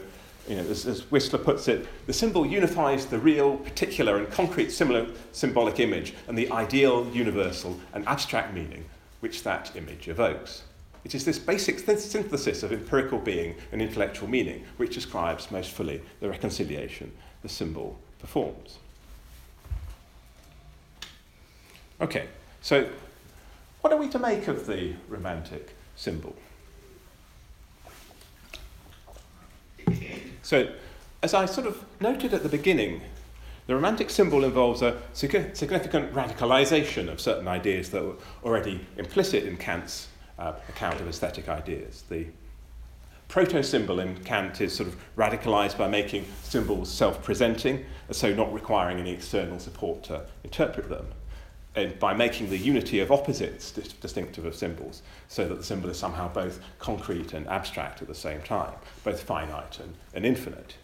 you 0.48 0.56
know, 0.56 0.62
as, 0.62 0.86
as, 0.86 1.10
Whistler 1.10 1.38
puts 1.38 1.68
it, 1.68 1.86
the 2.06 2.12
symbol 2.12 2.44
unifies 2.44 3.06
the 3.06 3.18
real, 3.18 3.56
particular, 3.58 4.18
and 4.18 4.30
concrete 4.30 4.70
similar, 4.70 5.06
symbolic 5.30 5.78
image 5.78 6.14
and 6.26 6.36
the 6.36 6.50
ideal, 6.50 7.06
universal, 7.12 7.78
and 7.92 8.06
abstract 8.08 8.52
meaning 8.52 8.84
which 9.20 9.44
that 9.44 9.74
image 9.76 10.08
evokes. 10.08 10.64
It 11.04 11.14
is 11.14 11.24
this 11.24 11.38
basic 11.38 11.84
th- 11.84 11.98
synthesis 11.98 12.62
of 12.62 12.72
empirical 12.72 13.18
being 13.18 13.54
and 13.70 13.80
intellectual 13.80 14.28
meaning 14.28 14.64
which 14.76 14.94
describes 14.94 15.50
most 15.50 15.70
fully 15.70 16.00
the 16.20 16.28
reconciliation 16.28 17.12
the 17.42 17.48
symbol 17.48 17.98
performs. 18.18 18.78
Okay, 22.00 22.26
so 22.62 22.88
what 23.80 23.92
are 23.92 23.96
we 23.96 24.08
to 24.08 24.18
make 24.18 24.48
of 24.48 24.66
the 24.66 24.94
romantic 25.08 25.74
symbol. 25.96 26.34
So, 30.42 30.68
as 31.22 31.34
I 31.34 31.46
sort 31.46 31.66
of 31.66 31.84
noted 32.00 32.34
at 32.34 32.42
the 32.42 32.48
beginning, 32.48 33.00
the 33.66 33.74
romantic 33.74 34.10
symbol 34.10 34.44
involves 34.44 34.82
a 34.82 35.00
significant 35.12 36.12
radicalization 36.12 37.08
of 37.08 37.20
certain 37.20 37.46
ideas 37.46 37.90
that 37.90 38.02
were 38.02 38.16
already 38.44 38.84
implicit 38.96 39.44
in 39.44 39.56
Kant's 39.56 40.08
uh, 40.38 40.54
account 40.68 41.00
of 41.00 41.08
aesthetic 41.08 41.48
ideas. 41.48 42.02
The 42.08 42.26
proto 43.28 43.62
symbol 43.62 44.00
in 44.00 44.16
Kant 44.24 44.60
is 44.60 44.74
sort 44.74 44.88
of 44.88 44.96
radicalized 45.16 45.78
by 45.78 45.88
making 45.88 46.26
symbols 46.42 46.90
self 46.90 47.22
presenting, 47.22 47.84
so 48.10 48.34
not 48.34 48.52
requiring 48.52 48.98
any 48.98 49.12
external 49.12 49.60
support 49.60 50.02
to 50.04 50.26
interpret 50.42 50.88
them 50.88 51.06
and 51.74 51.98
by 51.98 52.12
making 52.12 52.50
the 52.50 52.58
unity 52.58 53.00
of 53.00 53.10
opposites 53.10 53.72
distinctive 53.72 54.44
of 54.44 54.54
symbols, 54.54 55.02
so 55.28 55.48
that 55.48 55.54
the 55.54 55.64
symbol 55.64 55.88
is 55.88 55.98
somehow 55.98 56.28
both 56.28 56.60
concrete 56.78 57.32
and 57.32 57.48
abstract 57.48 58.02
at 58.02 58.08
the 58.08 58.14
same 58.14 58.42
time, 58.42 58.72
both 59.04 59.22
finite 59.22 59.78
and, 59.80 59.94
and 60.14 60.26
infinite. 60.26 60.74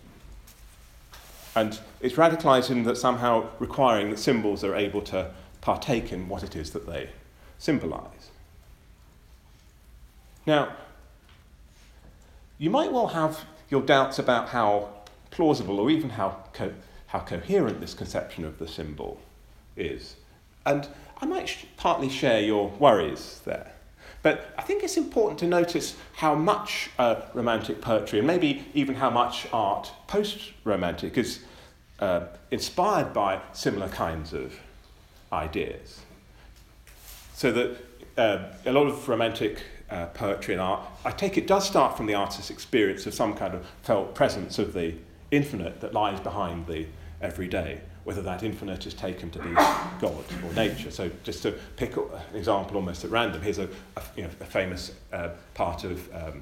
And 1.54 1.78
it's 2.00 2.14
radicalized 2.14 2.70
in 2.70 2.84
that 2.84 2.96
somehow 2.96 3.48
requiring 3.58 4.10
that 4.10 4.18
symbols 4.18 4.64
are 4.64 4.74
able 4.76 5.02
to 5.02 5.30
partake 5.60 6.12
in 6.12 6.28
what 6.28 6.42
it 6.42 6.56
is 6.56 6.70
that 6.70 6.86
they 6.86 7.10
symbolize. 7.58 8.30
Now, 10.46 10.74
you 12.58 12.70
might 12.70 12.92
well 12.92 13.08
have 13.08 13.44
your 13.68 13.82
doubts 13.82 14.18
about 14.18 14.48
how 14.48 14.88
plausible 15.30 15.78
or 15.78 15.90
even 15.90 16.10
how, 16.10 16.44
co- 16.52 16.74
how 17.08 17.20
coherent 17.20 17.80
this 17.80 17.92
conception 17.92 18.44
of 18.44 18.58
the 18.58 18.66
symbol 18.66 19.20
is. 19.76 20.16
And 20.68 20.86
I 21.16 21.24
might 21.24 21.48
sh- 21.48 21.64
partly 21.78 22.10
share 22.10 22.40
your 22.42 22.68
worries 22.68 23.40
there. 23.46 23.72
But 24.22 24.52
I 24.58 24.62
think 24.62 24.82
it's 24.82 24.98
important 24.98 25.38
to 25.38 25.46
notice 25.46 25.96
how 26.16 26.34
much 26.34 26.90
uh, 26.98 27.22
romantic 27.32 27.80
poetry, 27.80 28.18
and 28.18 28.26
maybe 28.26 28.66
even 28.74 28.94
how 28.96 29.08
much 29.08 29.46
art 29.50 29.90
post 30.08 30.52
romantic, 30.64 31.16
is 31.16 31.40
uh, 32.00 32.26
inspired 32.50 33.14
by 33.14 33.40
similar 33.54 33.88
kinds 33.88 34.34
of 34.34 34.60
ideas. 35.32 36.00
So 37.32 37.50
that 37.52 37.76
uh, 38.18 38.38
a 38.66 38.72
lot 38.72 38.88
of 38.88 39.08
romantic 39.08 39.62
uh, 39.88 40.06
poetry 40.06 40.52
and 40.52 40.60
art, 40.60 40.82
I 41.02 41.12
take 41.12 41.38
it, 41.38 41.46
does 41.46 41.66
start 41.66 41.96
from 41.96 42.04
the 42.04 42.14
artist's 42.14 42.50
experience 42.50 43.06
of 43.06 43.14
some 43.14 43.34
kind 43.34 43.54
of 43.54 43.64
felt 43.82 44.14
presence 44.14 44.58
of 44.58 44.74
the 44.74 44.94
infinite 45.30 45.80
that 45.80 45.94
lies 45.94 46.20
behind 46.20 46.66
the 46.66 46.86
everyday, 47.22 47.80
whether 48.08 48.22
that 48.22 48.42
infinite 48.42 48.86
is 48.86 48.94
taken 48.94 49.28
to 49.28 49.38
be 49.38 49.50
God 50.00 50.24
or 50.42 50.52
nature. 50.54 50.90
So 50.90 51.10
just 51.24 51.42
to 51.42 51.52
pick 51.76 51.94
an 51.98 52.08
example 52.32 52.76
almost 52.76 53.04
at 53.04 53.10
random, 53.10 53.42
here's 53.42 53.58
a, 53.58 53.68
a, 53.98 54.02
you 54.16 54.22
know, 54.22 54.30
a 54.40 54.46
famous 54.46 54.92
uh, 55.12 55.32
part 55.52 55.84
of 55.84 56.10
um, 56.14 56.40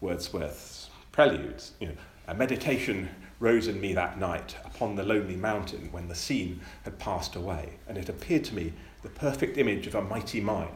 Wordsworth's 0.00 0.90
Preludes. 1.12 1.74
You 1.78 1.86
know, 1.86 1.94
a 2.26 2.34
meditation 2.34 3.08
rose 3.38 3.68
in 3.68 3.80
me 3.80 3.92
that 3.92 4.18
night 4.18 4.56
upon 4.64 4.96
the 4.96 5.04
lonely 5.04 5.36
mountain 5.36 5.88
when 5.92 6.08
the 6.08 6.16
scene 6.16 6.60
had 6.82 6.98
passed 6.98 7.36
away, 7.36 7.74
and 7.86 7.96
it 7.96 8.08
appeared 8.08 8.42
to 8.46 8.54
me 8.56 8.72
the 9.04 9.10
perfect 9.10 9.58
image 9.58 9.86
of 9.86 9.94
a 9.94 10.02
mighty 10.02 10.40
mind 10.40 10.74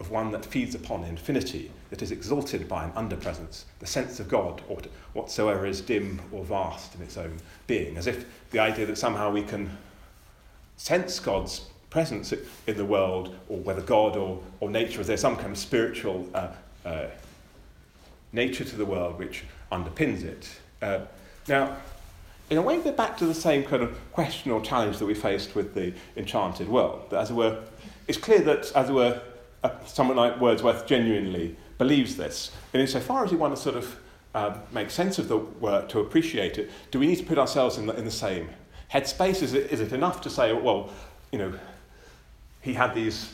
of 0.00 0.10
one 0.10 0.32
that 0.32 0.44
feeds 0.44 0.74
upon 0.74 1.04
infinity, 1.04 1.70
that 1.90 2.02
is 2.02 2.10
exalted 2.10 2.68
by 2.68 2.84
an 2.84 2.92
underpresence, 2.92 3.64
the 3.78 3.86
sense 3.86 4.20
of 4.20 4.28
God, 4.28 4.62
or 4.68 4.78
whatsoever 5.12 5.66
is 5.66 5.80
dim 5.80 6.20
or 6.32 6.44
vast 6.44 6.94
in 6.94 7.02
its 7.02 7.16
own 7.16 7.36
being, 7.66 7.96
as 7.96 8.06
if 8.06 8.26
the 8.50 8.58
idea 8.58 8.86
that 8.86 8.98
somehow 8.98 9.30
we 9.30 9.42
can 9.42 9.70
sense 10.76 11.18
God's 11.18 11.66
presence 11.90 12.32
in 12.66 12.76
the 12.76 12.84
world, 12.84 13.34
or 13.48 13.58
whether 13.58 13.80
God 13.80 14.16
or, 14.16 14.42
or 14.60 14.68
nature, 14.68 15.00
is 15.00 15.06
there 15.06 15.16
some 15.16 15.36
kind 15.36 15.52
of 15.52 15.58
spiritual 15.58 16.28
uh, 16.34 16.48
uh, 16.84 17.06
nature 18.32 18.64
to 18.64 18.76
the 18.76 18.84
world 18.84 19.18
which 19.18 19.44
underpins 19.72 20.22
it. 20.22 20.48
Uh, 20.82 21.00
now, 21.48 21.76
in 22.50 22.58
a 22.58 22.62
way, 22.62 22.78
we're 22.78 22.92
back 22.92 23.16
to 23.18 23.26
the 23.26 23.34
same 23.34 23.64
kind 23.64 23.82
of 23.82 23.98
question 24.12 24.52
or 24.52 24.60
challenge 24.60 24.98
that 24.98 25.06
we 25.06 25.14
faced 25.14 25.54
with 25.54 25.74
the 25.74 25.92
enchanted 26.16 26.68
world. 26.68 27.10
That, 27.10 27.20
as 27.22 27.30
it 27.30 27.34
were, 27.34 27.62
it's 28.06 28.18
clear 28.18 28.40
that, 28.40 28.70
as 28.76 28.88
it 28.88 28.92
were, 28.92 29.20
someone 29.86 30.16
like 30.16 30.40
Wordsworth 30.40 30.86
genuinely 30.86 31.56
believes 31.78 32.16
this. 32.16 32.50
And 32.72 32.80
insofar 32.80 33.24
as 33.24 33.30
we 33.30 33.36
want 33.36 33.54
to 33.54 33.60
sort 33.60 33.76
of 33.76 34.00
uh, 34.34 34.58
make 34.72 34.90
sense 34.90 35.18
of 35.18 35.28
the 35.28 35.38
work 35.38 35.88
to 35.90 36.00
appreciate 36.00 36.58
it, 36.58 36.70
do 36.90 36.98
we 36.98 37.06
need 37.06 37.16
to 37.16 37.24
put 37.24 37.38
ourselves 37.38 37.78
in 37.78 37.86
the, 37.86 37.96
in 37.96 38.04
the 38.04 38.10
same 38.10 38.48
headspace? 38.92 39.42
Is 39.42 39.54
it, 39.54 39.72
is 39.72 39.80
it 39.80 39.92
enough 39.92 40.20
to 40.22 40.30
say, 40.30 40.52
well, 40.52 40.90
you 41.32 41.38
know, 41.38 41.52
he 42.60 42.74
had 42.74 42.94
these 42.94 43.32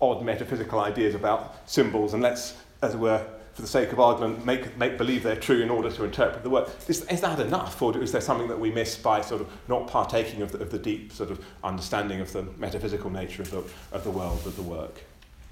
odd 0.00 0.24
metaphysical 0.24 0.80
ideas 0.80 1.14
about 1.14 1.68
symbols, 1.68 2.14
and 2.14 2.22
let's, 2.22 2.56
as 2.82 2.94
it 2.94 2.98
were, 2.98 3.24
for 3.52 3.62
the 3.62 3.68
sake 3.68 3.92
of 3.92 4.00
argument, 4.00 4.44
make, 4.46 4.76
make 4.78 4.96
believe 4.96 5.22
they're 5.22 5.36
true 5.36 5.60
in 5.60 5.70
order 5.70 5.90
to 5.90 6.04
interpret 6.04 6.42
the 6.42 6.50
work. 6.50 6.70
Is, 6.88 7.04
is 7.06 7.20
that 7.20 7.40
enough, 7.40 7.82
or 7.82 7.96
is 8.00 8.12
there 8.12 8.20
something 8.20 8.48
that 8.48 8.58
we 8.58 8.70
miss 8.70 8.96
by 8.96 9.20
sort 9.20 9.40
of 9.40 9.50
not 9.68 9.86
partaking 9.86 10.40
of 10.40 10.52
the, 10.52 10.58
of 10.58 10.70
the 10.70 10.78
deep 10.78 11.12
sort 11.12 11.30
of 11.30 11.44
understanding 11.62 12.20
of 12.20 12.32
the 12.32 12.42
metaphysical 12.58 13.10
nature 13.10 13.42
of 13.42 13.50
the, 13.50 13.64
of 13.92 14.04
the 14.04 14.10
world 14.10 14.42
that 14.44 14.56
the 14.56 14.62
work 14.62 15.02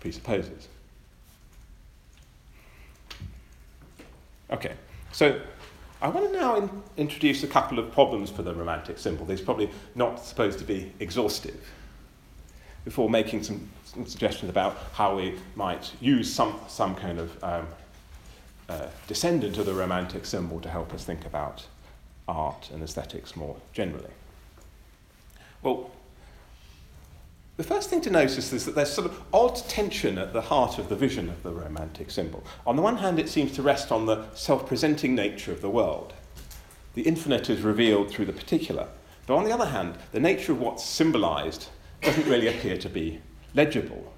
presupposes. 0.00 0.68
Okay, 4.50 4.72
so 5.12 5.40
I 6.00 6.08
want 6.08 6.26
to 6.26 6.32
now 6.32 6.56
in, 6.56 6.82
introduce 6.96 7.42
a 7.42 7.46
couple 7.46 7.78
of 7.78 7.92
problems 7.92 8.30
for 8.30 8.42
the 8.42 8.54
romantic 8.54 8.98
symbol. 8.98 9.26
These 9.26 9.40
probably 9.40 9.70
not 9.94 10.24
supposed 10.24 10.58
to 10.60 10.64
be 10.64 10.92
exhaustive. 11.00 11.70
Before 12.84 13.10
making 13.10 13.42
some, 13.42 13.68
some 13.84 14.06
suggestions 14.06 14.48
about 14.48 14.78
how 14.94 15.16
we 15.16 15.34
might 15.54 15.92
use 16.00 16.32
some, 16.32 16.58
some 16.68 16.94
kind 16.94 17.18
of 17.18 17.44
um, 17.44 17.66
uh, 18.68 18.86
descendant 19.06 19.58
of 19.58 19.66
the 19.66 19.74
romantic 19.74 20.24
symbol 20.24 20.60
to 20.60 20.70
help 20.70 20.94
us 20.94 21.04
think 21.04 21.26
about 21.26 21.66
art 22.26 22.70
and 22.72 22.82
aesthetics 22.82 23.36
more 23.36 23.56
generally. 23.72 24.10
Well, 25.62 25.90
the 27.58 27.64
first 27.64 27.90
thing 27.90 28.00
to 28.00 28.10
notice 28.10 28.52
is 28.52 28.64
that 28.64 28.76
there's 28.76 28.92
sort 28.92 29.08
of 29.08 29.20
odd 29.32 29.56
tension 29.68 30.16
at 30.16 30.32
the 30.32 30.40
heart 30.40 30.78
of 30.78 30.88
the 30.88 30.94
vision 30.94 31.28
of 31.28 31.42
the 31.42 31.50
romantic 31.50 32.08
symbol. 32.08 32.44
On 32.64 32.76
the 32.76 32.82
one 32.82 32.98
hand, 32.98 33.18
it 33.18 33.28
seems 33.28 33.50
to 33.52 33.62
rest 33.62 33.90
on 33.90 34.06
the 34.06 34.32
self 34.34 34.64
presenting 34.64 35.16
nature 35.16 35.50
of 35.50 35.60
the 35.60 35.68
world. 35.68 36.14
The 36.94 37.02
infinite 37.02 37.50
is 37.50 37.62
revealed 37.62 38.10
through 38.10 38.26
the 38.26 38.32
particular. 38.32 38.88
But 39.26 39.34
on 39.34 39.44
the 39.44 39.50
other 39.50 39.66
hand, 39.66 39.96
the 40.12 40.20
nature 40.20 40.52
of 40.52 40.60
what's 40.60 40.84
symbolized 40.84 41.66
doesn't 42.00 42.28
really 42.28 42.46
appear 42.46 42.78
to 42.78 42.88
be 42.88 43.20
legible. 43.54 44.14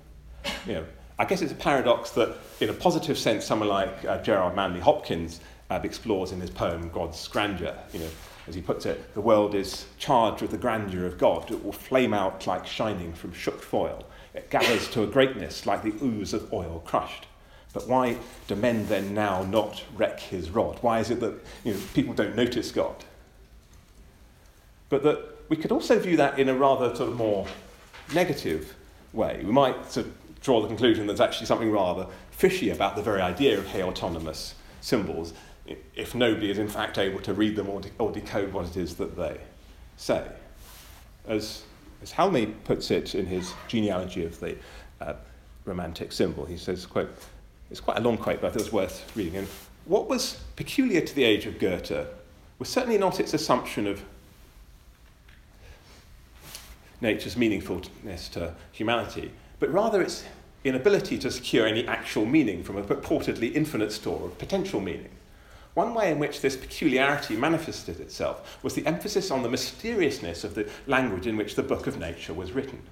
You 0.66 0.74
know, 0.74 0.84
I 1.18 1.24
guess 1.24 1.40
it's 1.40 1.52
a 1.52 1.56
paradox 1.56 2.10
that, 2.10 2.36
in 2.60 2.68
a 2.68 2.74
positive 2.74 3.16
sense, 3.16 3.46
someone 3.46 3.70
like 3.70 4.04
uh, 4.04 4.18
Gerard 4.18 4.54
Manley 4.54 4.80
Hopkins 4.80 5.40
uh, 5.70 5.80
explores 5.82 6.32
in 6.32 6.42
his 6.42 6.50
poem 6.50 6.90
God's 6.90 7.26
Grandeur. 7.26 7.74
You 7.94 8.00
know, 8.00 8.10
as 8.48 8.54
he 8.54 8.62
puts 8.62 8.86
it, 8.86 9.14
the 9.14 9.20
world 9.20 9.54
is 9.54 9.86
charged 9.98 10.42
with 10.42 10.50
the 10.50 10.58
grandeur 10.58 11.06
of 11.06 11.18
God. 11.18 11.50
It 11.50 11.64
will 11.64 11.72
flame 11.72 12.14
out 12.14 12.46
like 12.46 12.66
shining 12.66 13.12
from 13.12 13.32
shook 13.32 13.62
foil. 13.62 14.04
It 14.34 14.50
gathers 14.50 14.88
to 14.90 15.02
a 15.02 15.06
greatness 15.06 15.66
like 15.66 15.82
the 15.82 15.94
ooze 16.02 16.32
of 16.32 16.52
oil 16.52 16.82
crushed. 16.84 17.26
But 17.72 17.86
why 17.86 18.16
do 18.48 18.56
men 18.56 18.86
then 18.86 19.14
now 19.14 19.44
not 19.44 19.84
reck 19.96 20.20
his 20.20 20.50
rod? 20.50 20.78
Why 20.80 21.00
is 21.00 21.10
it 21.10 21.20
that 21.20 21.34
you 21.64 21.74
know, 21.74 21.80
people 21.94 22.14
don't 22.14 22.34
notice 22.34 22.72
God? 22.72 23.04
But 24.88 25.02
that 25.04 25.24
we 25.48 25.56
could 25.56 25.70
also 25.70 25.98
view 25.98 26.16
that 26.16 26.38
in 26.38 26.48
a 26.48 26.54
rather 26.54 26.94
sort 26.94 27.10
of 27.10 27.16
more 27.16 27.46
negative 28.12 28.74
way. 29.12 29.40
We 29.44 29.52
might 29.52 29.90
sort 29.90 30.06
of 30.06 30.40
draw 30.40 30.60
the 30.60 30.68
conclusion 30.68 31.06
that 31.06 31.16
there's 31.16 31.28
actually 31.28 31.46
something 31.46 31.70
rather 31.70 32.06
fishy 32.30 32.70
about 32.70 32.96
the 32.96 33.02
very 33.02 33.20
idea 33.20 33.58
of 33.58 33.66
heautonomous 33.66 34.54
symbols 34.80 35.34
if 35.94 36.14
nobody 36.14 36.50
is 36.50 36.58
in 36.58 36.68
fact 36.68 36.98
able 36.98 37.20
to 37.20 37.34
read 37.34 37.56
them 37.56 37.68
or, 37.68 37.80
de- 37.80 37.90
or 37.98 38.10
decode 38.10 38.52
what 38.52 38.66
it 38.66 38.76
is 38.76 38.96
that 38.96 39.16
they 39.16 39.38
say. 39.96 40.26
As, 41.26 41.62
as 42.02 42.12
Halmi 42.12 42.54
puts 42.64 42.90
it 42.90 43.14
in 43.14 43.26
his 43.26 43.52
genealogy 43.68 44.24
of 44.24 44.38
the 44.40 44.56
uh, 45.00 45.14
romantic 45.64 46.12
symbol, 46.12 46.44
he 46.44 46.56
says, 46.56 46.86
quote, 46.86 47.10
it's 47.70 47.80
quite 47.80 47.98
a 47.98 48.00
long 48.00 48.16
quote, 48.16 48.40
but 48.40 48.48
it 48.48 48.56
was 48.56 48.72
worth 48.72 49.10
reading. 49.16 49.36
And 49.36 49.48
what 49.84 50.08
was 50.08 50.42
peculiar 50.56 51.00
to 51.00 51.14
the 51.14 51.24
age 51.24 51.46
of 51.46 51.58
Goethe 51.58 52.06
was 52.58 52.68
certainly 52.68 52.98
not 52.98 53.20
its 53.20 53.32
assumption 53.34 53.86
of 53.86 54.02
nature's 57.00 57.36
meaningfulness 57.36 58.30
to 58.32 58.54
humanity, 58.72 59.30
but 59.58 59.70
rather 59.72 60.02
its 60.02 60.24
inability 60.64 61.18
to 61.18 61.30
secure 61.30 61.66
any 61.66 61.86
actual 61.86 62.26
meaning 62.26 62.62
from 62.62 62.76
a 62.76 62.82
purportedly 62.82 63.54
infinite 63.54 63.92
store 63.92 64.26
of 64.26 64.38
potential 64.38 64.80
meaning. 64.80 65.08
One 65.74 65.94
way 65.94 66.10
in 66.10 66.18
which 66.18 66.40
this 66.40 66.56
peculiarity 66.56 67.36
manifested 67.36 68.00
itself 68.00 68.58
was 68.62 68.74
the 68.74 68.86
emphasis 68.86 69.30
on 69.30 69.42
the 69.42 69.48
mysteriousness 69.48 70.42
of 70.42 70.54
the 70.54 70.68
language 70.86 71.26
in 71.26 71.36
which 71.36 71.54
the 71.54 71.62
book 71.62 71.86
of 71.86 71.98
nature 71.98 72.34
was 72.34 72.52
written. 72.52 72.82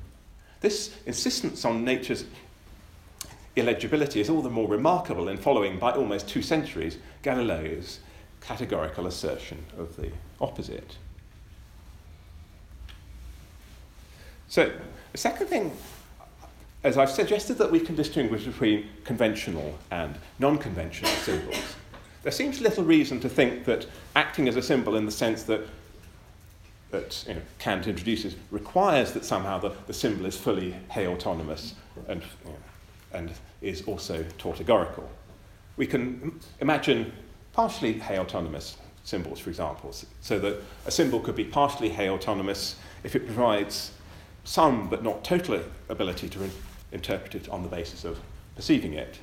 This 0.60 0.94
insistence 1.04 1.64
on 1.64 1.84
nature's 1.84 2.24
illegibility 3.56 4.20
is 4.20 4.30
all 4.30 4.42
the 4.42 4.50
more 4.50 4.68
remarkable 4.68 5.28
in 5.28 5.36
following, 5.36 5.78
by 5.78 5.90
almost 5.90 6.28
two 6.28 6.42
centuries, 6.42 6.98
Galileo's 7.22 7.98
categorical 8.40 9.06
assertion 9.06 9.64
of 9.76 9.96
the 9.96 10.12
opposite. 10.40 10.96
So, 14.46 14.72
the 15.10 15.18
second 15.18 15.48
thing, 15.48 15.72
as 16.84 16.96
I've 16.96 17.10
suggested 17.10 17.58
that 17.58 17.72
we 17.72 17.80
can 17.80 17.96
distinguish 17.96 18.44
between 18.44 18.88
conventional 19.04 19.76
and 19.90 20.14
non 20.38 20.58
conventional 20.58 21.10
symbols 21.12 21.74
there 22.22 22.32
seems 22.32 22.60
little 22.60 22.84
reason 22.84 23.20
to 23.20 23.28
think 23.28 23.64
that 23.64 23.86
acting 24.16 24.48
as 24.48 24.56
a 24.56 24.62
symbol 24.62 24.96
in 24.96 25.06
the 25.06 25.12
sense 25.12 25.44
that, 25.44 25.60
that 26.90 27.24
you 27.28 27.34
know, 27.34 27.40
Kant 27.58 27.86
introduces 27.86 28.36
requires 28.50 29.12
that 29.12 29.24
somehow 29.24 29.58
the, 29.58 29.72
the 29.86 29.94
symbol 29.94 30.26
is 30.26 30.36
fully 30.36 30.74
heautonomous 30.90 31.74
and, 32.08 32.22
you 32.22 32.50
know, 32.50 32.56
and 33.12 33.32
is 33.62 33.82
also 33.82 34.24
tautegorical. 34.36 35.08
We 35.76 35.86
can 35.86 36.40
imagine 36.60 37.12
partially 37.52 37.94
heautonomous 37.94 38.76
symbols, 39.04 39.38
for 39.38 39.50
example, 39.50 39.94
so 40.20 40.38
that 40.38 40.62
a 40.86 40.90
symbol 40.90 41.20
could 41.20 41.36
be 41.36 41.44
partially 41.44 41.90
heautonomous 41.90 42.74
if 43.04 43.16
it 43.16 43.26
provides 43.26 43.92
some 44.44 44.88
but 44.88 45.02
not 45.02 45.24
total 45.24 45.60
ability 45.88 46.28
to 46.28 46.50
interpret 46.92 47.34
it 47.34 47.48
on 47.48 47.62
the 47.62 47.68
basis 47.68 48.04
of 48.04 48.18
perceiving 48.56 48.94
it. 48.94 49.18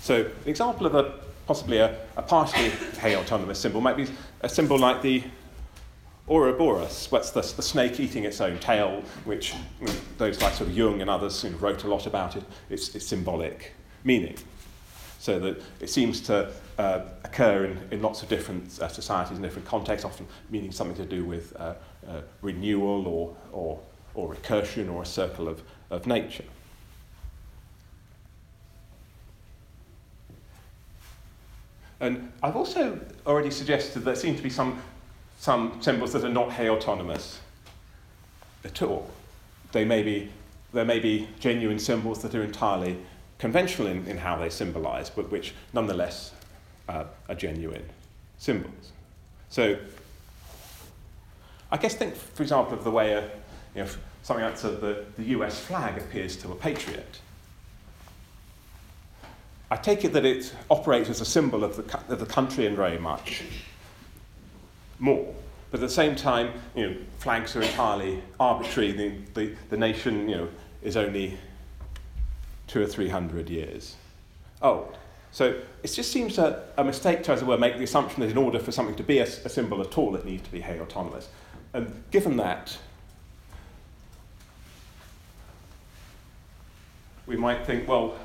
So, 0.00 0.22
an 0.22 0.48
example 0.48 0.86
of 0.86 0.94
a 0.94 1.21
possibly 1.46 1.78
a, 1.78 1.98
a 2.16 2.22
partially 2.22 2.70
heautonomous 2.98 3.56
symbol 3.56 3.80
might 3.80 3.96
be 3.96 4.06
a 4.40 4.48
symbol 4.48 4.78
like 4.78 5.02
the 5.02 5.22
Ouroboros, 6.28 7.08
what's 7.10 7.30
the, 7.30 7.40
the 7.40 7.62
snake 7.62 7.98
eating 7.98 8.24
its 8.24 8.40
own 8.40 8.58
tail, 8.58 9.02
which 9.24 9.54
those 10.18 10.40
like 10.40 10.54
sort 10.54 10.70
of 10.70 10.76
Jung 10.76 11.00
and 11.00 11.10
others 11.10 11.42
who 11.42 11.50
wrote 11.56 11.82
a 11.82 11.88
lot 11.88 12.06
about 12.06 12.36
it, 12.36 12.44
its, 12.70 12.94
its 12.94 13.06
symbolic 13.06 13.72
meaning. 14.04 14.36
So 15.18 15.40
that 15.40 15.62
it 15.80 15.90
seems 15.90 16.20
to 16.22 16.52
uh, 16.78 17.00
occur 17.24 17.64
in, 17.64 17.80
in 17.90 18.02
lots 18.02 18.22
of 18.22 18.28
different 18.28 18.80
uh, 18.80 18.88
societies 18.88 19.36
in 19.36 19.42
different 19.42 19.66
contexts, 19.66 20.04
often 20.04 20.26
meaning 20.48 20.70
something 20.70 20.96
to 20.96 21.04
do 21.04 21.24
with 21.24 21.54
uh, 21.56 21.74
uh, 22.08 22.20
renewal 22.40 23.06
or, 23.08 23.36
or, 23.52 23.80
or 24.14 24.34
recursion 24.34 24.92
or 24.92 25.02
a 25.02 25.06
circle 25.06 25.48
of, 25.48 25.62
of 25.90 26.06
nature. 26.06 26.44
And 32.02 32.32
I've 32.42 32.56
also 32.56 32.98
already 33.24 33.52
suggested 33.52 34.00
there 34.00 34.16
seem 34.16 34.36
to 34.36 34.42
be 34.42 34.50
some, 34.50 34.82
some 35.38 35.80
symbols 35.80 36.12
that 36.12 36.24
are 36.24 36.28
not 36.28 36.50
heautonomous 36.50 37.38
at 38.64 38.82
all. 38.82 39.08
They 39.70 39.84
may 39.84 40.02
be, 40.02 40.28
there 40.72 40.84
may 40.84 40.98
be 40.98 41.28
genuine 41.38 41.78
symbols 41.78 42.20
that 42.22 42.34
are 42.34 42.42
entirely 42.42 42.98
conventional 43.38 43.86
in, 43.86 44.04
in 44.08 44.18
how 44.18 44.36
they 44.36 44.50
symbolize, 44.50 45.10
but 45.10 45.30
which 45.30 45.54
nonetheless 45.72 46.32
uh, 46.88 47.04
are 47.28 47.34
genuine 47.36 47.84
symbols. 48.36 48.90
So 49.48 49.78
I 51.70 51.76
guess 51.76 51.94
think, 51.94 52.16
for 52.16 52.42
example, 52.42 52.74
of 52.74 52.82
the 52.82 52.90
way 52.90 53.12
a, 53.12 53.22
you 53.76 53.84
know, 53.84 53.88
something 54.24 54.44
like 54.44 54.56
the, 54.56 55.04
the 55.16 55.24
US 55.36 55.60
flag 55.60 55.98
appears 55.98 56.36
to 56.38 56.50
a 56.50 56.56
patriot. 56.56 57.20
I 59.72 59.76
take 59.76 60.04
it 60.04 60.12
that 60.12 60.26
it 60.26 60.54
operates 60.70 61.08
as 61.08 61.22
a 61.22 61.24
symbol 61.24 61.64
of 61.64 61.76
the, 61.76 61.98
of 62.12 62.20
the 62.20 62.26
country 62.26 62.66
in 62.66 62.76
very 62.76 62.98
much 62.98 63.42
more. 64.98 65.34
But 65.70 65.80
at 65.80 65.88
the 65.88 65.94
same 65.94 66.14
time, 66.14 66.52
you 66.76 66.90
know, 66.90 66.96
flags 67.20 67.56
are 67.56 67.62
entirely 67.62 68.22
arbitrary. 68.38 68.92
The, 68.92 69.14
the, 69.32 69.56
the 69.70 69.78
nation 69.78 70.28
you 70.28 70.36
know, 70.36 70.48
is 70.82 70.98
only 70.98 71.38
two 72.66 72.82
or 72.82 72.86
three 72.86 73.08
hundred 73.08 73.48
years 73.48 73.96
old. 74.60 74.98
So 75.30 75.58
it 75.82 75.88
just 75.88 76.12
seems 76.12 76.36
a, 76.36 76.64
a 76.76 76.84
mistake 76.84 77.22
to, 77.22 77.32
as 77.32 77.40
it 77.40 77.46
were, 77.46 77.56
make 77.56 77.78
the 77.78 77.84
assumption 77.84 78.20
that 78.20 78.30
in 78.30 78.36
order 78.36 78.58
for 78.58 78.72
something 78.72 78.96
to 78.96 79.02
be 79.02 79.20
a, 79.20 79.24
a 79.24 79.48
symbol 79.48 79.80
at 79.80 79.96
all, 79.96 80.14
it 80.16 80.26
needs 80.26 80.42
to 80.42 80.52
be 80.52 80.60
heautonomous. 80.60 81.28
And 81.72 82.04
given 82.10 82.36
that, 82.36 82.76
we 87.24 87.36
might 87.38 87.64
think, 87.64 87.88
well, 87.88 88.18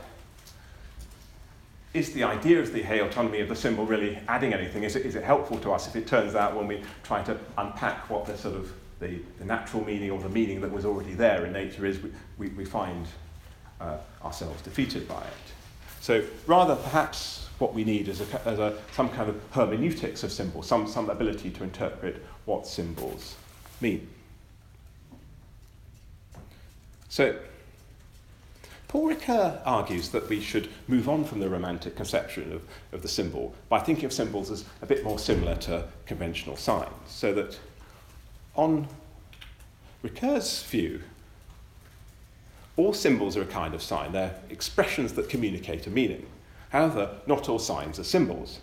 is 1.94 2.14
the 2.14 2.24
idea 2.24 2.60
of 2.60 2.74
the 2.74 2.84
autonomy 3.02 3.40
of 3.40 3.50
the 3.50 3.56
symbol 3.56 3.86
really 3.86 4.20
adding 4.28 4.54
anything? 4.54 4.84
Is 4.84 4.96
it, 4.96 5.06
is 5.06 5.16
it 5.16 5.24
helpful 5.24 5.58
to 5.60 5.72
us 5.72 5.88
if 5.88 5.96
it 5.96 6.08
turns 6.08 6.36
out 6.36 6.56
when 6.56 6.68
we 6.68 6.82
try 7.04 7.24
to 7.24 7.38
unpack 7.58 8.10
what 8.10 8.26
the 8.26 8.38
sort 8.38 8.56
of 8.56 8.72
the, 9.00 9.20
the 9.40 9.46
natural 9.46 9.84
meaning 9.86 10.12
or 10.12 10.20
the 10.20 10.30
meaning 10.30 10.62
that 10.62 10.72
was 10.72 10.86
already 10.86 11.14
there 11.14 11.46
in 11.46 11.54
nature 11.54 11.86
is, 11.86 12.00
we, 12.02 12.12
we, 12.38 12.48
we 12.50 12.66
find 12.66 13.08
uh, 13.80 13.98
ourselves 14.24 14.62
defeated 14.62 15.08
by 15.08 15.22
it. 15.22 15.54
So 16.02 16.24
rather 16.46 16.76
perhaps 16.76 17.48
what 17.60 17.74
we 17.74 17.84
need 17.84 18.08
is, 18.08 18.22
a, 18.22 18.38
a, 18.46 18.74
some 18.94 19.10
kind 19.10 19.30
of 19.30 19.42
hermeneutics 19.52 20.24
of 20.24 20.32
symbols, 20.32 20.68
some, 20.68 20.88
some 20.88 21.10
ability 21.10 21.50
to 21.52 21.64
interpret 21.64 22.24
what 22.46 22.68
symbols 22.68 23.36
mean. 23.82 24.08
So 27.10 27.38
Paul 28.88 29.14
argues 29.66 30.10
that 30.10 30.30
we 30.30 30.40
should 30.40 30.70
move 30.88 31.10
on 31.10 31.26
from 31.26 31.40
the 31.40 31.50
romantic 31.50 31.96
conception 31.96 32.54
of, 32.54 32.62
of 32.94 33.02
the 33.02 33.08
symbol 33.08 33.54
by 33.68 33.80
thinking 33.80 34.06
of 34.06 34.14
symbols 34.14 34.50
as 34.50 34.64
a 34.82 34.86
bit 34.86 35.04
more 35.04 35.20
similar 35.20 35.56
to 35.56 35.86
conventional 36.06 36.56
signs. 36.56 36.94
So 37.08 37.34
that 37.34 37.60
on 38.56 38.88
Ricoeur's 40.04 40.64
view, 40.64 41.02
all 42.78 42.94
symbols 42.94 43.36
are 43.36 43.42
a 43.42 43.48
kind 43.48 43.74
of 43.74 43.82
sign. 43.82 44.14
They're 44.14 44.40
expressions 44.50 45.14
that 45.14 45.30
communicate 45.30 45.86
a 45.88 45.90
meaning. 45.90 46.26
However, 46.70 47.18
not 47.26 47.50
all 47.50 47.60
signs 47.60 48.00
are 48.00 48.04
symbols. 48.04 48.60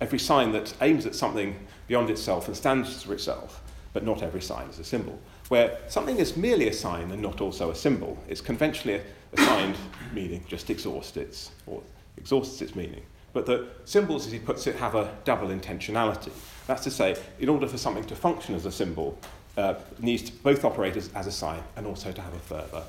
Every 0.00 0.18
sign 0.18 0.52
that 0.52 0.74
aims 0.82 1.06
at 1.06 1.14
something 1.14 1.56
beyond 1.86 2.10
itself 2.10 2.48
and 2.48 2.56
stands 2.56 3.02
for 3.02 3.14
itself, 3.14 3.62
but 3.92 4.04
not 4.04 4.22
every 4.22 4.42
sign 4.42 4.68
is 4.68 4.78
a 4.78 4.84
symbol. 4.84 5.18
Where 5.48 5.78
something 5.88 6.16
is 6.16 6.36
merely 6.36 6.68
a 6.68 6.72
sign 6.72 7.10
and 7.10 7.20
not 7.20 7.40
also 7.40 7.70
a 7.70 7.74
symbol, 7.74 8.18
it's 8.28 8.40
conventionally 8.40 9.02
assigned 9.32 9.76
meaning 10.12 10.44
just 10.48 10.70
exhausts 10.70 11.16
its, 11.16 11.50
or 11.66 11.82
exhausts 12.16 12.62
its 12.62 12.74
meaning. 12.74 13.02
But 13.32 13.46
the 13.46 13.66
symbols, 13.84 14.26
as 14.26 14.32
he 14.32 14.38
puts 14.38 14.66
it, 14.66 14.76
have 14.76 14.94
a 14.94 15.12
double 15.24 15.48
intentionality. 15.48 16.30
That's 16.66 16.84
to 16.84 16.90
say, 16.90 17.16
in 17.40 17.48
order 17.48 17.66
for 17.66 17.76
something 17.76 18.04
to 18.04 18.16
function 18.16 18.54
as 18.54 18.64
a 18.64 18.72
symbol, 18.72 19.18
uh, 19.56 19.74
it 19.92 20.02
needs 20.02 20.22
to 20.22 20.32
both 20.32 20.64
operate 20.64 20.96
as, 20.96 21.10
as 21.14 21.26
a 21.26 21.32
sign 21.32 21.62
and 21.76 21.86
also 21.86 22.12
to 22.12 22.22
have 22.22 22.32
a 22.32 22.38
further 22.38 22.82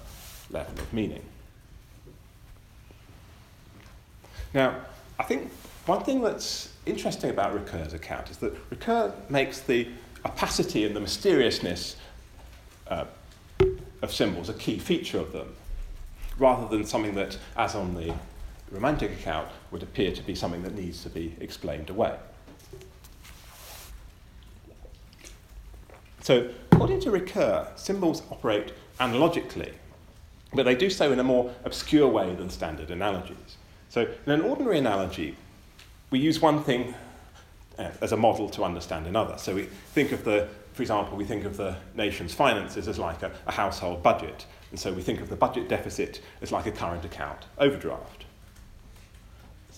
level 0.51 0.80
of 0.80 0.93
meaning. 0.93 1.24
Now, 4.53 4.76
I 5.20 5.24
think 5.24 5.51
one 5.86 6.03
thing 6.03 6.22
that's 6.22 6.70
interesting 6.86 7.30
about 7.30 7.53
Ricoeur's 7.53 7.93
account 7.93 8.30
is 8.30 8.38
that 8.38 8.70
Ricoeur 8.70 9.14
makes 9.30 9.60
the 9.62 9.88
opacity 10.26 10.86
and 10.86 10.95
the 10.95 10.99
mysteriousness 10.99 11.97
uh, 12.88 13.05
of 14.01 14.13
symbols 14.13 14.49
a 14.49 14.53
key 14.53 14.77
feature 14.77 15.19
of 15.19 15.31
them 15.31 15.55
rather 16.38 16.67
than 16.67 16.86
something 16.86 17.15
that, 17.15 17.38
as 17.55 17.75
on 17.75 17.93
the 17.95 18.13
romantic 18.71 19.11
account, 19.11 19.47
would 19.71 19.83
appear 19.83 20.11
to 20.11 20.21
be 20.21 20.36
something 20.36 20.63
that 20.63 20.75
needs 20.75 21.01
to 21.03 21.09
be 21.09 21.36
explained 21.39 21.89
away. 21.89 22.15
So, 26.21 26.49
according 26.71 27.01
to 27.01 27.11
Ricoeur, 27.11 27.67
symbols 27.77 28.23
operate 28.31 28.73
analogically, 28.99 29.73
but 30.53 30.63
they 30.63 30.75
do 30.75 30.89
so 30.89 31.11
in 31.11 31.19
a 31.19 31.23
more 31.23 31.53
obscure 31.63 32.07
way 32.07 32.33
than 32.33 32.49
standard 32.49 32.89
analogies. 32.89 33.57
So, 33.89 34.07
in 34.25 34.31
an 34.31 34.41
ordinary 34.41 34.79
analogy, 34.79 35.38
we 36.09 36.19
use 36.19 36.41
one 36.41 36.63
thing 36.63 36.95
uh, 37.77 37.91
as 38.01 38.11
a 38.11 38.17
model 38.17 38.49
to 38.49 38.63
understand 38.63 39.05
another. 39.05 39.38
So, 39.38 39.53
we 39.53 39.63
think 39.93 40.11
of 40.11 40.23
the, 40.23 40.47
for 40.76 40.82
example, 40.82 41.15
we 41.15 41.23
think 41.23 41.45
of 41.45 41.55
the 41.55 41.78
nation's 41.95 42.34
finances 42.34 42.89
as 42.89 42.99
like 42.99 43.23
a, 43.23 43.32
a 43.47 43.51
household 43.53 44.03
budget, 44.03 44.45
and 44.71 44.80
so 44.80 44.91
we 44.91 45.01
think 45.01 45.21
of 45.21 45.30
the 45.30 45.36
budget 45.38 45.69
deficit 45.69 46.19
as 46.41 46.51
like 46.51 46.65
a 46.65 46.71
current 46.71 47.05
account 47.05 47.45
overdraft. 47.57 48.26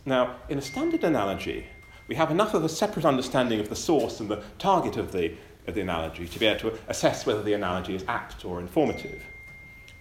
Now, 0.08 0.38
in 0.50 0.58
a 0.58 0.62
standard 0.62 1.04
analogy, 1.04 1.68
we 2.08 2.16
have 2.16 2.32
enough 2.32 2.56
of 2.56 2.64
a 2.64 2.70
separate 2.70 3.06
understanding 3.06 3.60
of 3.60 3.70
the 3.70 3.76
source 3.76 4.20
and 4.20 4.28
the 4.28 4.42
target 4.58 4.98
of 4.98 5.12
the, 5.12 5.34
of 5.68 5.76
the 5.76 5.82
analogy 5.82 6.28
to 6.28 6.40
be 6.40 6.48
able 6.48 6.72
to 6.72 6.80
assess 6.88 7.28
whether 7.28 7.44
the 7.44 7.54
analogy 7.54 7.94
is 7.94 8.04
apt 8.08 8.44
or 8.44 8.60
informative. 8.60 9.22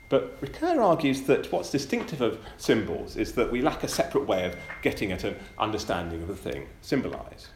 But 0.09 0.40
Ricoeur 0.40 0.82
argues 0.82 1.22
that 1.22 1.53
what's 1.53 1.70
distinctive 1.70 2.22
of 2.22 2.38
symbols 2.57 3.18
is 3.18 3.32
that 3.32 3.53
we 3.53 3.61
lack 3.61 3.82
a 3.82 3.88
separate 3.88 4.26
way 4.26 4.47
of 4.47 4.57
getting 4.80 5.12
at 5.12 5.24
an 5.24 5.36
understanding 5.59 6.22
of 6.22 6.28
the 6.28 6.36
thing 6.36 6.68
symbolized. 6.80 7.49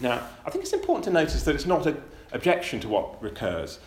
Now, 0.00 0.26
I 0.44 0.50
think 0.50 0.64
it's 0.64 0.74
important 0.74 1.04
to 1.04 1.10
notice 1.10 1.42
that 1.44 1.54
it's 1.54 1.66
not 1.66 1.86
an 1.86 2.02
objection 2.32 2.80
to 2.80 2.88
what 2.88 3.20
Ricoeur's, 3.22 3.78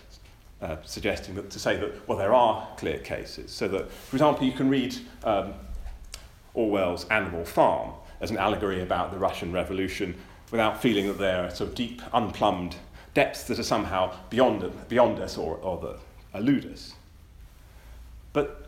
uh, 0.62 0.78
suggesting 0.84 1.36
that 1.36 1.50
to 1.52 1.60
say 1.60 1.78
that, 1.78 2.08
well, 2.08 2.18
there 2.18 2.34
are 2.34 2.68
clear 2.78 2.98
cases. 3.00 3.52
So 3.52 3.68
that, 3.68 3.92
for 3.92 4.16
example, 4.16 4.46
you 4.46 4.54
can 4.54 4.70
read 4.70 4.96
um, 5.24 5.54
Orwell's 6.54 7.06
Animal 7.10 7.46
Farm 7.46 7.92
as 8.22 8.32
an 8.32 8.38
allegory 8.38 8.82
about 8.82 9.12
the 9.12 9.18
Russian 9.18 9.52
Revolution 9.52 10.16
without 10.52 10.82
feeling 10.82 11.08
that 11.08 11.20
there 11.20 11.46
are 11.46 11.50
sort 11.52 11.70
of 11.70 11.76
deep, 11.76 12.02
unplumbed 12.12 12.76
depths 13.14 13.44
that 13.44 13.60
are 13.60 13.64
somehow 13.64 14.14
beyond, 14.30 14.72
beyond 14.88 15.20
us 15.20 15.38
or, 15.38 15.58
or 15.58 15.78
that 15.78 16.00
elude 16.40 16.66
us. 16.72 16.94
But 18.34 18.68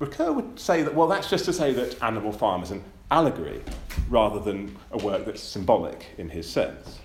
Ricoeur 0.00 0.34
would 0.34 0.58
say 0.58 0.82
that, 0.82 0.94
well, 0.94 1.08
that's 1.08 1.30
just 1.30 1.44
to 1.44 1.52
say 1.52 1.72
that 1.72 2.02
Animal 2.02 2.32
Farm 2.32 2.62
is 2.62 2.70
an 2.70 2.82
allegory 3.10 3.62
rather 4.10 4.40
than 4.40 4.76
a 4.90 4.98
work 4.98 5.24
that's 5.24 5.42
symbolic 5.42 6.06
in 6.18 6.28
his 6.28 6.50
sense. 6.50 6.98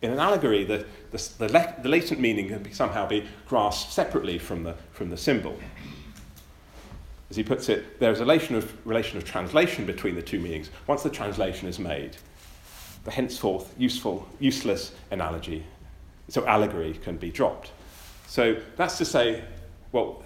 In 0.00 0.10
an 0.10 0.18
allegory, 0.18 0.64
the, 0.64 0.86
the, 1.10 1.30
the, 1.38 1.52
le- 1.52 1.74
the 1.82 1.88
latent 1.88 2.20
meaning 2.20 2.48
can 2.48 2.62
be, 2.62 2.72
somehow 2.72 3.06
be 3.06 3.26
grasped 3.48 3.92
separately 3.92 4.38
from 4.38 4.62
the, 4.62 4.74
from 4.92 5.10
the 5.10 5.16
symbol. 5.16 5.58
As 7.28 7.36
he 7.36 7.42
puts 7.42 7.68
it, 7.68 7.98
there 7.98 8.12
is 8.12 8.20
a 8.20 8.22
relation 8.22 8.54
of, 8.54 8.86
relation 8.86 9.18
of 9.18 9.24
translation 9.24 9.86
between 9.86 10.14
the 10.14 10.22
two 10.22 10.38
meanings. 10.38 10.70
Once 10.86 11.02
the 11.02 11.10
translation 11.10 11.68
is 11.68 11.78
made, 11.78 12.16
the 13.04 13.10
henceforth 13.10 13.74
useful, 13.78 14.28
useless 14.38 14.92
analogy, 15.10 15.64
so 16.28 16.46
allegory, 16.46 16.92
can 17.02 17.16
be 17.16 17.30
dropped. 17.30 17.72
So 18.26 18.56
that's 18.76 18.98
to 18.98 19.04
say, 19.04 19.42
well, 19.90 20.22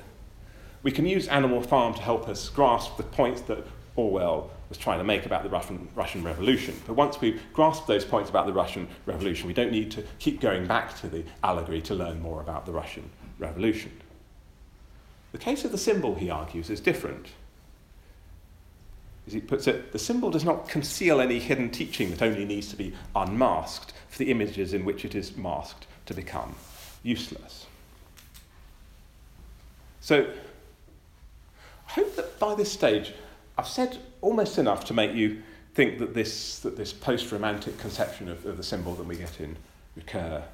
we 0.82 0.90
can 0.90 1.06
use 1.06 1.28
Animal 1.28 1.62
Farm 1.62 1.94
to 1.94 2.02
help 2.02 2.28
us 2.28 2.48
grasp 2.48 2.96
the 2.96 3.02
points 3.02 3.40
that 3.42 3.64
Orwell 3.98 4.50
was 4.68 4.78
trying 4.78 4.98
to 4.98 5.04
make 5.04 5.26
about 5.26 5.42
the 5.42 5.48
Russian, 5.48 5.88
Russian 5.96 6.22
Revolution. 6.22 6.80
But 6.86 6.94
once 6.94 7.20
we've 7.20 7.42
grasped 7.52 7.88
those 7.88 8.04
points 8.04 8.30
about 8.30 8.46
the 8.46 8.52
Russian 8.52 8.86
Revolution, 9.06 9.48
we 9.48 9.52
don't 9.54 9.72
need 9.72 9.90
to 9.90 10.04
keep 10.20 10.40
going 10.40 10.66
back 10.66 10.96
to 11.00 11.08
the 11.08 11.24
allegory 11.42 11.82
to 11.82 11.94
learn 11.94 12.22
more 12.22 12.40
about 12.40 12.64
the 12.64 12.70
Russian 12.72 13.10
Revolution. 13.40 13.90
The 15.32 15.38
case 15.38 15.64
of 15.64 15.72
the 15.72 15.78
symbol, 15.78 16.14
he 16.14 16.30
argues, 16.30 16.70
is 16.70 16.80
different. 16.80 17.26
As 19.26 19.32
he 19.32 19.40
puts 19.40 19.66
it, 19.66 19.90
the 19.90 19.98
symbol 19.98 20.30
does 20.30 20.44
not 20.44 20.68
conceal 20.68 21.20
any 21.20 21.40
hidden 21.40 21.68
teaching 21.68 22.10
that 22.10 22.22
only 22.22 22.44
needs 22.44 22.68
to 22.68 22.76
be 22.76 22.94
unmasked 23.16 23.92
for 24.08 24.18
the 24.18 24.30
images 24.30 24.72
in 24.72 24.84
which 24.84 25.04
it 25.04 25.16
is 25.16 25.36
masked 25.36 25.86
to 26.06 26.14
become 26.14 26.54
useless. 27.02 27.66
So, 30.00 30.30
I 31.88 31.92
hope 31.92 32.14
that 32.16 32.38
by 32.38 32.54
this 32.54 32.70
stage, 32.70 33.12
I've 33.58 33.66
said 33.66 33.98
almost 34.20 34.56
enough 34.56 34.84
to 34.86 34.94
make 34.94 35.14
you 35.14 35.42
think 35.74 35.98
that 35.98 36.14
this, 36.14 36.60
that 36.60 36.76
this 36.76 36.92
post-romantic 36.92 37.76
conception 37.78 38.28
of, 38.28 38.46
of 38.46 38.56
the 38.56 38.62
symbol 38.62 38.94
that 38.94 39.04
we 39.04 39.16
get 39.16 39.40
in 39.40 39.56
Ricoeur, 39.98 40.44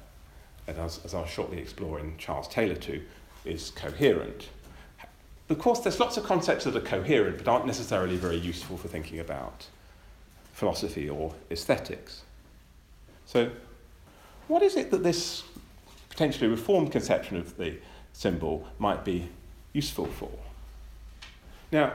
and 0.67 0.77
as, 0.79 0.99
as 1.05 1.13
I'll 1.13 1.27
shortly 1.27 1.59
explore 1.59 1.99
in 1.99 2.17
Charles 2.17 2.47
Taylor 2.47 2.75
too, 2.75 3.03
is 3.45 3.69
coherent. 3.69 4.49
Of 5.49 5.59
course, 5.59 5.81
there's 5.81 5.99
lots 5.99 6.17
of 6.17 6.23
concepts 6.23 6.63
that 6.63 6.75
are 6.75 6.81
coherent 6.81 7.37
but 7.37 7.47
aren't 7.47 7.67
necessarily 7.67 8.17
very 8.17 8.37
useful 8.37 8.75
for 8.75 8.87
thinking 8.87 9.19
about 9.19 9.67
philosophy 10.53 11.07
or 11.07 11.35
aesthetics. 11.51 12.23
So, 13.27 13.51
what 14.47 14.63
is 14.63 14.75
it 14.75 14.89
that 14.89 15.03
this 15.03 15.43
potentially 16.09 16.47
reformed 16.47 16.91
conception 16.91 17.37
of 17.37 17.55
the 17.57 17.77
symbol 18.13 18.67
might 18.79 19.05
be 19.05 19.29
useful 19.73 20.05
for? 20.05 20.31
Now, 21.71 21.93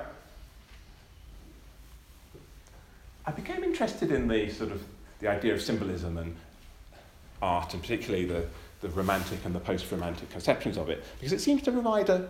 I 3.31 3.33
became 3.33 3.63
interested 3.63 4.11
in 4.11 4.27
the 4.27 4.51
sort 4.51 4.73
of 4.73 4.83
the 5.21 5.29
idea 5.29 5.55
of 5.55 5.63
symbolism 5.63 6.19
and 6.19 6.35
art, 7.41 7.75
and 7.75 7.81
particularly 7.81 8.25
the, 8.25 8.45
the 8.81 8.89
romantic 8.89 9.45
and 9.45 9.55
the 9.55 9.61
post-romantic 9.61 10.31
conceptions 10.31 10.77
of 10.77 10.91
it, 10.91 11.05
because 11.17 11.33
it 11.33 11.41
seems 11.41 11.63
to 11.63 11.71
provide 11.71 12.09
a, 12.09 12.29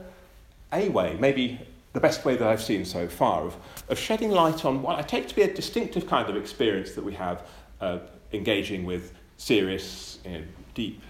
a 0.74 0.90
way, 0.90 1.16
maybe 1.18 1.59
the 1.94 2.01
best 2.01 2.26
way 2.26 2.36
that 2.36 2.46
I've 2.46 2.62
seen 2.62 2.84
so 2.84 3.09
far, 3.09 3.44
of, 3.44 3.57
of 3.88 3.98
shedding 3.98 4.30
light 4.30 4.66
on 4.66 4.82
what 4.82 4.98
I 4.98 5.03
take 5.03 5.26
to 5.28 5.34
be 5.34 5.40
a 5.40 5.55
distinctive 5.55 6.07
kind 6.07 6.28
of 6.28 6.36
experience 6.36 6.92
that 6.92 7.03
we 7.03 7.14
have 7.14 7.46
uh, 7.80 8.01
engaging 8.34 8.84
with 8.84 9.14
serious, 9.38 10.18
you 10.26 10.32
know, 10.32 10.44
deep 10.74 11.01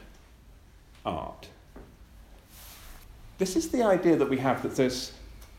art. 1.04 1.48
This 3.38 3.56
is 3.56 3.70
the 3.70 3.82
idea 3.82 4.14
that 4.14 4.30
we 4.30 4.38
have 4.38 4.62
that 4.62 4.76
there's, 4.76 5.14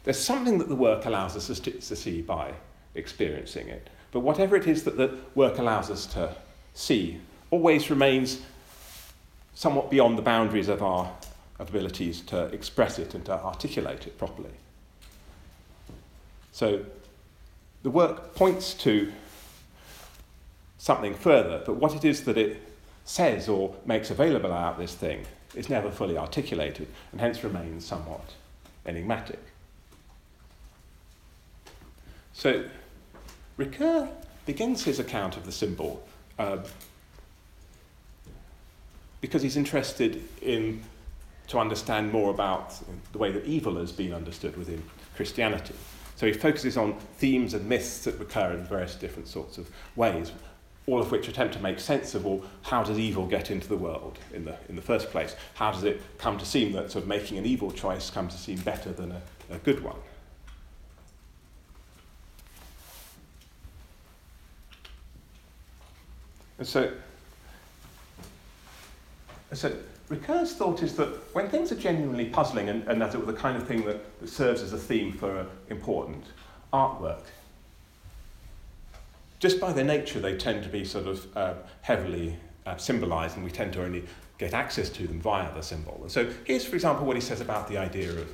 there's 0.06 0.20
something 0.20 0.58
that 0.60 0.70
the 0.70 0.76
work 0.76 1.06
allows 1.06 1.36
us 1.36 1.60
to, 1.60 1.72
to 1.72 1.96
see 1.98 2.22
by 2.22 2.54
experiencing 2.96 3.68
it. 3.68 3.90
But 4.12 4.22
whatever 4.22 4.56
it 4.56 4.68
is 4.68 4.84
that 4.84 4.98
the 4.98 5.18
work 5.36 5.58
allows 5.58 5.90
us 5.90 6.06
to 6.08 6.36
see 6.74 7.20
always 7.50 7.90
remains 7.90 8.42
somewhat 9.54 9.90
beyond 9.90 10.18
the 10.18 10.22
boundaries 10.22 10.68
of 10.68 10.82
our 10.82 11.12
abilities 11.60 12.22
to 12.22 12.46
express 12.48 13.00
it 13.00 13.14
and 13.14 13.24
to 13.26 13.34
articulate 13.34 14.08
it 14.08 14.18
properly. 14.18 14.50
So 16.52 16.84
the 17.84 17.90
work 17.90 18.36
points 18.36 18.74
to 18.76 19.12
something 20.78 21.14
further, 21.14 21.62
but 21.66 21.76
what 21.76 21.96
it 21.96 22.04
is 22.04 22.24
that 22.24 22.38
it 22.38 22.62
says 23.06 23.48
or 23.48 23.76
makes 23.86 24.10
available 24.10 24.50
about 24.50 24.78
this 24.78 24.96
thing 24.96 25.26
is 25.56 25.70
never 25.70 25.92
fully 25.92 26.18
articulated 26.18 26.88
and 27.12 27.22
hence 27.22 27.44
remains 27.44 27.86
somewhat 27.86 28.34
enigmatic. 28.86 29.40
So 32.34 32.66
Ricoeur 33.62 34.10
begins 34.48 34.84
his 34.84 35.00
account 35.00 35.38
of 35.38 35.46
the 35.46 35.52
symbol 35.52 36.04
uh, 36.40 36.58
because 39.22 39.44
he's 39.44 39.56
interested 39.56 40.24
in 40.42 40.82
to 41.48 41.60
understand 41.60 42.12
more 42.12 42.32
about 42.32 42.74
the 43.12 43.20
way 43.20 43.32
that 43.32 43.46
evil 43.46 43.76
has 43.76 43.92
been 43.92 44.14
understood 44.14 44.58
within 44.58 44.82
Christianity. 45.16 45.76
So 46.16 46.26
he 46.26 46.34
focuses 46.34 46.76
on 46.76 46.96
themes 47.18 47.54
and 47.54 47.68
myths 47.68 48.04
that 48.06 48.18
recur 48.18 48.54
in 48.54 48.64
various 48.64 48.96
different 48.96 49.28
sorts 49.28 49.60
of 49.60 49.70
ways, 49.96 50.32
all 50.88 51.00
of 51.00 51.12
which 51.12 51.28
attempt 51.28 51.54
to 51.54 51.60
make 51.60 51.80
sense 51.80 52.16
of, 52.16 52.26
how 52.64 52.84
does 52.84 52.98
evil 52.98 53.28
get 53.28 53.52
into 53.52 53.68
the 53.68 53.78
world 53.78 54.18
in 54.34 54.44
the, 54.46 54.56
in 54.70 54.76
the 54.76 54.82
first 54.82 55.12
place? 55.12 55.36
How 55.54 55.72
does 55.72 55.84
it 55.84 56.02
come 56.18 56.40
to 56.40 56.46
seem 56.46 56.72
that 56.72 56.92
sort 56.92 57.04
of 57.04 57.08
making 57.08 57.38
an 57.38 57.46
evil 57.46 57.72
choice 57.72 58.10
comes 58.10 58.34
to 58.34 58.40
seem 58.40 58.58
better 58.60 58.92
than 58.92 59.12
a, 59.12 59.22
a 59.52 59.58
good 59.60 59.84
one? 59.84 59.98
And 66.62 66.68
so, 66.68 66.92
so 69.52 69.76
Ricoeur's 70.10 70.54
thought 70.54 70.84
is 70.84 70.96
that 70.96 71.08
when 71.34 71.50
things 71.50 71.72
are 71.72 71.76
genuinely 71.76 72.26
puzzling, 72.26 72.70
and, 72.70 72.88
and 72.88 73.02
as 73.02 73.16
it 73.16 73.26
the 73.26 73.34
kind 73.34 73.58
of 73.58 73.68
thing 73.68 73.84
that, 73.86 74.20
that 74.22 74.30
serves 74.30 74.62
as 74.62 74.72
a 74.72 74.78
theme 74.78 75.12
for 75.12 75.40
uh, 75.40 75.46
important 75.72 76.24
artwork, 76.72 77.24
just 79.40 79.60
by 79.60 79.74
their 79.74 79.84
nature, 79.84 80.20
they 80.20 80.38
tend 80.38 80.62
to 80.62 80.70
be 80.70 80.86
sort 80.86 81.08
of 81.08 81.36
uh, 81.36 81.56
heavily 81.82 82.36
uh, 82.68 82.78
symbolized, 82.78 83.38
and 83.38 83.44
we 83.44 83.50
tend 83.50 83.74
to 83.74 83.84
only 83.84 84.04
get 84.38 84.54
access 84.54 84.88
to 84.90 85.08
them 85.08 85.20
via 85.20 85.52
the 85.56 85.64
symbol. 85.64 85.98
And 86.04 86.12
so 86.12 86.30
here's, 86.44 86.64
for 86.64 86.76
example, 86.76 87.08
what 87.08 87.16
he 87.16 87.24
says 87.24 87.42
about 87.42 87.70
the 87.70 87.80
idea 87.80 88.12
of 88.12 88.32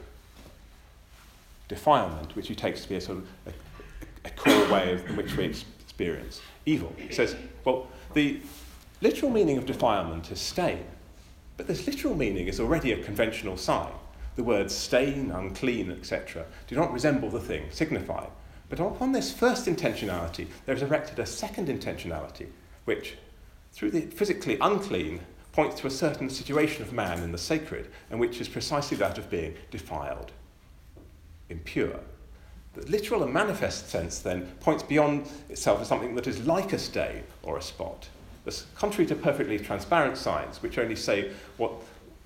defilement, 1.70 2.36
which 2.36 2.50
he 2.50 2.56
takes 2.56 2.82
to 2.82 2.90
be 2.90 2.96
a 2.96 3.02
sort 3.02 3.20
of 3.20 3.28
a, 3.46 4.28
a 4.28 4.32
core 4.32 4.70
way 4.70 4.92
of, 4.92 5.10
in 5.10 5.16
which 5.16 5.38
we 5.38 5.56
experience 5.98 6.42
evil. 6.68 6.94
He 6.96 7.12
says, 7.12 7.36
well, 7.66 7.88
the 8.14 8.40
literal 9.02 9.32
meaning 9.32 9.58
of 9.58 9.66
defilement 9.66 10.30
is 10.32 10.40
stain, 10.40 10.86
but 11.56 11.66
this 11.66 11.88
literal 11.88 12.14
meaning 12.14 12.48
is 12.48 12.60
already 12.60 12.92
a 12.92 13.04
conventional 13.04 13.58
sign. 13.58 13.92
The 14.36 14.44
words 14.44 14.76
stain, 14.76 15.32
unclean, 15.32 15.92
etc., 15.92 16.46
do 16.68 16.76
not 16.76 16.94
resemble 16.94 17.32
the 17.32 17.40
thing 17.40 17.66
signified. 17.72 18.30
But 18.70 18.80
upon 18.80 19.12
this 19.12 19.34
first 19.34 19.66
intentionality, 19.66 20.46
there 20.68 20.76
is 20.76 20.84
erected 20.84 21.18
a 21.18 21.26
second 21.26 21.68
intentionality, 21.68 22.48
which, 22.86 23.18
through 23.72 23.90
the 23.90 24.02
physically 24.02 24.60
unclean, 24.62 25.22
points 25.52 25.82
to 25.82 25.88
a 25.88 25.90
certain 25.90 26.30
situation 26.30 26.84
of 26.84 26.94
man 26.94 27.24
in 27.24 27.32
the 27.32 27.40
sacred, 27.40 27.90
and 28.12 28.20
which 28.20 28.40
is 28.40 28.48
precisely 28.48 28.98
that 28.98 29.18
of 29.18 29.32
being 29.32 29.56
defiled, 29.72 30.32
impure. 31.50 32.00
The 32.78 32.92
literal 32.92 33.24
and 33.24 33.34
manifest 33.34 33.90
sense 33.90 34.20
then 34.20 34.46
points 34.60 34.84
beyond 34.84 35.28
itself 35.50 35.82
as 35.82 35.88
something 35.88 36.14
that 36.14 36.28
is 36.28 36.46
like 36.46 36.74
a 36.74 36.78
stain 36.78 37.24
or 37.42 37.58
a 37.58 37.62
spot. 37.62 38.08
Contrary 38.76 39.08
to 39.08 39.16
perfectly 39.16 39.58
transparent 39.58 40.16
signs, 40.16 40.62
which 40.62 40.78
only 40.78 40.96
say 40.96 41.32
what, 41.58 41.72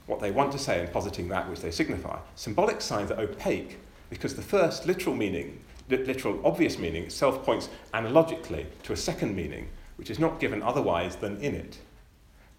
what 0.07 0.19
they 0.19 0.29
want 0.29 0.51
to 0.51 0.59
say 0.59 0.81
and 0.81 0.91
positing 0.91 1.29
that 1.29 1.49
which 1.49 1.61
they 1.61 1.71
signify. 1.71 2.19
Symbolic 2.35 2.81
signs 2.81 3.11
are 3.11 3.21
opaque 3.21 3.79
because 4.09 4.35
the 4.35 4.41
first 4.41 4.85
literal 4.85 5.15
meaning, 5.15 5.61
literal 5.89 6.45
obvious 6.45 6.77
meaning 6.77 7.03
itself 7.03 7.45
points 7.45 7.69
analogically 7.93 8.67
to 8.83 8.91
a 8.91 8.97
second 8.97 9.33
meaning, 9.33 9.69
which 9.95 10.09
is 10.09 10.19
not 10.19 10.41
given 10.41 10.61
otherwise 10.61 11.15
than 11.15 11.39
in 11.39 11.55
it. 11.55 11.79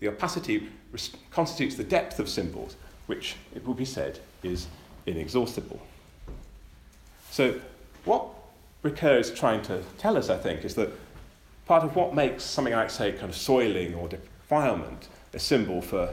The 0.01 0.09
opacity 0.09 0.70
constitutes 1.30 1.76
the 1.76 1.84
depth 1.84 2.18
of 2.18 2.28
symbols, 2.30 2.76
which, 3.05 3.36
it 3.55 3.66
will 3.66 3.74
be 3.74 3.84
said, 3.84 4.18
is 4.43 4.66
inexhaustible. 5.05 5.80
So 7.30 7.61
what 8.05 8.27
Ricoeur 8.83 9.19
is 9.21 9.31
trying 9.31 9.63
to 9.63 9.83
tell 9.99 10.17
us, 10.17 10.29
I 10.29 10.37
think, 10.37 10.65
is 10.65 10.75
that 10.75 10.91
part 11.67 11.85
of 11.85 11.95
what 11.95 12.15
makes 12.15 12.43
something 12.43 12.75
like, 12.75 12.91
say, 12.91 13.13
kind 13.13 13.31
of 13.31 13.37
soiling 13.37 13.95
or 13.95 14.09
defilement 14.09 15.09
a 15.33 15.39
symbol 15.39 15.81
for, 15.81 16.13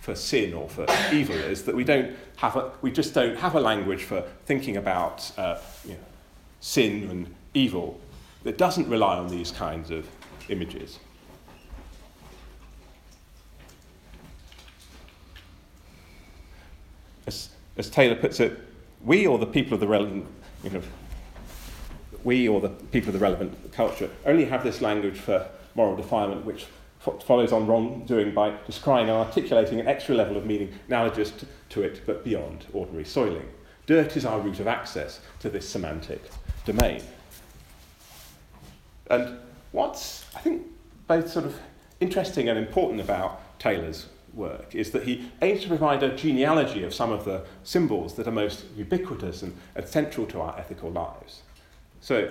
for 0.00 0.14
sin 0.14 0.54
or 0.54 0.68
for 0.68 0.86
evil 1.12 1.36
is 1.36 1.64
that 1.64 1.74
we, 1.74 1.84
don't 1.84 2.16
have 2.36 2.56
a, 2.56 2.72
we 2.80 2.90
just 2.90 3.14
don't 3.14 3.36
have 3.36 3.54
a 3.54 3.60
language 3.60 4.04
for 4.04 4.22
thinking 4.46 4.76
about 4.76 5.30
uh, 5.38 5.58
you 5.84 5.92
know, 5.92 5.98
sin 6.60 7.08
and 7.10 7.34
evil 7.54 8.00
that 8.42 8.56
doesn't 8.56 8.88
rely 8.88 9.18
on 9.18 9.28
these 9.28 9.50
kinds 9.50 9.90
of 9.90 10.08
images. 10.48 10.98
As, 17.26 17.50
as 17.76 17.88
Taylor 17.90 18.16
puts 18.16 18.40
it, 18.40 18.58
we 19.04 19.26
or 19.26 19.38
the 19.38 19.46
people 19.46 19.74
of 19.74 19.80
the 19.80 19.86
relevant 19.86 20.26
you 20.64 20.70
know, 20.70 20.82
we 22.24 22.48
or 22.48 22.60
the 22.60 22.68
people 22.68 23.08
of 23.08 23.14
the 23.14 23.18
relevant 23.18 23.72
culture 23.72 24.10
only 24.26 24.44
have 24.44 24.62
this 24.62 24.80
language 24.80 25.18
for 25.18 25.46
moral 25.74 25.96
defilement, 25.96 26.44
which 26.44 26.66
follows 27.24 27.52
on 27.52 27.66
wrongdoing 27.66 28.32
by 28.32 28.56
describing 28.66 29.08
and 29.08 29.18
articulating 29.18 29.80
an 29.80 29.88
extra 29.88 30.14
level 30.14 30.36
of 30.36 30.46
meaning 30.46 30.72
analogous 30.86 31.30
to, 31.32 31.46
to 31.68 31.82
it 31.82 32.02
but 32.06 32.24
beyond 32.24 32.66
ordinary 32.72 33.04
soiling. 33.04 33.48
Dirt 33.86 34.16
is 34.16 34.24
our 34.24 34.38
route 34.38 34.60
of 34.60 34.68
access 34.68 35.20
to 35.40 35.50
this 35.50 35.68
semantic 35.68 36.22
domain. 36.64 37.02
And 39.10 39.38
what's, 39.72 40.24
I 40.36 40.38
think, 40.38 40.66
both 41.08 41.28
sort 41.28 41.44
of 41.44 41.58
interesting 42.00 42.48
and 42.48 42.58
important 42.58 43.00
about 43.00 43.58
Taylor's 43.58 44.06
work 44.32 44.74
is 44.74 44.92
that 44.92 45.02
he 45.02 45.30
aims 45.42 45.62
to 45.62 45.68
provide 45.68 46.02
a 46.02 46.16
genealogy 46.16 46.84
of 46.84 46.94
some 46.94 47.12
of 47.12 47.24
the 47.24 47.44
symbols 47.64 48.14
that 48.14 48.26
are 48.26 48.32
most 48.32 48.64
ubiquitous 48.76 49.42
and, 49.42 49.54
and 49.74 49.86
central 49.86 50.26
to 50.26 50.40
our 50.40 50.58
ethical 50.58 50.90
lives. 50.90 51.42
So 52.02 52.30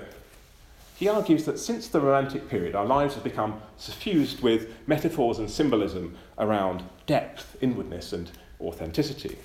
he 0.97 1.07
argues 1.07 1.45
that 1.45 1.57
since 1.57 1.88
the 1.88 1.99
Romantic 1.99 2.47
period, 2.47 2.76
our 2.76 2.86
lives 2.86 3.15
have 3.15 3.24
become 3.24 3.59
suffused 3.78 4.41
with 4.41 4.72
metaphors 4.86 5.39
and 5.39 5.49
symbolism 5.49 6.15
around 6.38 6.84
depth, 7.07 7.57
inwardness, 7.61 8.13
and 8.13 8.30
authenticity. 8.61 9.38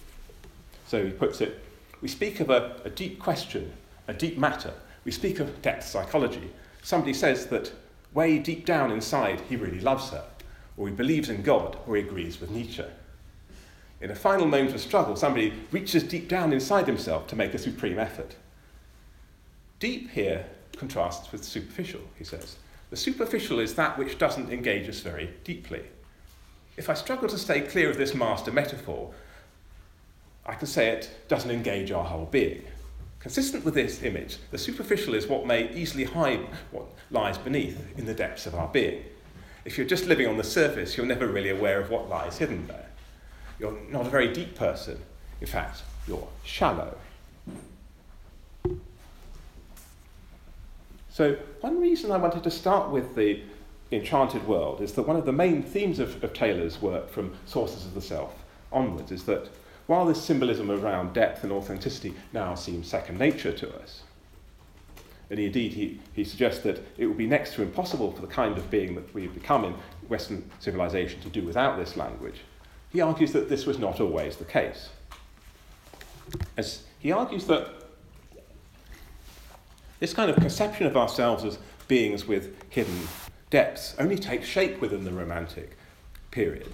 So 0.86 1.04
he 1.04 1.10
puts 1.10 1.40
it 1.40 1.62
we 2.02 2.08
speak 2.08 2.40
of 2.40 2.50
a, 2.50 2.76
a 2.84 2.90
deep 2.90 3.18
question, 3.18 3.72
a 4.06 4.12
deep 4.12 4.38
matter. 4.38 4.74
We 5.04 5.12
speak 5.12 5.40
of 5.40 5.62
depth 5.62 5.84
psychology. 5.84 6.50
Somebody 6.82 7.14
says 7.14 7.46
that 7.46 7.72
way 8.12 8.38
deep 8.38 8.66
down 8.66 8.90
inside, 8.90 9.40
he 9.48 9.56
really 9.56 9.80
loves 9.80 10.10
her, 10.10 10.24
or 10.76 10.88
he 10.88 10.94
believes 10.94 11.28
in 11.28 11.42
God, 11.42 11.78
or 11.86 11.96
he 11.96 12.02
agrees 12.02 12.40
with 12.40 12.50
Nietzsche. 12.50 12.84
In 14.00 14.10
a 14.10 14.14
final 14.14 14.46
moment 14.46 14.74
of 14.74 14.80
struggle, 14.80 15.16
somebody 15.16 15.54
reaches 15.72 16.02
deep 16.02 16.28
down 16.28 16.52
inside 16.52 16.86
himself 16.86 17.26
to 17.28 17.36
make 17.36 17.54
a 17.54 17.58
supreme 17.58 17.98
effort. 17.98 18.36
Deep 19.78 20.10
here 20.10 20.46
contrasts 20.76 21.30
with 21.32 21.44
superficial, 21.44 22.00
he 22.16 22.24
says. 22.24 22.56
The 22.90 22.96
superficial 22.96 23.58
is 23.58 23.74
that 23.74 23.98
which 23.98 24.18
doesn't 24.18 24.50
engage 24.50 24.88
us 24.88 25.00
very 25.00 25.30
deeply. 25.44 25.82
If 26.76 26.88
I 26.88 26.94
struggle 26.94 27.28
to 27.28 27.38
stay 27.38 27.62
clear 27.62 27.90
of 27.90 27.98
this 27.98 28.14
master 28.14 28.52
metaphor, 28.52 29.12
I 30.44 30.54
can 30.54 30.66
say 30.66 30.88
it 30.88 31.10
doesn't 31.28 31.50
engage 31.50 31.90
our 31.90 32.04
whole 32.04 32.26
being. 32.26 32.62
Consistent 33.18 33.64
with 33.64 33.74
this 33.74 34.02
image, 34.02 34.36
the 34.50 34.58
superficial 34.58 35.14
is 35.14 35.26
what 35.26 35.46
may 35.46 35.72
easily 35.74 36.04
hide 36.04 36.46
what 36.70 36.86
lies 37.10 37.36
beneath 37.36 37.98
in 37.98 38.06
the 38.06 38.14
depths 38.14 38.46
of 38.46 38.54
our 38.54 38.68
being. 38.68 39.02
If 39.64 39.76
you're 39.76 39.86
just 39.86 40.06
living 40.06 40.28
on 40.28 40.36
the 40.36 40.44
surface, 40.44 40.96
you're 40.96 41.06
never 41.06 41.26
really 41.26 41.50
aware 41.50 41.80
of 41.80 41.90
what 41.90 42.08
lies 42.08 42.38
hidden 42.38 42.66
there. 42.68 42.86
You're 43.58 43.76
not 43.90 44.06
a 44.06 44.10
very 44.10 44.32
deep 44.32 44.54
person. 44.54 45.00
In 45.40 45.48
fact, 45.48 45.82
you're 46.06 46.28
shallow. 46.44 46.96
So, 51.16 51.34
one 51.62 51.80
reason 51.80 52.12
I 52.12 52.18
wanted 52.18 52.42
to 52.44 52.50
start 52.50 52.90
with 52.90 53.14
the 53.14 53.40
enchanted 53.90 54.46
world 54.46 54.82
is 54.82 54.92
that 54.92 55.08
one 55.08 55.16
of 55.16 55.24
the 55.24 55.32
main 55.32 55.62
themes 55.62 55.98
of, 55.98 56.22
of 56.22 56.34
Taylor's 56.34 56.82
work 56.82 57.08
from 57.08 57.32
Sources 57.46 57.86
of 57.86 57.94
the 57.94 58.02
Self 58.02 58.44
onwards 58.70 59.10
is 59.10 59.24
that 59.24 59.48
while 59.86 60.04
this 60.04 60.22
symbolism 60.22 60.70
around 60.70 61.14
depth 61.14 61.42
and 61.42 61.54
authenticity 61.54 62.14
now 62.34 62.54
seems 62.54 62.86
second 62.86 63.18
nature 63.18 63.50
to 63.50 63.74
us, 63.78 64.02
and 65.30 65.40
indeed 65.40 65.72
he, 65.72 66.00
he 66.12 66.22
suggests 66.22 66.62
that 66.64 66.82
it 66.98 67.06
would 67.06 67.16
be 67.16 67.26
next 67.26 67.54
to 67.54 67.62
impossible 67.62 68.12
for 68.12 68.20
the 68.20 68.26
kind 68.26 68.58
of 68.58 68.70
being 68.70 68.94
that 68.94 69.14
we 69.14 69.22
have 69.22 69.32
become 69.32 69.64
in 69.64 69.74
Western 70.08 70.44
civilization 70.60 71.18
to 71.22 71.30
do 71.30 71.46
without 71.46 71.78
this 71.78 71.96
language, 71.96 72.42
he 72.90 73.00
argues 73.00 73.32
that 73.32 73.48
this 73.48 73.64
was 73.64 73.78
not 73.78 74.00
always 74.00 74.36
the 74.36 74.44
case. 74.44 74.90
As 76.58 76.82
he 76.98 77.10
argues 77.10 77.46
that 77.46 77.85
this 80.00 80.12
kind 80.12 80.30
of 80.30 80.36
conception 80.36 80.86
of 80.86 80.96
ourselves 80.96 81.44
as 81.44 81.58
beings 81.88 82.26
with 82.26 82.54
hidden 82.70 83.08
depths 83.50 83.94
only 83.98 84.16
takes 84.16 84.46
shape 84.46 84.80
within 84.80 85.04
the 85.04 85.12
Romantic 85.12 85.76
period, 86.30 86.72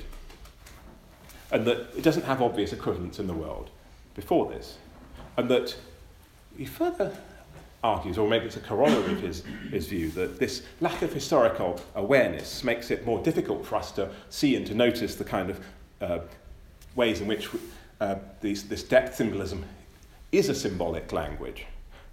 and 1.50 1.64
that 1.66 1.78
it 1.96 2.02
doesn't 2.02 2.24
have 2.24 2.42
obvious 2.42 2.72
equivalents 2.72 3.18
in 3.18 3.26
the 3.26 3.34
world 3.34 3.70
before 4.14 4.50
this, 4.50 4.78
and 5.36 5.48
that 5.48 5.76
he 6.56 6.64
further 6.64 7.16
argues, 7.84 8.16
or 8.16 8.28
maybe 8.28 8.46
it's 8.46 8.56
a 8.56 8.60
corollary 8.60 9.12
of 9.12 9.20
his, 9.20 9.42
his 9.70 9.88
view, 9.88 10.08
that 10.10 10.38
this 10.38 10.62
lack 10.80 11.02
of 11.02 11.12
historical 11.12 11.80
awareness 11.94 12.62
makes 12.62 12.90
it 12.90 13.04
more 13.04 13.20
difficult 13.22 13.66
for 13.66 13.76
us 13.76 13.90
to 13.92 14.08
see 14.30 14.54
and 14.56 14.66
to 14.66 14.74
notice 14.74 15.16
the 15.16 15.24
kind 15.24 15.50
of 15.50 15.60
uh, 16.00 16.18
ways 16.94 17.20
in 17.20 17.26
which 17.26 17.48
uh, 18.00 18.16
these, 18.40 18.68
this 18.68 18.82
depth 18.82 19.16
symbolism 19.16 19.64
is 20.30 20.48
a 20.48 20.54
symbolic 20.54 21.12
language. 21.12 21.66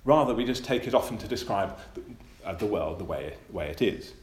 Rather, 0.05 0.33
we 0.33 0.45
just 0.45 0.63
take 0.63 0.87
it 0.87 0.93
often 0.93 1.17
to 1.17 1.27
describe 1.27 1.77
the, 1.93 2.01
uh, 2.45 2.53
the 2.53 2.65
world 2.65 2.99
the 2.99 3.03
way, 3.03 3.33
way 3.51 3.67
it 3.69 3.81
is, 3.81 4.13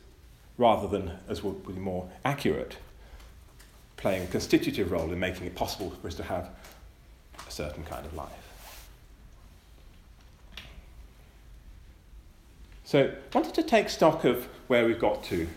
rather 0.59 0.89
than, 0.89 1.12
as 1.29 1.43
would 1.43 1.66
be 1.66 1.74
more 1.74 2.09
accurate, 2.24 2.77
playing 3.97 4.22
a 4.22 4.27
constitutive 4.27 4.91
role 4.91 5.12
in 5.12 5.18
making 5.18 5.47
it 5.47 5.55
possible 5.55 5.91
for 5.91 6.09
us 6.09 6.14
to 6.14 6.22
have 6.22 6.49
a 7.47 7.51
certain 7.51 7.85
kind 7.85 8.05
of 8.05 8.14
life. 8.14 8.31
So, 12.85 13.05
I 13.05 13.39
wanted 13.39 13.55
to 13.55 13.62
take 13.62 13.89
stock 13.89 14.24
of 14.24 14.49
where 14.68 14.87
we've 14.87 15.01
got 15.01 15.24
to 15.24 15.49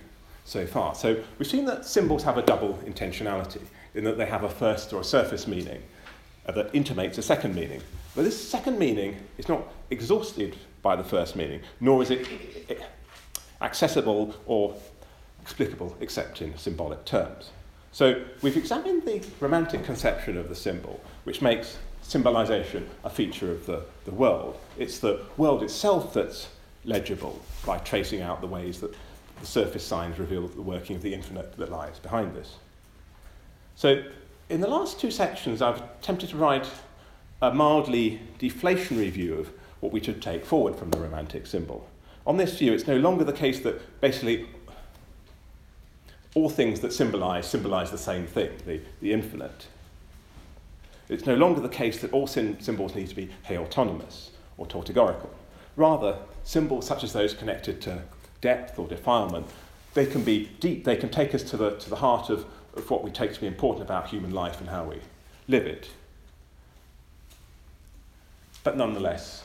so 0.46 0.66
far. 0.66 0.96
So, 0.96 1.24
we've 1.38 1.48
seen 1.48 1.66
that 1.66 1.86
symbols 1.86 2.24
have 2.24 2.38
a 2.38 2.42
double 2.42 2.80
intentionality, 2.86 3.62
in 3.94 4.04
that 4.04 4.18
they 4.18 4.26
have 4.26 4.44
a 4.44 4.50
first 4.50 4.94
or 4.94 5.02
a 5.02 5.04
surface 5.04 5.48
meaning 5.48 5.82
uh, 6.46 6.52
that 6.54 6.70
intimates 6.74 7.18
a 7.18 7.22
second 7.22 7.56
meaning. 7.56 7.82
But 8.16 8.24
this 8.24 8.50
second 8.50 8.80
meaning 8.80 9.18
is 9.38 9.48
not 9.48 9.64
exhausted 9.90 10.56
by 10.82 10.96
the 10.96 11.04
first 11.04 11.36
meaning, 11.36 11.62
nor 11.80 12.02
is 12.02 12.12
it 12.12 12.28
accessible 13.62 14.36
or 14.46 14.76
explicable 15.42 15.96
except 16.00 16.42
in 16.42 16.58
symbolic 16.58 17.06
terms. 17.06 17.52
So 17.92 18.24
we've 18.42 18.58
examined 18.58 19.04
the 19.04 19.22
romantic 19.40 19.84
conception 19.84 20.38
of 20.38 20.50
the 20.50 20.56
symbol, 20.56 21.02
which 21.24 21.42
makes 21.42 21.78
symbolization 22.02 22.88
a 23.04 23.10
feature 23.10 23.52
of 23.52 23.66
the, 23.66 23.84
the 24.06 24.12
world. 24.12 24.58
It's 24.78 25.00
the 25.00 25.26
world 25.38 25.64
itself 25.64 26.14
that's 26.14 26.50
legible 26.86 27.42
by 27.66 27.78
tracing 27.80 28.22
out 28.22 28.42
the 28.42 28.48
ways 28.48 28.80
that 28.82 28.96
the 29.40 29.46
surface 29.46 29.86
signs 29.86 30.20
reveal 30.20 30.48
the 30.48 30.62
working 30.62 30.96
of 30.96 31.02
the 31.02 31.14
infinite 31.14 31.58
that 31.58 31.72
lies 31.72 32.00
behind 32.00 32.36
this. 32.36 32.56
So 33.76 34.04
in 34.50 34.62
the 34.62 34.68
last 34.68 35.00
two 35.00 35.12
sections, 35.12 35.62
I've 35.62 35.82
attempted 36.00 36.30
to 36.30 36.38
write 36.38 36.70
a 37.42 37.54
mildly 37.54 38.22
deflationary 38.40 39.10
view 39.10 39.36
of 39.36 39.52
what 39.80 39.92
we 39.92 40.04
should 40.04 40.22
take 40.22 40.46
forward 40.46 40.76
from 40.76 40.92
the 40.92 41.00
romantic 41.00 41.48
symbol. 41.48 41.88
On 42.28 42.38
this 42.38 42.58
view, 42.58 42.74
it's 42.74 42.88
no 42.88 42.98
longer 42.98 43.24
the 43.24 43.34
case 43.34 43.62
that 43.62 44.02
basically 44.02 44.48
all 46.36 46.50
things 46.50 46.82
that 46.82 46.94
symbolize 46.94 47.48
symbolize 47.48 47.92
the 47.92 47.98
same 47.98 48.28
thing, 48.28 48.52
the, 48.66 48.82
the 49.02 49.14
infinite. 49.14 49.68
It's 51.08 51.26
no 51.26 51.36
longer 51.36 51.60
the 51.60 51.70
case 51.70 52.02
that 52.02 52.14
all 52.14 52.28
symbols 52.28 52.94
need 52.94 53.10
to 53.10 53.16
be 53.16 53.30
heautonomous 53.48 54.30
or 54.58 54.68
tautegorical. 54.68 55.32
Rather, 55.76 56.18
symbols 56.44 56.86
such 56.86 57.04
as 57.04 57.14
those 57.14 57.34
connected 57.34 57.82
to 57.82 58.04
depth 58.42 58.78
or 58.78 58.88
defilement, 58.88 59.48
they 59.96 60.06
can 60.06 60.24
be 60.24 60.52
deep, 60.60 60.84
they 60.84 60.96
can 60.96 61.10
take 61.10 61.34
us 61.34 61.42
to 61.44 61.58
the, 61.58 61.72
to 61.78 61.90
the 61.90 61.96
heart 61.96 62.30
of, 62.30 62.46
of 62.76 62.90
what 62.92 63.04
we 63.04 63.10
take 63.10 63.34
to 63.34 63.42
be 63.42 63.48
important 63.48 63.84
about 63.84 64.08
human 64.10 64.32
life 64.32 64.60
and 64.60 64.70
how 64.70 64.84
we 64.84 64.98
live 65.48 65.66
it. 65.66 65.90
But 68.64 68.78
nonetheless, 68.78 69.44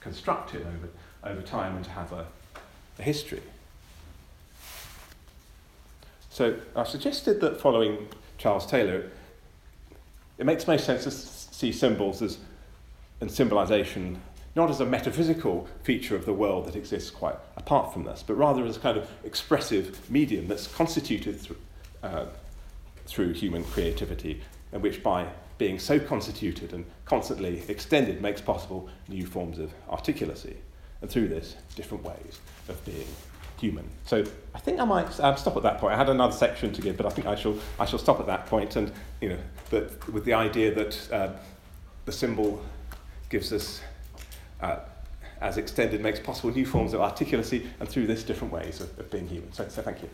constructed 0.00 0.62
over, 0.62 1.32
over 1.32 1.42
time 1.42 1.76
and 1.76 1.84
to 1.84 1.90
have 1.90 2.12
a, 2.12 2.26
a 2.98 3.02
history. 3.02 3.42
So 6.30 6.56
I've 6.76 6.88
suggested 6.88 7.40
that 7.40 7.60
following 7.60 8.08
Charles 8.38 8.66
Taylor, 8.66 9.10
it 10.38 10.46
makes 10.46 10.66
most 10.66 10.86
sense 10.86 11.04
to 11.04 11.10
see 11.10 11.72
symbols 11.72 12.22
as 12.22 12.38
and 13.20 13.30
symbolization 13.30 14.20
not 14.56 14.70
as 14.70 14.80
a 14.80 14.86
metaphysical 14.86 15.68
feature 15.82 16.16
of 16.16 16.26
the 16.26 16.32
world 16.32 16.66
that 16.66 16.74
exists 16.74 17.10
quite 17.10 17.36
apart 17.56 17.92
from 17.92 18.04
this, 18.04 18.24
but 18.26 18.34
rather 18.34 18.64
as 18.64 18.76
a 18.76 18.80
kind 18.80 18.98
of 18.98 19.08
expressive 19.24 20.10
medium 20.10 20.48
that's 20.48 20.66
constituted 20.66 21.40
through, 21.40 21.56
uh, 22.02 22.26
through 23.06 23.32
human 23.32 23.62
creativity, 23.62 24.42
and 24.72 24.82
which 24.82 25.02
by 25.02 25.28
being 25.60 25.78
so 25.78 26.00
constituted 26.00 26.72
and 26.72 26.86
constantly 27.04 27.62
extended 27.68 28.22
makes 28.22 28.40
possible 28.40 28.88
new 29.08 29.26
forms 29.26 29.58
of 29.58 29.70
articulacy, 29.90 30.56
and 31.02 31.10
through 31.10 31.28
this, 31.28 31.54
different 31.76 32.02
ways 32.02 32.40
of 32.70 32.82
being 32.86 33.06
human. 33.58 33.86
So 34.06 34.24
I 34.54 34.58
think 34.58 34.80
I 34.80 34.86
might 34.86 35.20
um, 35.20 35.36
stop 35.36 35.58
at 35.58 35.62
that 35.64 35.78
point. 35.78 35.92
I 35.92 35.98
had 35.98 36.08
another 36.08 36.32
section 36.32 36.72
to 36.72 36.80
give, 36.80 36.96
but 36.96 37.04
I 37.04 37.10
think 37.10 37.26
I 37.26 37.34
shall, 37.34 37.56
I 37.78 37.84
shall 37.84 37.98
stop 37.98 38.18
at 38.20 38.26
that 38.26 38.46
point, 38.46 38.76
and 38.76 38.90
you 39.20 39.28
know, 39.28 39.38
but 39.68 40.08
with 40.10 40.24
the 40.24 40.32
idea 40.32 40.74
that 40.74 41.12
uh, 41.12 41.28
the 42.06 42.12
symbol 42.12 42.64
gives 43.28 43.52
us, 43.52 43.82
uh, 44.62 44.78
as 45.42 45.58
extended, 45.58 46.00
makes 46.00 46.20
possible 46.20 46.50
new 46.50 46.64
forms 46.64 46.94
of 46.94 47.00
articulacy, 47.00 47.66
and 47.80 47.86
through 47.86 48.06
this, 48.06 48.24
different 48.24 48.50
ways 48.50 48.80
of, 48.80 48.98
of 48.98 49.10
being 49.10 49.28
human. 49.28 49.52
So, 49.52 49.68
so 49.68 49.82
thank 49.82 50.00
you. 50.02 50.08